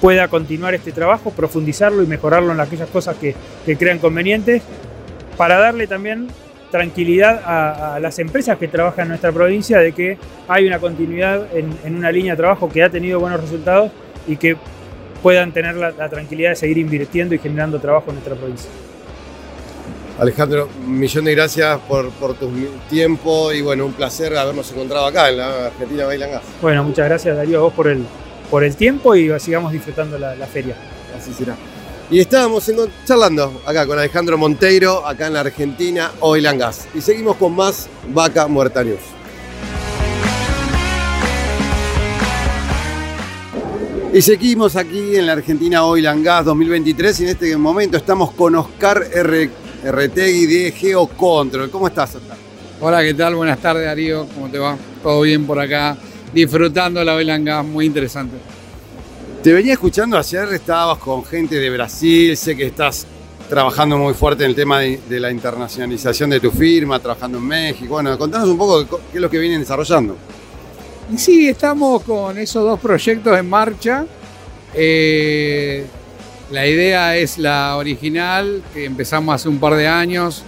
[0.00, 3.34] pueda continuar este trabajo, profundizarlo y mejorarlo en aquellas cosas que,
[3.76, 4.62] crean convenientes,
[5.36, 6.28] para darle también
[6.70, 10.18] tranquilidad a, las empresas que trabajan en nuestra provincia de que
[10.48, 13.90] hay una continuidad en, una línea de trabajo que ha tenido buenos resultados
[14.26, 14.56] y que
[15.22, 18.70] puedan tener la tranquilidad de seguir invirtiendo y generando trabajo en nuestra provincia.
[20.18, 22.50] Alejandro, un millón de gracias por, por tu
[22.88, 26.42] tiempo y bueno, un placer habernos encontrado acá en la Argentina Bailan Gas.
[26.62, 28.02] Bueno, muchas gracias Darío a vos por el,
[28.50, 30.74] por el tiempo y sigamos disfrutando la, la feria.
[31.16, 31.54] Así será.
[32.10, 36.86] Y estábamos en- charlando acá con Alejandro Monteiro, acá en la Argentina, Oil and Gas.
[36.94, 39.00] Y seguimos con más Vaca Muerta News.
[44.14, 48.30] Y seguimos aquí en la Argentina Oil and Gas 2023 y en este momento estamos
[48.32, 49.50] con Oscar R.
[49.90, 51.70] Retegui de Geocontrol.
[51.70, 52.36] ¿Cómo estás, Oscar?
[52.80, 53.34] Hola, ¿qué tal?
[53.34, 54.26] Buenas tardes, Darío.
[54.34, 54.76] ¿Cómo te va?
[55.02, 55.96] ¿Todo bien por acá?
[56.32, 58.36] Disfrutando la gas, muy interesante.
[59.42, 63.06] Te venía escuchando ayer, estabas con gente de Brasil, sé que estás
[63.48, 67.44] trabajando muy fuerte en el tema de, de la internacionalización de tu firma, trabajando en
[67.44, 67.94] México.
[67.94, 70.16] Bueno, contanos un poco qué es lo que vienen desarrollando.
[71.12, 74.04] Y sí, estamos con esos dos proyectos en marcha.
[74.74, 75.86] Eh,
[76.50, 80.44] la idea es la original, que empezamos hace un par de años,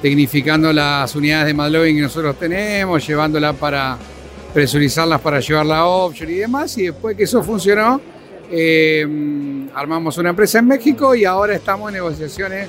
[0.00, 3.98] tecnificando las unidades de Madloving que nosotros tenemos, llevándola para
[4.52, 6.76] presurizarlas para llevarla a offshore y demás.
[6.78, 8.00] Y después que eso funcionó,
[8.50, 9.06] eh,
[9.74, 12.68] armamos una empresa en México y ahora estamos en negociaciones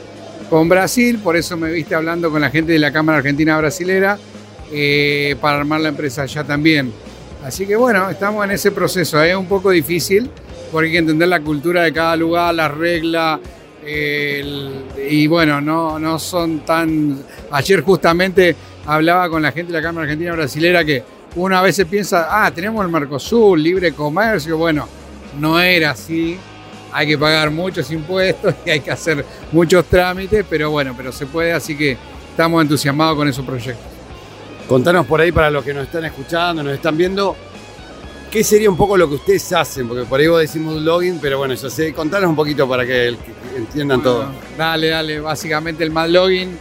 [0.49, 1.19] con Brasil.
[1.23, 4.17] Por eso me viste hablando con la gente de la Cámara Argentina Brasilera
[4.71, 6.91] eh, para armar la empresa allá también.
[7.43, 9.21] Así que bueno, estamos en ese proceso.
[9.21, 10.29] Es un poco difícil
[10.73, 13.39] porque hay que entender la cultura de cada lugar, las reglas.
[13.85, 17.23] y bueno, no, no son tan...
[17.51, 18.55] Ayer justamente
[18.87, 21.03] hablaba con la gente de la Cámara Argentina Brasilera que
[21.35, 24.57] uno a veces piensa, ah, tenemos el Mercosur, libre comercio.
[24.57, 24.87] Bueno,
[25.39, 26.39] no era así.
[26.91, 31.27] Hay que pagar muchos impuestos y hay que hacer muchos trámites, pero bueno, pero se
[31.27, 31.97] puede, así que
[32.31, 33.85] estamos entusiasmados con esos proyectos.
[34.67, 37.35] Contanos por ahí para los que nos están escuchando, nos están viendo,
[38.33, 39.87] ¿qué sería un poco lo que ustedes hacen?
[39.87, 42.83] Porque por ahí vos decimos un login, pero bueno, yo sé, contanos un poquito para
[42.83, 43.15] que
[43.55, 44.25] entiendan todo.
[44.57, 45.19] Dale, dale.
[45.19, 46.57] Básicamente el Mad Login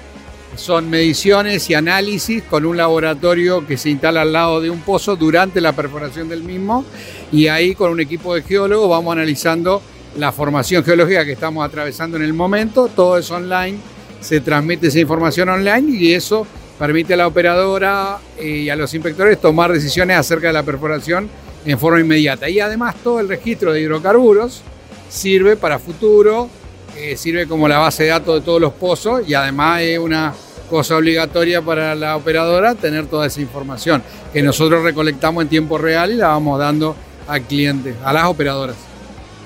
[0.54, 5.16] son mediciones y análisis con un laboratorio que se instala al lado de un pozo
[5.16, 6.84] durante la perforación del mismo
[7.32, 9.80] y ahí con un equipo de geólogos vamos analizando
[10.18, 12.90] la formación geológica que estamos atravesando en el momento.
[12.94, 13.78] Todo es online,
[14.20, 16.46] se transmite esa información online y eso
[16.78, 21.30] permite a la operadora eh, y a los inspectores tomar decisiones acerca de la perforación
[21.64, 22.48] en forma inmediata.
[22.48, 24.62] Y además todo el registro de hidrocarburos
[25.08, 26.48] sirve para futuro,
[26.96, 30.32] eh, sirve como la base de datos de todos los pozos y además es una
[30.70, 34.02] cosa obligatoria para la operadora tener toda esa información
[34.32, 36.96] que nosotros recolectamos en tiempo real y la vamos dando
[37.28, 38.76] al cliente, a las operadoras.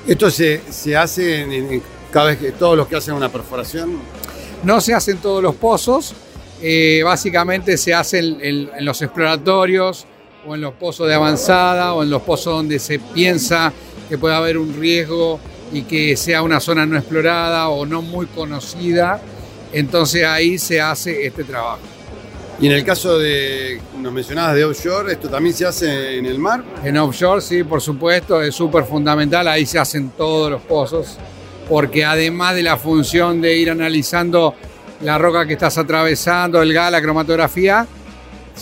[0.06, 1.82] ¿Esto se, se hace en, en-
[2.12, 3.98] cada vez que todos los que hacen una perforación?
[4.62, 6.14] No se hace en todos los pozos,
[6.62, 10.06] eh, básicamente se hace en, en- en los exploratorios
[10.46, 13.72] o en los pozos de avanzada o en los pozos donde se piensa
[14.08, 15.40] que puede haber un riesgo
[15.72, 19.20] y que sea una zona no explorada o no muy conocida.
[19.72, 21.80] Entonces ahí se hace este trabajo.
[22.60, 26.38] Y en el caso de, nos mencionabas de offshore, ¿esto también se hace en el
[26.38, 26.64] mar?
[26.82, 29.46] En offshore, sí, por supuesto, es súper fundamental.
[29.48, 31.18] Ahí se hacen todos los pozos,
[31.68, 34.54] porque además de la función de ir analizando
[35.02, 37.86] la roca que estás atravesando, el gas, la cromatografía,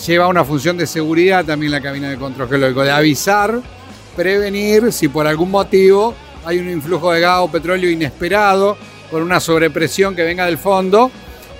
[0.05, 3.61] lleva una función de seguridad también la cabina de control geológico, de avisar,
[4.15, 6.13] prevenir si por algún motivo
[6.45, 8.77] hay un influjo de gas o petróleo inesperado
[9.09, 11.11] con una sobrepresión que venga del fondo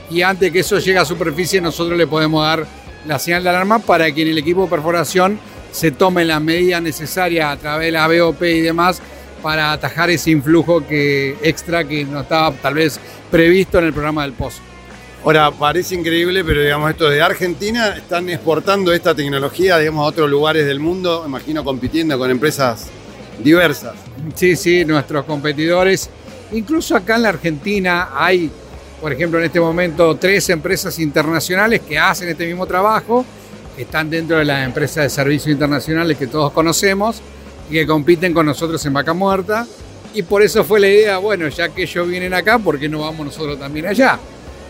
[0.10, 2.66] y antes que eso llegue a superficie nosotros le podemos dar
[3.08, 5.40] la señal de alarma para que en el equipo de perforación
[5.72, 9.02] se tomen las medidas necesarias a través de la BOP y demás
[9.42, 13.00] para atajar ese influjo que, extra que no estaba tal vez
[13.30, 14.62] previsto en el programa del pozo.
[15.26, 20.30] Ahora, parece increíble, pero digamos, esto de Argentina están exportando esta tecnología, digamos, a otros
[20.30, 22.90] lugares del mundo, imagino compitiendo con empresas
[23.44, 23.96] diversas.
[24.36, 26.12] Sí, sí, nuestros competidores.
[26.52, 28.52] Incluso acá en la Argentina hay,
[29.02, 33.26] por ejemplo, en este momento tres empresas internacionales que hacen este mismo trabajo,
[33.76, 37.20] que están dentro de las empresas de servicios internacionales que todos conocemos
[37.68, 39.66] y que compiten con nosotros en Vaca Muerta.
[40.14, 43.00] Y por eso fue la idea, bueno, ya que ellos vienen acá, ¿por qué no
[43.00, 44.20] vamos nosotros también allá?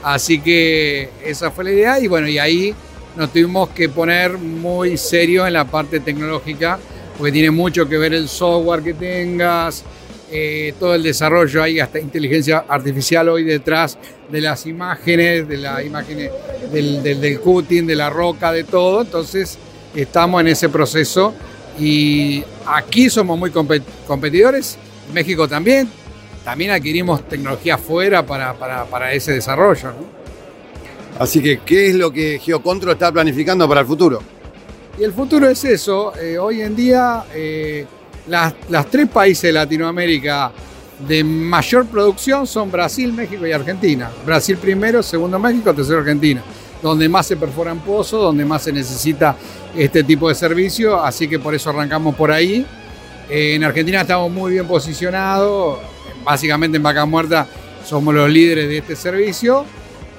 [0.05, 2.75] Así que esa fue la idea y bueno, y ahí
[3.15, 6.77] nos tuvimos que poner muy serio en la parte tecnológica,
[7.17, 9.83] porque tiene mucho que ver el software que tengas,
[10.31, 13.97] eh, todo el desarrollo, hay hasta inteligencia artificial hoy detrás
[14.29, 16.29] de las imágenes, de las imágenes
[16.71, 19.01] del, del, del cutting, de la roca, de todo.
[19.01, 19.57] Entonces
[19.95, 21.33] estamos en ese proceso
[21.79, 24.77] y aquí somos muy compet- competidores,
[25.13, 25.89] México también,
[26.45, 29.89] también adquirimos tecnología afuera para, para, para ese desarrollo.
[29.89, 30.05] ¿no?
[31.19, 34.21] Así que, ¿qué es lo que Geocontrol está planificando para el futuro?
[34.97, 36.13] Y el futuro es eso.
[36.15, 37.85] eh, hoy en día, eh,
[38.27, 40.51] las, las tres países de Latinoamérica
[41.07, 44.09] de mayor producción son Brasil, México y Argentina.
[44.25, 46.41] Brasil primero, segundo México, tercero Argentina.
[46.81, 49.35] Donde más se perforan pozos, donde más se necesita
[49.75, 51.01] este tipo de servicio.
[51.01, 52.65] Así que por eso arrancamos por ahí.
[53.29, 55.79] Eh, en Argentina estamos muy bien posicionados,
[56.25, 57.47] básicamente en Vaca Muerta
[57.85, 59.65] somos los líderes de este servicio,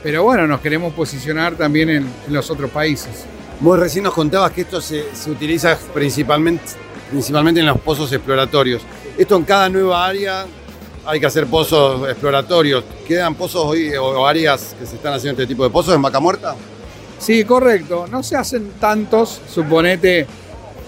[0.02, 3.24] pero bueno, nos queremos posicionar también en, en los otros países.
[3.60, 6.64] Vos recién nos contabas que esto se, se utiliza principalmente,
[7.10, 8.82] principalmente en los pozos exploratorios.
[9.18, 10.46] Esto en cada nueva área
[11.04, 12.84] hay que hacer pozos exploratorios.
[13.06, 16.20] ¿Quedan pozos hoy o áreas que se están haciendo este tipo de pozos en Vaca
[16.20, 16.54] Muerta?
[17.18, 18.06] Sí, correcto.
[18.10, 20.26] No se hacen tantos, suponete,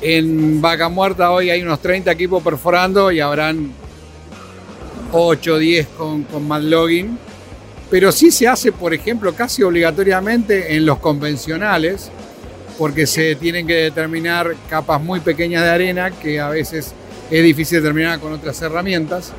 [0.00, 3.72] en Vaca Muerta hoy hay unos 30 equipos perforando y habrán
[5.12, 7.18] 8 o 10 con, con mad logging.
[7.90, 12.10] Pero sí se hace, por ejemplo, casi obligatoriamente en los convencionales,
[12.76, 16.92] porque se tienen que determinar capas muy pequeñas de arena que a veces
[17.30, 19.32] es difícil determinar con otras herramientas.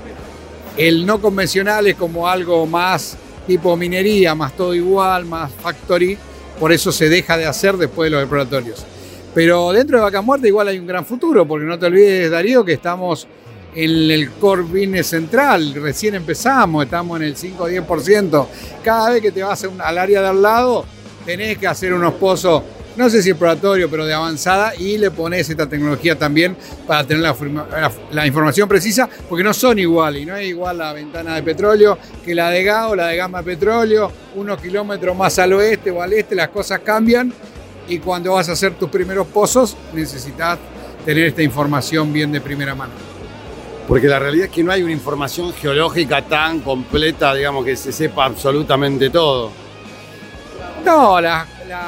[0.77, 3.17] El no convencional es como algo más
[3.47, 6.17] tipo minería, más todo igual, más factory,
[6.59, 8.85] por eso se deja de hacer después de los exploratorios.
[9.33, 12.65] Pero dentro de Vaca Muerta igual hay un gran futuro, porque no te olvides, Darío,
[12.65, 13.27] que estamos
[13.75, 18.47] en el core business central, recién empezamos, estamos en el 5 o 10%.
[18.83, 20.85] Cada vez que te vas al área de al lado,
[21.25, 22.63] tenés que hacer unos pozos
[22.99, 27.23] no sé si exploratorio, pero de avanzada, y le pones esta tecnología también para tener
[28.11, 31.97] la, información precisa, porque no son iguales, y no es igual la ventana de petróleo
[32.25, 36.01] que la de gas o la de gama petróleo, unos kilómetros más al oeste o
[36.01, 37.31] al este, las cosas cambian,
[37.87, 40.59] y cuando vas a hacer tus primeros pozos necesitas
[41.05, 43.08] tener esta información bien de primera mano.
[43.89, 47.91] Porque la realidad es que no hay una información geológica tan completa, digamos, que se
[47.91, 49.51] sepa absolutamente todo.
[50.85, 51.47] No, la,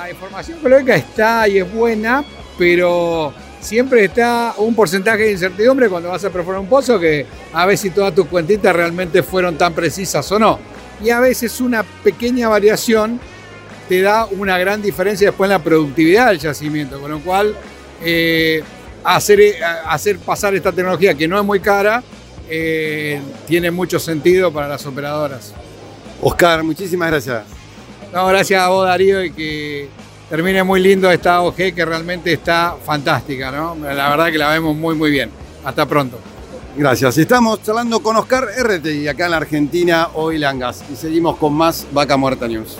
[0.10, 2.24] información geológica está y es buena,
[2.58, 7.68] pero siempre está un porcentaje de incertidumbre cuando vas a perforar un pozo que a
[7.68, 10.58] ver si todas tus cuentitas realmente fueron tan precisas o no.
[11.04, 13.20] Y a veces una pequeña variación
[13.88, 17.56] te da una gran diferencia después en la productividad del yacimiento, con lo cual
[18.04, 18.64] eh,
[19.04, 19.40] hacer,
[19.86, 22.04] hacer pasar esta tecnología que no es muy cara
[22.54, 25.54] eh, tiene mucho sentido para las operadoras.
[26.22, 27.44] Oscar, muchísimas gracias.
[28.14, 29.88] No, gracias a vos Darío y que
[30.30, 33.76] termine muy lindo esta OG que realmente está fantástica, ¿no?
[33.76, 35.32] La verdad que la vemos muy muy bien.
[35.64, 36.20] Hasta pronto.
[36.76, 37.18] Gracias.
[37.18, 40.84] Estamos charlando con Oscar RTI acá en la Argentina, hoy Langas.
[40.92, 42.78] Y seguimos con más Vaca Muerta News.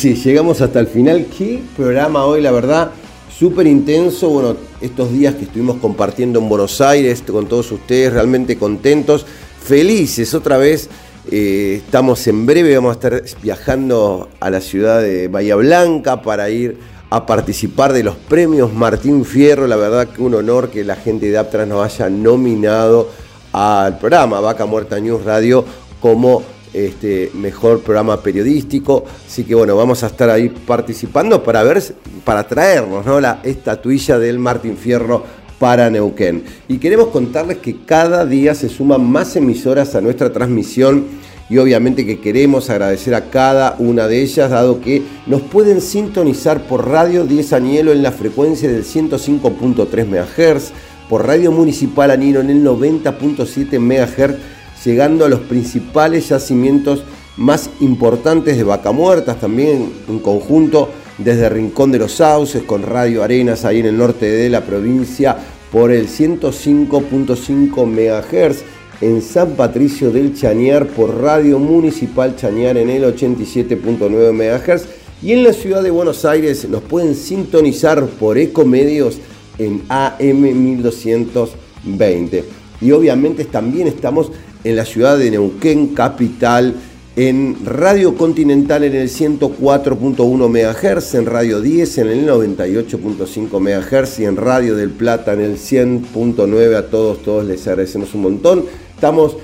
[0.00, 1.26] Sí, llegamos hasta el final.
[1.26, 2.90] Qué programa hoy, la verdad,
[3.38, 4.30] súper intenso.
[4.30, 9.26] Bueno, estos días que estuvimos compartiendo en Buenos Aires con todos ustedes, realmente contentos,
[9.62, 10.88] felices otra vez.
[11.30, 16.48] Eh, estamos en breve, vamos a estar viajando a la ciudad de Bahía Blanca para
[16.48, 16.78] ir
[17.10, 19.66] a participar de los premios Martín Fierro.
[19.66, 23.10] La verdad que un honor que la gente de Aptras nos haya nominado
[23.52, 25.62] al programa Vaca Muerta News Radio
[26.00, 29.04] como este, mejor programa periodístico.
[29.26, 31.82] Así que bueno, vamos a estar ahí participando para ver,
[32.24, 33.20] para traernos ¿no?
[33.20, 35.24] la estatuilla del Martín Fierro
[35.58, 36.42] para Neuquén.
[36.68, 41.04] Y queremos contarles que cada día se suman más emisoras a nuestra transmisión
[41.50, 46.62] y obviamente que queremos agradecer a cada una de ellas, dado que nos pueden sintonizar
[46.62, 50.72] por Radio 10 Anielo en la frecuencia del 105.3 MHz,
[51.08, 57.04] por Radio Municipal Anilo en el 90.7 MHz llegando a los principales yacimientos
[57.36, 60.88] más importantes de Vaca Muertas, también en conjunto
[61.18, 65.36] desde Rincón de los Sauces con Radio Arenas ahí en el norte de la provincia
[65.70, 68.62] por el 105.5 MHz,
[69.00, 74.84] en San Patricio del Chañar por Radio Municipal Chañar en el 87.9 MHz
[75.22, 79.18] y en la ciudad de Buenos Aires nos pueden sintonizar por Ecomedios
[79.58, 82.44] en AM 1220.
[82.80, 84.32] Y obviamente también estamos
[84.64, 86.74] en la ciudad de Neuquén, capital,
[87.16, 94.24] en Radio Continental en el 104.1 MHz, en Radio 10 en el 98.5 MHz y
[94.24, 96.76] en Radio del Plata en el 100.9.
[96.76, 98.64] A todos, todos les agradecemos un montón.
[98.94, 99.36] Estamos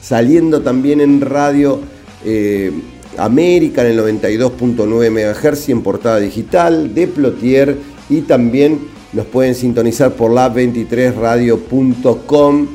[0.00, 1.80] saliendo también en Radio
[2.24, 2.70] eh,
[3.16, 7.76] América en el 92.9 MHz y en portada digital de Plotier
[8.10, 8.80] y también
[9.12, 12.66] nos pueden sintonizar por la 23radio.com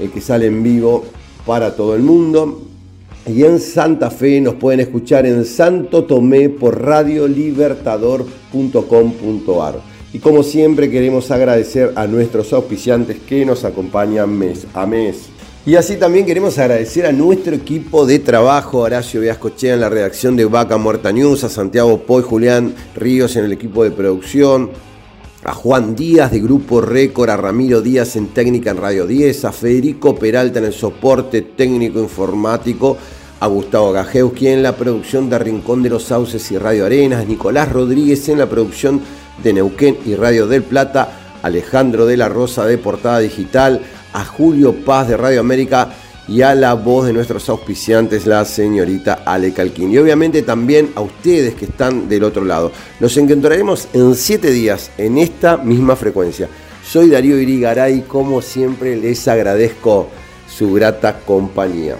[0.00, 1.04] eh, que sale en vivo
[1.46, 2.62] para todo el mundo.
[3.26, 9.80] Y en Santa Fe nos pueden escuchar en Santo Tomé por radiolibertador.com.ar.
[10.12, 15.28] Y como siempre queremos agradecer a nuestros auspiciantes que nos acompañan mes a mes.
[15.64, 20.34] Y así también queremos agradecer a nuestro equipo de trabajo, Horacio Viascochea en la redacción
[20.34, 24.70] de Vaca Muerta News, a Santiago Poy, Julián Ríos en el equipo de producción,
[25.44, 29.52] a Juan Díaz de Grupo Récord, a Ramiro Díaz en técnica en Radio 10, a
[29.52, 32.96] Federico Peralta en el soporte técnico informático,
[33.40, 37.72] a Gustavo Gajewski en la producción de Rincón de los Sauces y Radio Arenas, Nicolás
[37.72, 39.00] Rodríguez en la producción
[39.42, 43.82] de Neuquén y Radio del Plata, Alejandro de la Rosa de Portada Digital,
[44.12, 45.92] a Julio Paz de Radio América
[46.28, 49.90] y a la voz de nuestros auspiciantes, la señorita Ale Calquín.
[49.90, 52.72] Y obviamente también a ustedes que están del otro lado.
[53.00, 56.48] Nos encontraremos en siete días en esta misma frecuencia.
[56.84, 60.08] Soy Darío Irigaray, como siempre les agradezco
[60.48, 61.96] su grata compañía.